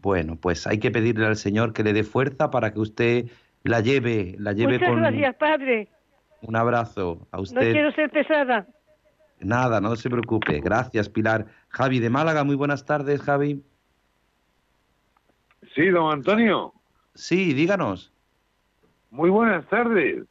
Bueno, 0.00 0.36
pues 0.36 0.66
hay 0.66 0.78
que 0.78 0.90
pedirle 0.90 1.26
al 1.26 1.36
Señor 1.36 1.72
que 1.72 1.82
le 1.82 1.92
dé 1.92 2.04
fuerza 2.04 2.50
para 2.50 2.72
que 2.72 2.78
usted 2.80 3.26
la 3.64 3.80
lleve, 3.80 4.36
la 4.38 4.52
lleve 4.52 4.74
Muchas 4.74 4.88
con 4.88 5.00
gracias, 5.00 5.34
padre. 5.36 5.88
un 6.42 6.54
abrazo 6.56 7.26
a 7.32 7.36
No 7.38 7.42
usted. 7.42 7.72
quiero 7.72 7.90
ser 7.92 8.08
pesada. 8.10 8.66
Nada, 9.40 9.80
no 9.80 9.94
se 9.96 10.08
preocupe. 10.08 10.60
Gracias, 10.60 11.08
Pilar. 11.08 11.46
Javi 11.68 11.98
de 12.00 12.10
Málaga, 12.10 12.44
muy 12.44 12.56
buenas 12.56 12.84
tardes, 12.84 13.20
Javi. 13.22 13.62
Sí, 15.74 15.88
don 15.88 16.12
Antonio. 16.12 16.72
Sí, 17.14 17.52
díganos. 17.52 18.12
Muy 19.10 19.30
buenas 19.30 19.66
tardes. 19.68 20.24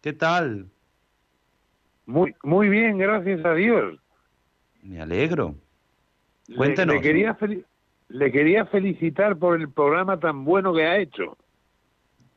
¿Qué 0.00 0.12
tal? 0.12 0.66
Muy, 2.06 2.34
muy 2.42 2.68
bien, 2.68 2.98
gracias 2.98 3.44
a 3.44 3.54
Dios. 3.54 3.98
Me 4.82 5.00
alegro. 5.00 5.54
Le- 6.46 6.56
Cuéntenos. 6.56 6.96
Le, 6.96 7.02
quería 7.02 7.34
fel- 7.38 7.64
le 8.08 8.32
quería 8.32 8.66
felicitar 8.66 9.36
por 9.36 9.58
el 9.60 9.70
programa 9.70 10.18
tan 10.20 10.44
bueno 10.44 10.74
que 10.74 10.84
ha 10.84 10.98
hecho. 10.98 11.36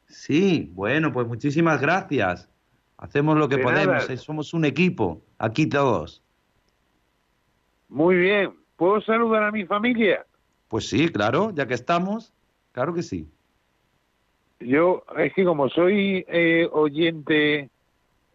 Sí, 0.08 0.70
bueno, 0.74 1.12
pues 1.12 1.28
muchísimas 1.28 1.82
gracias. 1.82 2.50
Hacemos 2.98 3.38
lo 3.38 3.50
que 3.50 3.58
De 3.58 3.64
podemos, 3.64 4.10
eh, 4.10 4.18
somos 4.18 4.54
un 4.54 4.66
equipo, 4.66 5.22
aquí 5.38 5.68
todos. 5.68 6.24
Muy 7.90 8.16
bien. 8.16 8.54
¿Puedo 8.78 9.02
saludar 9.02 9.44
a 9.44 9.52
mi 9.52 9.66
familia? 9.66 10.26
Pues 10.68 10.88
sí, 10.88 11.10
claro, 11.10 11.52
ya 11.54 11.68
que 11.68 11.74
estamos, 11.74 12.34
claro 12.72 12.94
que 12.94 13.04
sí. 13.04 13.28
Yo, 14.60 15.04
es 15.18 15.34
que 15.34 15.44
como 15.46 15.70
soy 15.70 16.26
eh, 16.28 16.68
oyente 16.72 17.70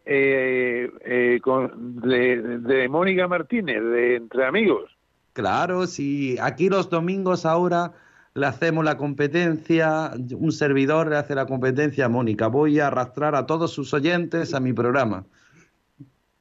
eh, 0.05 0.91
eh, 1.05 1.41
con- 1.43 2.01
de, 2.01 2.59
de 2.59 2.89
Mónica 2.89 3.29
Martínez, 3.29 3.83
de 3.83 4.17
Entre 4.17 4.47
Amigos, 4.47 4.91
Claro, 5.35 5.87
sí, 5.87 6.37
aquí 6.43 6.69
los 6.69 6.91
domingos 6.91 7.47
ahora 7.47 7.93
le 8.35 8.45
hacemos 8.47 8.85
la 8.85 8.99
competencia, 8.99 10.11
un 10.39 10.53
servidor 10.53 11.09
le 11.09 11.17
hace 11.17 11.35
la 11.35 11.47
competencia 11.47 12.05
a 12.05 12.09
Mónica. 12.11 12.49
Voy 12.49 12.81
a 12.81 12.89
arrastrar 12.89 13.35
a 13.35 13.47
todos 13.47 13.73
sus 13.73 13.95
oyentes 13.95 14.53
a 14.53 14.61
mi 14.61 14.75
programa. 14.75 15.25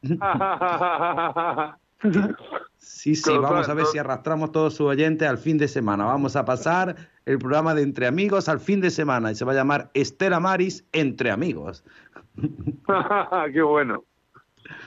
Sí, 2.82 3.16
sí, 3.16 3.38
vamos 3.38 3.70
a 3.70 3.74
ver 3.76 3.86
si 3.86 4.00
arrastramos 4.00 4.52
todos 4.52 4.74
sus 4.74 4.88
oyentes 4.88 5.28
al 5.30 5.38
fin 5.38 5.58
de 5.60 5.68
semana. 5.68 6.04
Vamos 6.06 6.36
a 6.36 6.46
pasar 6.46 6.96
el 7.26 7.38
programa 7.38 7.76
de 7.76 7.84
Entre 7.84 8.08
Amigos 8.08 8.50
al 8.50 8.60
fin 8.60 8.82
de 8.82 8.90
semana 8.90 9.32
y 9.32 9.36
se 9.36 9.46
va 9.46 9.52
a 9.52 9.56
llamar 9.56 9.92
Estela 9.94 10.40
Maris 10.40 10.84
Entre 10.92 11.30
Amigos. 11.30 11.86
Qué 13.54 13.62
bueno. 13.62 14.04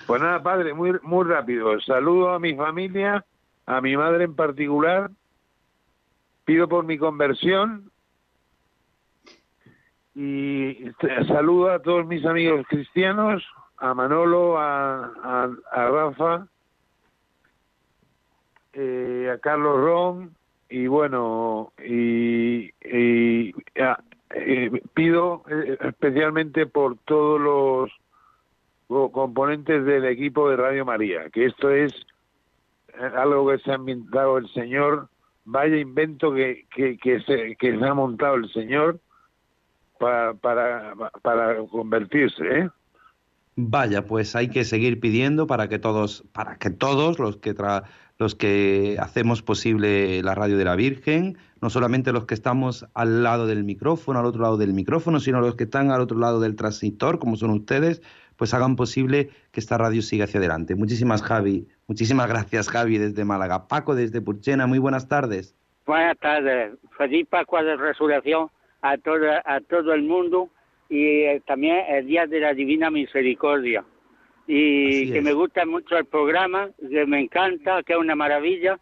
Pues 0.08 0.20
nada, 0.20 0.42
padre, 0.42 0.74
muy, 0.74 0.98
muy 1.02 1.24
rápido. 1.24 1.80
Saludo 1.80 2.30
a 2.30 2.40
mi 2.40 2.56
familia, 2.56 3.24
a 3.66 3.80
mi 3.80 3.96
madre 3.96 4.24
en 4.24 4.34
particular. 4.34 5.10
Pido 6.44 6.68
por 6.68 6.84
mi 6.84 6.98
conversión 6.98 7.92
y 10.16 10.90
saludo 11.28 11.70
a 11.70 11.78
todos 11.78 12.06
mis 12.06 12.24
amigos 12.26 12.66
cristianos, 12.68 13.44
a 13.78 13.94
Manolo, 13.94 14.58
a, 14.58 15.12
a, 15.22 15.48
a 15.72 15.88
Rafa, 15.88 16.48
eh, 18.74 19.30
a 19.32 19.38
Carlos 19.38 19.76
Ron 19.80 20.34
y 20.68 20.86
bueno, 20.86 21.72
y, 21.84 22.70
y 22.84 23.52
ah, 23.80 23.98
eh, 24.30 24.70
pido 24.94 25.42
eh, 25.48 25.78
especialmente 25.80 26.66
por 26.66 26.96
todos 27.04 27.40
los 27.40 27.90
co- 28.88 29.12
componentes 29.12 29.84
del 29.84 30.04
equipo 30.06 30.50
de 30.50 30.56
Radio 30.56 30.84
María, 30.84 31.30
que 31.30 31.46
esto 31.46 31.70
es 31.70 31.92
eh, 32.88 33.10
algo 33.16 33.48
que 33.50 33.58
se 33.58 33.70
ha 33.70 33.76
inventado 33.76 34.38
el 34.38 34.48
Señor, 34.52 35.08
vaya 35.44 35.76
invento 35.76 36.32
que, 36.32 36.66
que, 36.74 36.96
que, 36.98 37.20
se, 37.20 37.54
que 37.56 37.78
se 37.78 37.84
ha 37.84 37.94
montado 37.94 38.34
el 38.36 38.50
Señor 38.52 38.98
para, 39.98 40.34
para, 40.34 40.94
para 41.22 41.56
convertirse, 41.66 42.60
¿eh? 42.60 42.68
Vaya, 43.56 44.04
pues 44.04 44.34
hay 44.34 44.48
que 44.48 44.64
seguir 44.64 44.98
pidiendo 44.98 45.46
para 45.46 45.68
que 45.68 45.78
todos, 45.78 46.24
para 46.32 46.56
que 46.56 46.70
todos 46.70 47.20
los 47.20 47.36
que 47.36 47.54
tra- 47.54 47.84
los 48.18 48.34
que 48.34 48.96
hacemos 49.00 49.42
posible 49.42 50.22
la 50.22 50.34
radio 50.34 50.56
de 50.56 50.64
la 50.64 50.76
Virgen, 50.76 51.36
no 51.60 51.70
solamente 51.70 52.12
los 52.12 52.26
que 52.26 52.34
estamos 52.34 52.86
al 52.94 53.22
lado 53.22 53.46
del 53.46 53.64
micrófono, 53.64 54.20
al 54.20 54.26
otro 54.26 54.42
lado 54.42 54.56
del 54.56 54.72
micrófono, 54.72 55.20
sino 55.20 55.40
los 55.40 55.56
que 55.56 55.64
están 55.64 55.90
al 55.90 56.00
otro 56.00 56.18
lado 56.18 56.40
del 56.40 56.56
transistor, 56.56 57.18
como 57.18 57.36
son 57.36 57.50
ustedes, 57.50 58.02
pues 58.36 58.54
hagan 58.54 58.76
posible 58.76 59.30
que 59.52 59.60
esta 59.60 59.78
radio 59.78 60.02
siga 60.02 60.24
hacia 60.24 60.38
adelante. 60.38 60.74
Muchísimas 60.74 61.22
Javi, 61.22 61.66
muchísimas 61.86 62.28
gracias 62.28 62.68
Javi 62.68 62.98
desde 62.98 63.24
Málaga. 63.24 63.66
Paco 63.68 63.94
desde 63.94 64.20
Purchena, 64.20 64.66
muy 64.66 64.78
buenas 64.78 65.08
tardes. 65.08 65.56
Buenas 65.86 66.18
tardes. 66.18 66.72
Feliz 66.96 67.26
Pascua 67.28 67.62
de 67.62 67.76
Resurrección 67.76 68.48
a 68.82 68.96
todo, 68.98 69.26
a 69.44 69.60
todo 69.60 69.92
el 69.92 70.02
mundo 70.02 70.50
y 70.88 71.22
eh, 71.22 71.42
también 71.46 71.78
el 71.88 72.06
Día 72.06 72.26
de 72.26 72.40
la 72.40 72.54
Divina 72.54 72.90
Misericordia. 72.90 73.84
Y 74.46 75.10
que 75.12 75.22
me 75.22 75.32
gusta 75.32 75.64
mucho 75.64 75.96
el 75.96 76.04
programa, 76.04 76.70
que 76.90 77.06
me 77.06 77.20
encanta, 77.20 77.82
que 77.82 77.94
es 77.94 77.98
una 77.98 78.14
maravilla. 78.14 78.78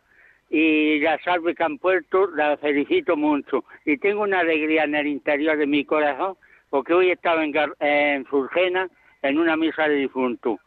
Y 0.51 1.01
la 1.01 1.19
salve 1.23 1.55
que 1.55 1.63
han 1.63 1.79
puesto, 1.79 2.27
la 2.33 2.57
felicito 2.59 3.17
mucho. 3.17 3.65
Y 3.85 3.97
tengo 3.99 4.23
una 4.23 4.41
alegría 4.41 4.85
en 4.85 4.95
el 4.95 5.07
interior 5.07 5.57
de 5.57 5.67
mi 5.67 5.85
corazón, 5.85 6.37
porque 6.69 6.93
hoy 6.93 7.11
estaba 7.11 7.45
en, 7.45 7.55
en 7.81 8.27
Fulgena 8.27 8.89
en 9.23 9.39
una 9.39 9.57
misa 9.57 9.89
de 9.89 9.97
difunto, 9.97 10.59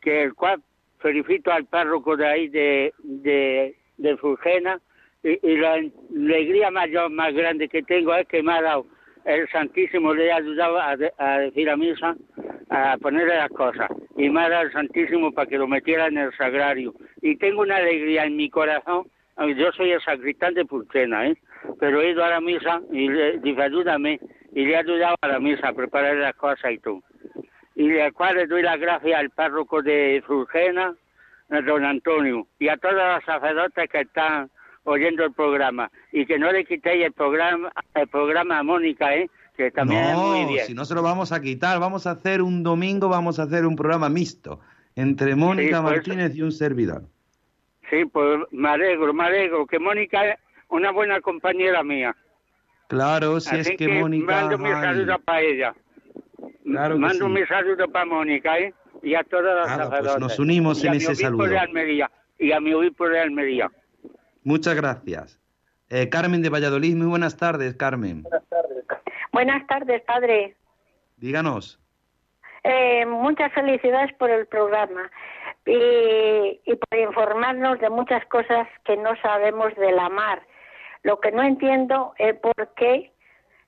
que 0.00 0.24
el 0.24 0.34
cual 0.34 0.62
felicito 0.98 1.50
al 1.50 1.64
párroco 1.64 2.16
de 2.16 2.26
ahí 2.26 2.48
de, 2.48 2.92
de, 2.98 3.74
de 3.96 4.16
Fulgena, 4.18 4.80
y, 5.24 5.38
y 5.42 5.56
la 5.56 5.74
alegría 5.74 6.70
mayor, 6.70 7.10
más 7.10 7.32
grande 7.32 7.68
que 7.68 7.82
tengo 7.82 8.14
es 8.14 8.28
que 8.28 8.42
me 8.42 8.52
ha 8.52 8.62
dado 8.62 8.86
el 9.24 9.48
Santísimo, 9.50 10.14
le 10.14 10.32
ha 10.32 10.36
ayudado 10.36 10.80
a, 10.80 10.96
de- 10.96 11.12
a 11.18 11.38
decir 11.38 11.68
a 11.70 11.76
misa, 11.76 12.14
a 12.70 12.96
ponerle 12.98 13.36
las 13.36 13.50
cosas, 13.50 13.88
y 14.16 14.28
dado 14.32 14.62
el 14.62 14.72
Santísimo 14.72 15.32
para 15.32 15.48
que 15.48 15.58
lo 15.58 15.66
metiera 15.66 16.06
en 16.06 16.18
el 16.18 16.32
sagrario. 16.36 16.94
Y 17.20 17.36
tengo 17.36 17.62
una 17.62 17.76
alegría 17.76 18.24
en 18.24 18.36
mi 18.36 18.48
corazón, 18.50 19.06
yo 19.56 19.72
soy 19.72 19.92
el 19.92 20.00
sacristán 20.00 20.54
de 20.54 20.64
Pulchena, 20.64 21.26
¿eh? 21.28 21.36
pero 21.78 22.00
he 22.00 22.10
ido 22.10 22.24
a 22.24 22.30
la 22.30 22.40
misa 22.40 22.80
y 22.90 23.08
le 23.08 23.38
dije, 23.38 23.62
ayúdame, 23.62 24.18
y 24.52 24.64
le 24.66 24.72
he 24.72 24.76
ayudado 24.76 25.16
a 25.20 25.28
la 25.28 25.38
misa 25.38 25.68
a 25.68 25.72
preparar 25.72 26.16
las 26.16 26.34
cosas 26.34 26.72
y 26.72 26.78
todo. 26.78 27.00
Y 27.74 27.88
de 27.88 28.12
cual 28.12 28.36
le 28.36 28.46
doy 28.46 28.62
las 28.62 28.78
gracias 28.78 29.18
al 29.18 29.30
párroco 29.30 29.82
de 29.82 30.22
Fulgena, 30.26 30.94
don 31.48 31.84
Antonio, 31.84 32.46
y 32.58 32.68
a 32.68 32.76
todas 32.76 32.96
las 32.96 33.24
sacerdotes 33.24 33.88
que 33.90 34.00
están 34.00 34.50
oyendo 34.84 35.24
el 35.24 35.32
programa. 35.32 35.90
Y 36.12 36.26
que 36.26 36.38
no 36.38 36.50
le 36.52 36.64
quitéis 36.64 37.04
el 37.04 37.12
programa, 37.12 37.72
el 37.94 38.08
programa 38.08 38.58
a 38.58 38.62
Mónica, 38.62 39.14
¿eh? 39.14 39.28
que 39.56 39.70
también 39.70 40.02
es 40.04 40.16
muy 40.16 40.42
No, 40.42 40.48
bien. 40.48 40.66
si 40.66 40.74
no 40.74 40.84
se 40.84 40.94
lo 40.94 41.02
vamos 41.02 41.30
a 41.32 41.40
quitar, 41.42 41.78
vamos 41.78 42.06
a 42.06 42.12
hacer 42.12 42.42
un 42.42 42.62
domingo, 42.62 43.08
vamos 43.08 43.38
a 43.38 43.42
hacer 43.44 43.66
un 43.66 43.76
programa 43.76 44.08
mixto 44.08 44.60
entre 44.96 45.34
Mónica 45.36 45.82
pues- 45.82 45.92
Martínez 45.94 46.34
y 46.34 46.42
un 46.42 46.52
servidor. 46.52 47.02
Sí, 47.90 48.04
pues 48.06 48.40
me 48.52 48.70
alegro, 48.70 49.12
me 49.12 49.24
alegro, 49.24 49.66
que 49.66 49.78
Mónica 49.78 50.26
es 50.26 50.38
una 50.70 50.90
buena 50.92 51.20
compañera 51.20 51.82
mía. 51.82 52.16
Claro, 52.88 53.38
si 53.40 53.50
Así 53.56 53.72
es 53.72 53.76
que, 53.78 53.88
Mónica... 53.88 54.24
mando 54.32 54.58
mi 54.58 54.70
saludo 54.70 55.18
para 55.18 55.40
ella. 55.42 55.74
Claro 56.64 56.94
que 56.94 57.00
mando 57.00 57.26
sí. 57.26 57.32
mi 57.32 57.46
saludo 57.46 57.88
para 57.88 58.04
Mónica, 58.06 58.58
¿eh? 58.58 58.72
Y 59.02 59.14
a 59.14 59.22
todas 59.24 59.54
las 59.68 59.78
Nada, 59.78 59.98
pues 60.00 60.18
nos 60.18 60.38
unimos 60.38 60.78
Y 60.82 60.86
en 60.86 60.88
a 60.88 60.90
mi 60.92 60.96
ese 60.98 61.08
obispo 61.08 61.22
saludo. 61.24 61.46
de 61.48 61.58
Almería. 61.58 62.10
Y 62.38 62.52
a 62.52 62.60
mi 62.60 62.72
obispo 62.72 63.08
de 63.08 63.20
Almería. 63.20 63.70
Muchas 64.44 64.74
gracias. 64.74 65.38
Eh, 65.88 66.08
Carmen 66.08 66.42
de 66.42 66.48
Valladolid, 66.48 66.96
muy 66.96 67.06
buenas 67.06 67.36
tardes, 67.36 67.74
Carmen. 67.74 68.24
Buenas 69.32 69.66
tardes, 69.66 70.02
padre. 70.02 70.56
Díganos. 71.16 71.78
Eh, 72.64 73.04
muchas 73.06 73.52
felicidades 73.52 74.12
por 74.14 74.30
el 74.30 74.46
programa 74.46 75.10
y, 75.66 76.60
y 76.64 76.76
por 76.76 76.98
informarnos 76.98 77.80
de 77.80 77.90
muchas 77.90 78.24
cosas 78.26 78.68
que 78.84 78.96
no 78.96 79.10
sabemos 79.22 79.74
de 79.76 79.92
la 79.92 80.08
mar. 80.08 80.42
Lo 81.02 81.20
que 81.20 81.32
no 81.32 81.42
entiendo 81.42 82.14
es 82.18 82.36
por 82.36 82.54
qué 82.76 83.12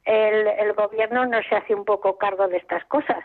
el, 0.05 0.47
el 0.47 0.73
gobierno 0.75 1.27
no 1.27 1.39
se 1.49 1.57
hace 1.57 1.75
un 1.75 1.85
poco 1.85 2.19
cargo 2.19 2.49
de 2.49 2.59
estas 2.59 2.85
cosas. 2.87 3.25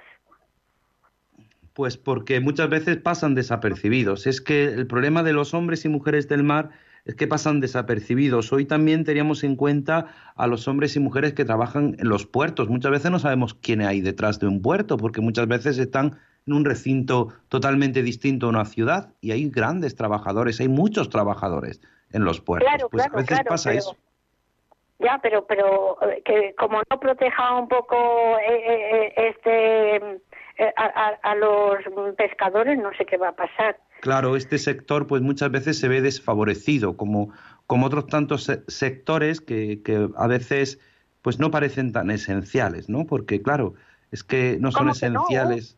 Pues 1.74 1.97
porque 1.97 2.39
muchas 2.39 2.70
veces 2.70 2.97
pasan 2.97 3.36
desapercibidos. 3.36 4.28
Es 4.28 4.41
que 4.41 4.66
el 4.66 4.88
problema 4.88 5.24
de 5.24 5.34
los 5.34 5.54
hombres 5.54 5.86
y 5.86 5.89
mujeres 5.89 6.28
del 6.28 6.43
mar 6.43 6.72
es 7.10 7.16
que 7.16 7.26
pasan 7.28 7.60
desapercibidos. 7.60 8.53
Hoy 8.53 8.66
también 8.66 9.03
teníamos 9.03 9.43
en 9.43 9.55
cuenta 9.55 10.05
a 10.36 10.45
los 10.45 10.68
hombres 10.68 10.95
y 10.95 10.99
mujeres 10.99 11.34
que 11.34 11.43
trabajan 11.43 11.95
en 11.97 12.07
los 12.07 12.28
puertos. 12.28 12.70
Muchas 12.70 12.91
veces 12.91 13.10
no 13.10 13.18
sabemos 13.18 13.55
quién 13.55 13.82
hay 13.82 13.99
detrás 14.01 14.39
de 14.39 14.45
un 14.47 14.62
puerto, 14.62 14.95
porque 14.97 15.20
muchas 15.20 15.47
veces 15.47 15.80
están 15.80 16.20
en 16.45 16.53
un 16.53 16.66
recinto 16.66 17.30
totalmente 17.47 18.03
distinto 18.03 18.45
a 18.45 18.49
una 18.49 18.66
ciudad 18.66 19.10
y 19.22 19.32
hay 19.32 19.49
grandes 19.49 19.95
trabajadores, 19.95 20.60
hay 20.60 20.68
muchos 20.68 21.10
trabajadores 21.10 21.82
en 22.12 22.24
los 22.26 22.41
puertos. 22.41 22.70
Claro, 22.70 22.89
pues 22.89 23.03
claro, 23.03 23.18
a 23.18 23.22
veces 23.22 23.38
claro, 23.38 23.49
pasa 23.49 23.70
pero- 23.72 23.80
eso. 23.80 23.97
Ya, 24.99 25.18
pero 25.24 25.45
pero 25.47 25.97
eh, 26.12 26.22
que 26.26 26.53
como 26.60 26.82
no 26.91 26.99
proteja 26.99 27.55
un 27.55 27.68
poco 27.70 27.95
eh, 28.39 28.53
eh, 28.53 29.14
eh, 29.18 29.30
este 29.30 29.95
eh, 29.95 30.74
a, 30.76 30.84
a- 30.86 31.20
a 31.32 31.36
los 31.36 31.78
pescadores, 32.18 32.78
no 32.78 32.91
sé 32.97 33.05
qué 33.05 33.18
va 33.18 33.30
a 33.30 33.36
pasar. 33.36 33.78
Claro, 34.02 34.36
este 34.36 34.58
sector 34.58 35.08
pues 35.08 35.22
muchas 35.22 35.52
veces 35.52 35.78
se 35.80 35.88
ve 35.88 36.02
desfavorecido, 36.02 36.95
como, 36.95 37.34
como 37.68 37.88
otros 37.88 38.08
tantos 38.08 38.43
se- 38.45 38.64
sectores 38.68 39.41
que, 39.41 39.82
que 39.84 40.08
a 40.16 40.28
veces 40.28 40.80
pues 41.22 41.39
no 41.39 41.52
parecen 41.52 41.91
tan 41.91 42.10
esenciales, 42.12 42.89
¿no? 42.89 43.06
Porque 43.06 43.41
claro, 43.41 43.74
es 44.12 44.24
que 44.24 44.58
no 44.60 44.72
son 44.72 44.89
esenciales 44.89 45.78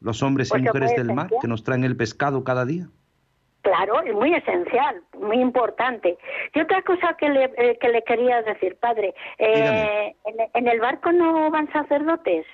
los 0.00 0.22
hombres 0.22 0.50
Pues 0.50 0.62
y 0.62 0.66
mujeres 0.66 0.96
del 0.96 1.14
mar 1.14 1.30
que 1.40 1.48
nos 1.48 1.62
traen 1.62 1.84
el 1.84 1.96
pescado 1.96 2.42
cada 2.44 2.64
día. 2.64 2.88
Claro, 3.62 4.02
es 4.02 4.12
muy 4.12 4.34
esencial, 4.34 5.00
muy 5.18 5.38
importante. 5.40 6.18
Y 6.54 6.60
otra 6.60 6.82
cosa 6.82 7.16
que 7.18 7.30
le, 7.30 7.44
eh, 7.56 7.78
que 7.80 7.88
le 7.88 8.02
quería 8.02 8.42
decir, 8.42 8.76
padre, 8.76 9.14
eh, 9.38 10.14
en, 10.26 10.34
en 10.52 10.68
el 10.68 10.80
barco 10.80 11.12
no 11.12 11.50
van 11.50 11.72
sacerdotes. 11.72 12.44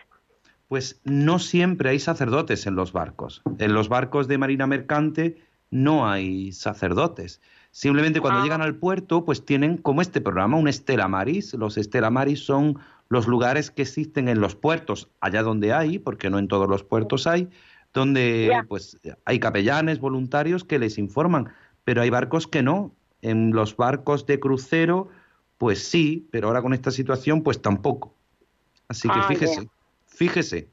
Pues 0.70 1.00
no 1.02 1.40
siempre 1.40 1.90
hay 1.90 1.98
sacerdotes 1.98 2.64
en 2.64 2.76
los 2.76 2.92
barcos. 2.92 3.42
En 3.58 3.74
los 3.74 3.88
barcos 3.88 4.28
de 4.28 4.38
marina 4.38 4.68
mercante 4.68 5.42
no 5.68 6.08
hay 6.08 6.52
sacerdotes. 6.52 7.40
Simplemente 7.72 8.20
cuando 8.20 8.44
llegan 8.44 8.62
al 8.62 8.76
puerto, 8.76 9.24
pues 9.24 9.44
tienen 9.44 9.78
como 9.78 10.00
este 10.00 10.20
programa, 10.20 10.56
un 10.56 10.68
Estela 10.68 11.08
Maris. 11.08 11.54
Los 11.54 11.76
Estela 11.76 12.10
Maris 12.10 12.44
son 12.44 12.78
los 13.08 13.26
lugares 13.26 13.72
que 13.72 13.82
existen 13.82 14.28
en 14.28 14.40
los 14.40 14.54
puertos, 14.54 15.08
allá 15.20 15.42
donde 15.42 15.72
hay, 15.72 15.98
porque 15.98 16.30
no 16.30 16.38
en 16.38 16.46
todos 16.46 16.68
los 16.68 16.84
puertos 16.84 17.26
hay, 17.26 17.48
donde 17.92 18.52
pues 18.68 18.96
hay 19.24 19.40
capellanes 19.40 19.98
voluntarios 19.98 20.62
que 20.62 20.78
les 20.78 20.98
informan, 20.98 21.48
pero 21.82 22.00
hay 22.00 22.10
barcos 22.10 22.46
que 22.46 22.62
no. 22.62 22.94
En 23.22 23.50
los 23.50 23.76
barcos 23.76 24.24
de 24.24 24.38
crucero, 24.38 25.08
pues 25.58 25.82
sí, 25.82 26.28
pero 26.30 26.46
ahora 26.46 26.62
con 26.62 26.74
esta 26.74 26.92
situación, 26.92 27.42
pues 27.42 27.60
tampoco. 27.60 28.14
Así 28.86 29.08
que 29.08 29.18
Ah, 29.18 29.26
fíjese. 29.26 29.68
Fíjese, 30.20 30.68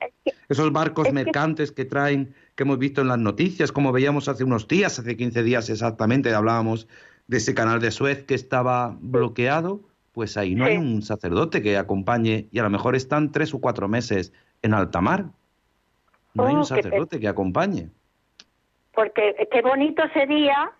esos 0.49 0.73
barcos 0.73 1.13
mercantes 1.13 1.71
que 1.71 1.85
traen, 1.85 2.35
que 2.55 2.63
hemos 2.63 2.77
visto 2.79 2.99
en 2.99 3.07
las 3.07 3.17
noticias, 3.17 3.71
como 3.71 3.93
veíamos 3.93 4.27
hace 4.27 4.43
unos 4.43 4.67
días, 4.67 4.99
hace 4.99 5.15
15 5.15 5.41
días 5.41 5.69
exactamente, 5.69 6.33
hablábamos 6.33 6.89
de 7.27 7.37
ese 7.37 7.55
canal 7.55 7.79
de 7.79 7.91
Suez 7.91 8.25
que 8.25 8.35
estaba 8.35 8.97
bloqueado, 8.99 9.79
pues 10.11 10.35
ahí 10.35 10.53
no 10.53 10.65
hay 10.65 10.75
un 10.75 11.01
sacerdote 11.01 11.61
que 11.61 11.77
acompañe 11.77 12.49
y 12.51 12.59
a 12.59 12.63
lo 12.63 12.69
mejor 12.69 12.97
están 12.97 13.31
tres 13.31 13.53
o 13.53 13.59
cuatro 13.61 13.87
meses 13.87 14.33
en 14.63 14.73
alta 14.73 14.99
mar. 14.99 15.27
No 16.33 16.45
hay 16.45 16.55
Oh, 16.55 16.57
un 16.57 16.61
pe- 16.63 16.67
sacerdote 16.67 17.17
que 17.21 17.29
acompañe. 17.29 17.89
Porque 18.93 19.47
qué 19.49 19.61
bonito 19.61 20.03
sería 20.13 20.71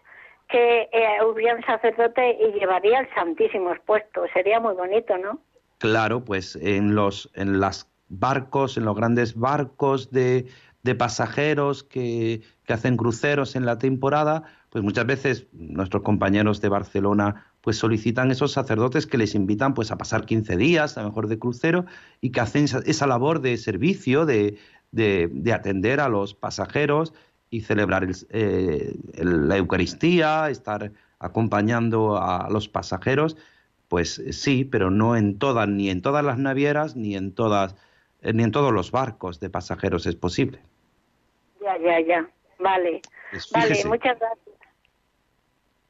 que 0.49 0.89
eh, 0.91 1.24
hubiera 1.26 1.55
un 1.55 1.63
sacerdote 1.63 2.38
y 2.41 2.59
llevaría 2.59 2.99
el 2.99 3.07
Santísimo 3.15 3.72
expuesto. 3.72 4.24
Sería 4.34 4.59
muy 4.59 4.74
bonito, 4.76 5.18
¿no? 5.18 5.39
Claro, 5.78 6.26
pues 6.26 6.57
en 6.57 6.95
los 6.95 7.30
en 7.36 7.59
las 7.61 7.88
barcos, 8.10 8.78
en 8.78 8.86
los 8.86 8.95
grandes 8.95 9.36
barcos 9.36 10.12
de, 10.12 10.47
de 10.84 10.95
pasajeros 10.95 11.84
que, 11.84 12.41
que 12.66 12.74
hacen 12.74 12.97
cruceros 12.97 13.55
en 13.55 13.66
la 13.66 13.78
temporada, 13.78 14.43
pues 14.70 14.84
muchas 14.84 15.05
veces 15.05 15.47
nuestros 15.53 16.03
compañeros 16.03 16.62
de 16.62 16.70
Barcelona 16.70 17.45
pues 17.62 17.78
solicitan 17.78 18.32
esos 18.32 18.53
sacerdotes 18.53 19.08
que 19.08 19.18
les 19.18 19.36
invitan 19.36 19.74
pues 19.74 19.91
a 19.91 19.97
pasar 19.97 20.26
15 20.26 20.55
días, 20.58 20.97
a 20.97 21.01
lo 21.03 21.10
mejor 21.10 21.28
de 21.28 21.39
crucero, 21.39 21.86
y 22.22 22.30
que 22.32 22.39
hacen 22.39 22.66
esa, 22.86 23.08
labor 23.08 23.41
de 23.41 23.58
servicio, 23.58 24.26
de, 24.26 24.58
de, 24.91 25.30
de 25.34 25.53
atender 25.53 25.99
a 25.99 26.08
los 26.10 26.34
pasajeros 26.34 27.14
y 27.49 27.62
celebrar 27.62 28.03
el- 28.03 28.16
eh, 28.30 28.95
la 29.18 29.58
Eucaristía, 29.58 30.49
estar 30.49 30.91
acompañando 31.20 32.18
a 32.22 32.49
los 32.49 32.70
pasajeros, 32.70 33.36
pues 33.88 34.20
eh, 34.20 34.34
sí, 34.34 34.66
pero 34.66 34.91
no 34.91 35.16
en 35.16 35.38
todas, 35.39 35.68
ni 35.68 35.89
en 35.89 36.01
todas 36.01 36.24
las 36.24 36.38
navieras, 36.38 36.95
ni 36.95 37.16
en 37.16 37.34
todas, 37.34 37.76
ni 38.22 38.43
en 38.43 38.51
todos 38.51 38.72
los 38.74 38.91
barcos 38.91 39.39
de 39.39 39.49
pasajeros 39.49 40.05
es 40.05 40.15
posible. 40.15 40.59
Ya, 41.61 41.78
ya, 41.78 41.99
ya. 42.01 42.28
Vale. 42.59 43.01
Pues 43.32 43.51
vale, 43.51 43.76
muchas 43.86 44.18
gracias. 44.20 44.55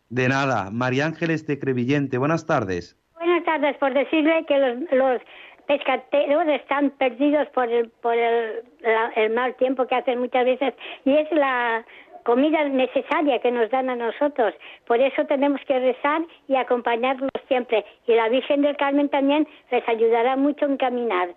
De 0.09 0.27
nada, 0.29 0.69
María 0.71 1.05
Ángeles 1.05 1.45
de 1.47 1.59
Crevillente, 1.59 2.17
buenas 2.17 2.45
tardes. 2.45 2.97
Buenas 3.15 3.43
tardes, 3.43 3.75
por 3.77 3.93
decirle 3.93 4.45
que 4.47 4.57
los, 4.57 4.91
los 4.91 5.21
pescateros 5.67 6.47
están 6.47 6.91
perdidos 6.91 7.47
por 7.49 7.69
el, 7.69 7.89
por 7.89 8.13
el, 8.15 8.63
la- 8.79 9.11
el 9.15 9.33
mal 9.33 9.55
tiempo 9.55 9.85
que 9.85 9.95
hacen 9.95 10.19
muchas 10.19 10.45
veces 10.45 10.73
y 11.03 11.11
es 11.17 11.29
la 11.31 11.85
comida 12.23 12.63
necesaria 12.69 13.39
que 13.39 13.51
nos 13.51 13.69
dan 13.69 13.89
a 13.89 13.95
nosotros. 13.95 14.53
Por 14.85 14.99
eso 15.01 15.25
tenemos 15.25 15.59
que 15.67 15.77
rezar 15.79 16.21
y 16.47 16.55
acompañarlos 16.55 17.29
siempre. 17.47 17.85
Y 18.05 18.13
la 18.15 18.29
Virgen 18.29 18.61
del 18.61 18.77
Carmen 18.77 19.09
también 19.09 19.47
les 19.71 19.87
ayudará 19.89 20.35
mucho 20.37 20.65
en 20.65 20.77
caminar. 20.77 21.35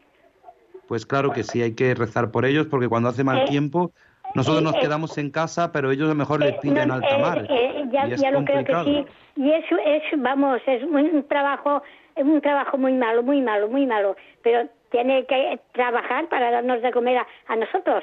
Pues 0.91 1.07
claro 1.07 1.31
que 1.31 1.45
sí, 1.45 1.63
hay 1.63 1.77
que 1.77 1.95
rezar 1.95 2.33
por 2.33 2.45
ellos 2.45 2.67
porque 2.67 2.89
cuando 2.89 3.09
hace 3.11 3.23
mal 3.23 3.43
Eh, 3.43 3.45
tiempo 3.47 3.93
nosotros 4.35 4.61
nos 4.61 4.75
eh, 4.75 4.79
quedamos 4.81 5.17
en 5.19 5.31
casa, 5.31 5.71
pero 5.71 5.93
ellos 5.93 6.07
a 6.07 6.09
lo 6.09 6.15
mejor 6.17 6.41
les 6.41 6.55
Eh, 6.55 6.59
pillan 6.61 6.89
no, 6.89 6.95
alta 6.95 7.17
mar. 7.17 7.47
ya, 7.93 8.09
y 8.09 8.13
es 8.15 8.21
ya 8.21 8.33
lo 8.33 8.45
creo 8.45 8.65
que 8.65 8.75
sí. 8.83 9.07
Y 9.37 9.53
eso 9.53 9.77
es, 9.87 10.03
vamos, 10.19 10.61
es 10.67 10.83
un, 10.83 11.25
trabajo, 11.29 11.81
es 12.17 12.25
un 12.25 12.41
trabajo 12.41 12.77
muy 12.77 12.95
malo, 12.95 13.23
muy 13.23 13.41
malo, 13.41 13.69
muy 13.69 13.87
malo. 13.87 14.17
Pero 14.43 14.69
tiene 14.91 15.25
que 15.27 15.61
trabajar 15.75 16.29
para 16.29 16.51
darnos 16.51 16.83
de 16.83 16.91
comer 16.91 17.19
a, 17.19 17.27
a 17.47 17.55
nosotros. 17.55 18.03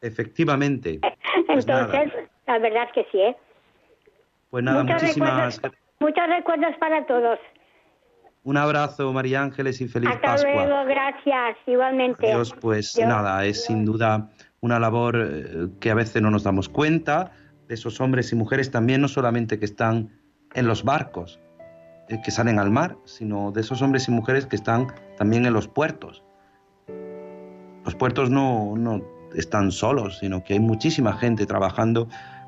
Efectivamente. 0.00 0.98
Pues 1.46 1.68
nada, 1.68 1.84
Entonces, 1.84 2.28
la 2.48 2.58
verdad 2.58 2.82
es 2.88 2.92
que 2.94 3.06
sí, 3.12 3.20
¿eh? 3.20 3.36
pues 4.50 4.64
nada, 4.64 4.82
muchos 4.82 5.02
muchísimas 5.02 5.60
Muchos 6.00 6.26
recuerdos 6.26 6.74
para 6.80 7.06
todos. 7.06 7.38
Un 8.46 8.56
abrazo, 8.56 9.12
María 9.12 9.42
Ángeles, 9.42 9.80
y 9.80 9.88
feliz 9.88 10.08
Hasta 10.08 10.22
Pascua. 10.22 10.52
luego, 10.52 10.84
gracias, 10.84 11.56
igualmente. 11.66 12.28
Dios, 12.28 12.54
pues 12.60 12.94
Dios. 12.94 13.08
nada, 13.08 13.44
es 13.44 13.64
sin 13.64 13.84
duda 13.84 14.30
una 14.60 14.78
labor 14.78 15.16
eh, 15.18 15.66
que 15.80 15.90
a 15.90 15.94
veces 15.94 16.22
no 16.22 16.30
nos 16.30 16.44
damos 16.44 16.68
cuenta 16.68 17.32
de 17.66 17.74
esos 17.74 18.00
hombres 18.00 18.30
y 18.30 18.36
mujeres 18.36 18.70
también, 18.70 19.00
no 19.00 19.08
solamente 19.08 19.58
que 19.58 19.64
están 19.64 20.10
en 20.54 20.68
los 20.68 20.84
barcos, 20.84 21.40
eh, 22.08 22.20
que 22.24 22.30
salen 22.30 22.60
al 22.60 22.70
mar, 22.70 22.96
sino 23.04 23.50
de 23.50 23.62
esos 23.62 23.82
hombres 23.82 24.06
y 24.06 24.12
mujeres 24.12 24.46
que 24.46 24.54
están 24.54 24.86
también 25.18 25.44
en 25.44 25.52
los 25.52 25.66
puertos. 25.66 26.22
Los 27.84 27.96
puertos 27.96 28.30
no, 28.30 28.76
no 28.76 29.02
están 29.34 29.72
solos, 29.72 30.20
sino 30.20 30.44
que 30.44 30.52
hay 30.52 30.60
muchísima 30.60 31.14
gente 31.14 31.46
trabajando 31.46 32.06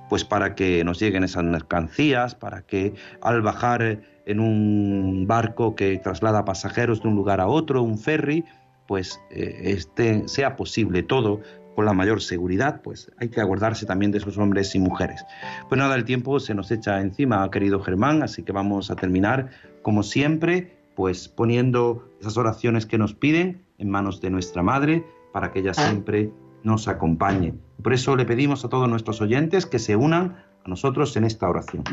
pues 0.09 0.25
para 0.25 0.55
que 0.55 0.85
nos 0.85 1.01
lleguen 1.01 1.25
esas 1.25 1.43
mercancías, 1.43 2.37
para 2.37 2.63
que 2.63 2.95
al 3.21 3.43
bajar 3.43 4.01
en 4.29 4.41
un 4.41 5.27
barco 5.27 5.75
que 5.75 5.99
traslada 5.99 6.45
pasajeros 6.45 7.03
de 7.03 7.09
un 7.09 7.17
lugar 7.17 7.41
a 7.41 7.47
otro, 7.47 7.83
un 7.83 7.99
ferry, 7.99 8.45
pues 8.87 9.21
eh, 9.31 9.63
este, 9.65 10.29
sea 10.29 10.55
posible 10.55 11.03
todo 11.03 11.41
con 11.75 11.87
la 11.87 11.95
mayor 11.95 12.21
seguridad, 12.21 12.83
pues 12.83 13.11
hay 13.19 13.31
que 13.31 13.41
acordarse 13.41 13.87
también 13.87 14.13
de 14.13 14.19
esos 14.19 14.37
hombres 14.37 14.75
y 14.75 14.81
mujeres. 14.81 15.25
Pues 15.69 15.79
nada, 15.79 15.95
el 15.95 16.05
tiempo 16.05 16.41
se 16.41 16.55
nos 16.55 16.71
echa 16.71 17.01
encima, 17.01 17.51
querido 17.51 17.81
Germán, 17.81 18.23
así 18.23 18.43
que 18.43 18.53
vamos 18.53 18.91
a 18.91 18.97
terminar, 18.97 19.49
como 19.83 20.03
siempre, 20.03 20.77
pues 20.95 21.29
poniendo 21.29 22.13
esas 22.21 22.37
oraciones 22.37 22.85
que 22.85 22.99
nos 22.99 23.15
piden 23.15 23.65
en 23.79 23.89
manos 23.89 24.21
de 24.21 24.29
nuestra 24.29 24.63
Madre, 24.63 25.07
para 25.33 25.53
que 25.53 25.61
ella 25.61 25.73
siempre 25.73 26.31
nos 26.65 26.89
acompañe. 26.89 27.55
Por 27.83 27.95
eso 27.95 28.15
le 28.17 28.27
pedimos 28.27 28.65
a 28.65 28.69
todos 28.69 28.89
nuestros 28.89 29.21
oyentes 29.23 29.65
que 29.65 29.79
se 29.79 29.97
unan 29.97 30.37
a 30.65 30.69
nosotros 30.69 31.17
en 31.17 31.25
esta 31.25 31.49
oración. 31.49 31.85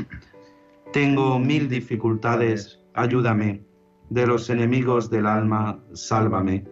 Tengo 0.96 1.38
mil 1.40 1.68
dificultades, 1.68 2.82
ayúdame. 2.94 3.62
De 4.10 4.26
los 4.26 4.50
enemigos 4.50 5.10
del 5.10 5.26
alma, 5.26 5.84
sálvame. 5.92 6.64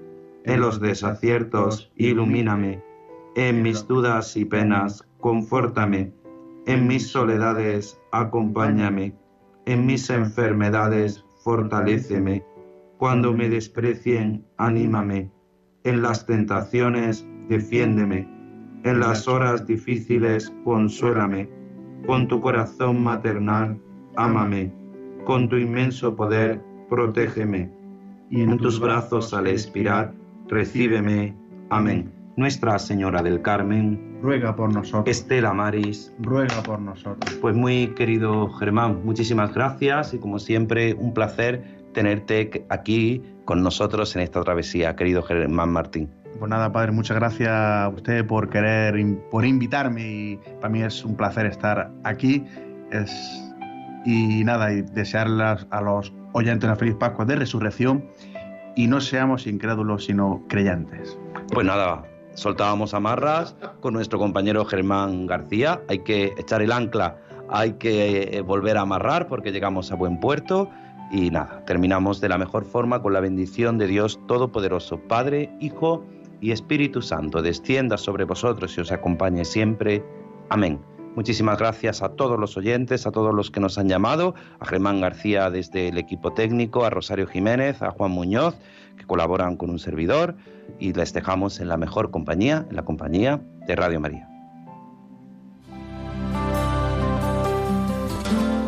En 0.45 0.61
los 0.61 0.79
desaciertos, 0.79 1.91
ilumíname. 1.97 2.81
En 3.35 3.61
mis 3.61 3.85
dudas 3.85 4.37
y 4.37 4.45
penas, 4.45 5.05
confórtame. 5.19 6.13
En 6.67 6.87
mis 6.87 7.07
soledades, 7.07 7.99
acompáñame. 8.13 9.13
En 9.65 9.85
mis 9.85 10.09
enfermedades, 10.09 11.25
fortaléceme. 11.43 12.45
Cuando 12.99 13.33
me 13.33 13.49
desprecien, 13.49 14.45
anímame. 14.57 15.29
En 15.83 16.01
las 16.01 16.25
tentaciones, 16.25 17.27
defiéndeme. 17.49 18.25
En 18.85 19.01
las 19.01 19.27
horas 19.27 19.67
difíciles, 19.67 20.49
consuélame. 20.63 21.49
Con 22.07 22.29
tu 22.29 22.39
corazón 22.39 23.03
maternal, 23.03 23.82
ámame. 24.15 24.71
Con 25.25 25.49
tu 25.49 25.57
inmenso 25.57 26.15
poder, 26.15 26.61
protégeme. 26.89 27.71
Y 28.29 28.41
en 28.41 28.57
tus 28.57 28.79
brazos 28.79 29.33
al 29.33 29.47
expirar, 29.47 30.13
recíbeme. 30.47 31.35
Amén. 31.69 32.11
Nuestra 32.35 32.79
Señora 32.79 33.21
del 33.21 33.41
Carmen, 33.41 34.13
ruega 34.23 34.55
por 34.55 34.73
nosotros. 34.73 35.15
Estela 35.15 35.53
Maris, 35.53 36.11
ruega 36.19 36.63
por 36.63 36.79
nosotros. 36.79 37.37
Pues 37.41 37.55
muy 37.55 37.87
querido 37.89 38.49
Germán, 38.53 39.01
muchísimas 39.05 39.53
gracias 39.53 40.13
y 40.13 40.17
como 40.17 40.39
siempre 40.39 40.95
un 40.95 41.13
placer 41.13 41.63
tenerte 41.93 42.65
aquí 42.69 43.21
con 43.45 43.61
nosotros 43.61 44.15
en 44.15 44.23
esta 44.23 44.41
travesía, 44.41 44.95
querido 44.95 45.21
Germán 45.21 45.69
Martín. 45.69 46.09
Pues 46.39 46.49
nada, 46.49 46.71
padre, 46.71 46.91
muchas 46.91 47.17
gracias 47.17 47.49
a 47.49 47.89
usted 47.89 48.25
por 48.25 48.49
querer, 48.49 48.95
por 49.29 49.45
invitarme 49.45 50.01
y 50.01 50.39
para 50.59 50.69
mí 50.69 50.81
es 50.81 51.05
un 51.05 51.15
placer 51.15 51.45
estar 51.45 51.91
aquí. 52.03 52.43
Es, 52.91 53.52
y 54.05 54.43
nada, 54.43 54.73
y 54.73 54.81
desearles 54.81 55.65
a 55.69 55.81
los 55.81 56.13
oyentes 56.33 56.67
una 56.67 56.75
feliz 56.75 56.95
Pascua 56.95 57.25
de 57.25 57.35
Resurrección 57.35 58.05
y 58.75 58.87
no 58.87 59.01
seamos 59.01 59.47
incrédulos 59.47 60.05
sino 60.05 60.43
creyentes. 60.47 61.17
Pues 61.51 61.65
nada, 61.65 62.03
soltábamos 62.33 62.93
amarras 62.93 63.55
con 63.79 63.93
nuestro 63.93 64.19
compañero 64.19 64.65
Germán 64.65 65.27
García. 65.27 65.81
Hay 65.87 65.99
que 65.99 66.33
echar 66.37 66.61
el 66.61 66.71
ancla, 66.71 67.17
hay 67.49 67.73
que 67.73 68.37
eh, 68.37 68.41
volver 68.41 68.77
a 68.77 68.81
amarrar 68.81 69.27
porque 69.27 69.51
llegamos 69.51 69.91
a 69.91 69.95
buen 69.95 70.19
puerto. 70.19 70.69
Y 71.11 71.29
nada, 71.29 71.63
terminamos 71.65 72.21
de 72.21 72.29
la 72.29 72.37
mejor 72.37 72.65
forma 72.65 73.01
con 73.01 73.13
la 73.13 73.19
bendición 73.19 73.77
de 73.77 73.87
Dios 73.87 74.19
Todopoderoso, 74.27 74.99
Padre, 74.99 75.51
Hijo 75.59 76.03
y 76.41 76.51
Espíritu 76.51 77.01
Santo. 77.03 77.41
Descienda 77.43 77.97
sobre 77.97 78.25
vosotros 78.25 78.75
y 78.77 78.81
os 78.81 78.91
acompañe 78.91 79.45
siempre. 79.45 80.03
Amén. 80.49 80.79
Muchísimas 81.15 81.59
gracias 81.59 82.01
a 82.01 82.09
todos 82.09 82.39
los 82.39 82.57
oyentes, 82.57 83.05
a 83.05 83.11
todos 83.11 83.35
los 83.35 83.51
que 83.51 83.59
nos 83.59 83.77
han 83.77 83.87
llamado, 83.87 84.33
a 84.59 84.65
Germán 84.65 84.99
García 84.99 85.51
desde 85.51 85.89
el 85.89 85.99
equipo 85.99 86.33
técnico, 86.33 86.85
a 86.85 86.89
Rosario 86.89 87.27
Jiménez, 87.27 87.83
a 87.83 87.91
Juan 87.91 88.09
Muñoz, 88.11 88.55
que 88.97 89.05
colaboran 89.05 89.55
con 89.55 89.69
un 89.69 89.77
servidor, 89.77 90.35
y 90.79 90.93
les 90.93 91.13
dejamos 91.13 91.59
en 91.59 91.67
la 91.67 91.77
mejor 91.77 92.09
compañía, 92.09 92.65
en 92.67 92.75
la 92.75 92.83
compañía 92.83 93.41
de 93.67 93.75
Radio 93.75 93.99
María. 93.99 94.27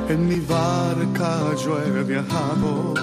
En 0.07 0.27
mi 0.27 0.39
barca 0.41 1.55
yo 1.65 1.79
he 1.81 2.03
viajado 2.03 2.93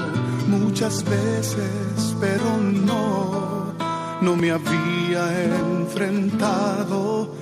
muchas 0.47 1.03
veces, 1.05 2.17
pero 2.21 2.59
no, 2.59 3.75
no 4.21 4.37
me 4.37 4.53
había 4.53 5.45
enfrentado 5.45 7.42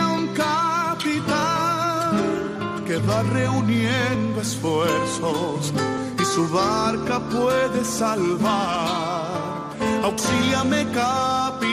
que 2.91 2.97
va 2.97 3.23
reuniendo 3.23 4.41
esfuerzos 4.41 5.71
y 6.19 6.25
su 6.25 6.45
barca 6.49 7.21
puede 7.21 7.85
salvar. 7.85 9.69
Auxíliame, 10.03 10.85
capitán 10.91 11.70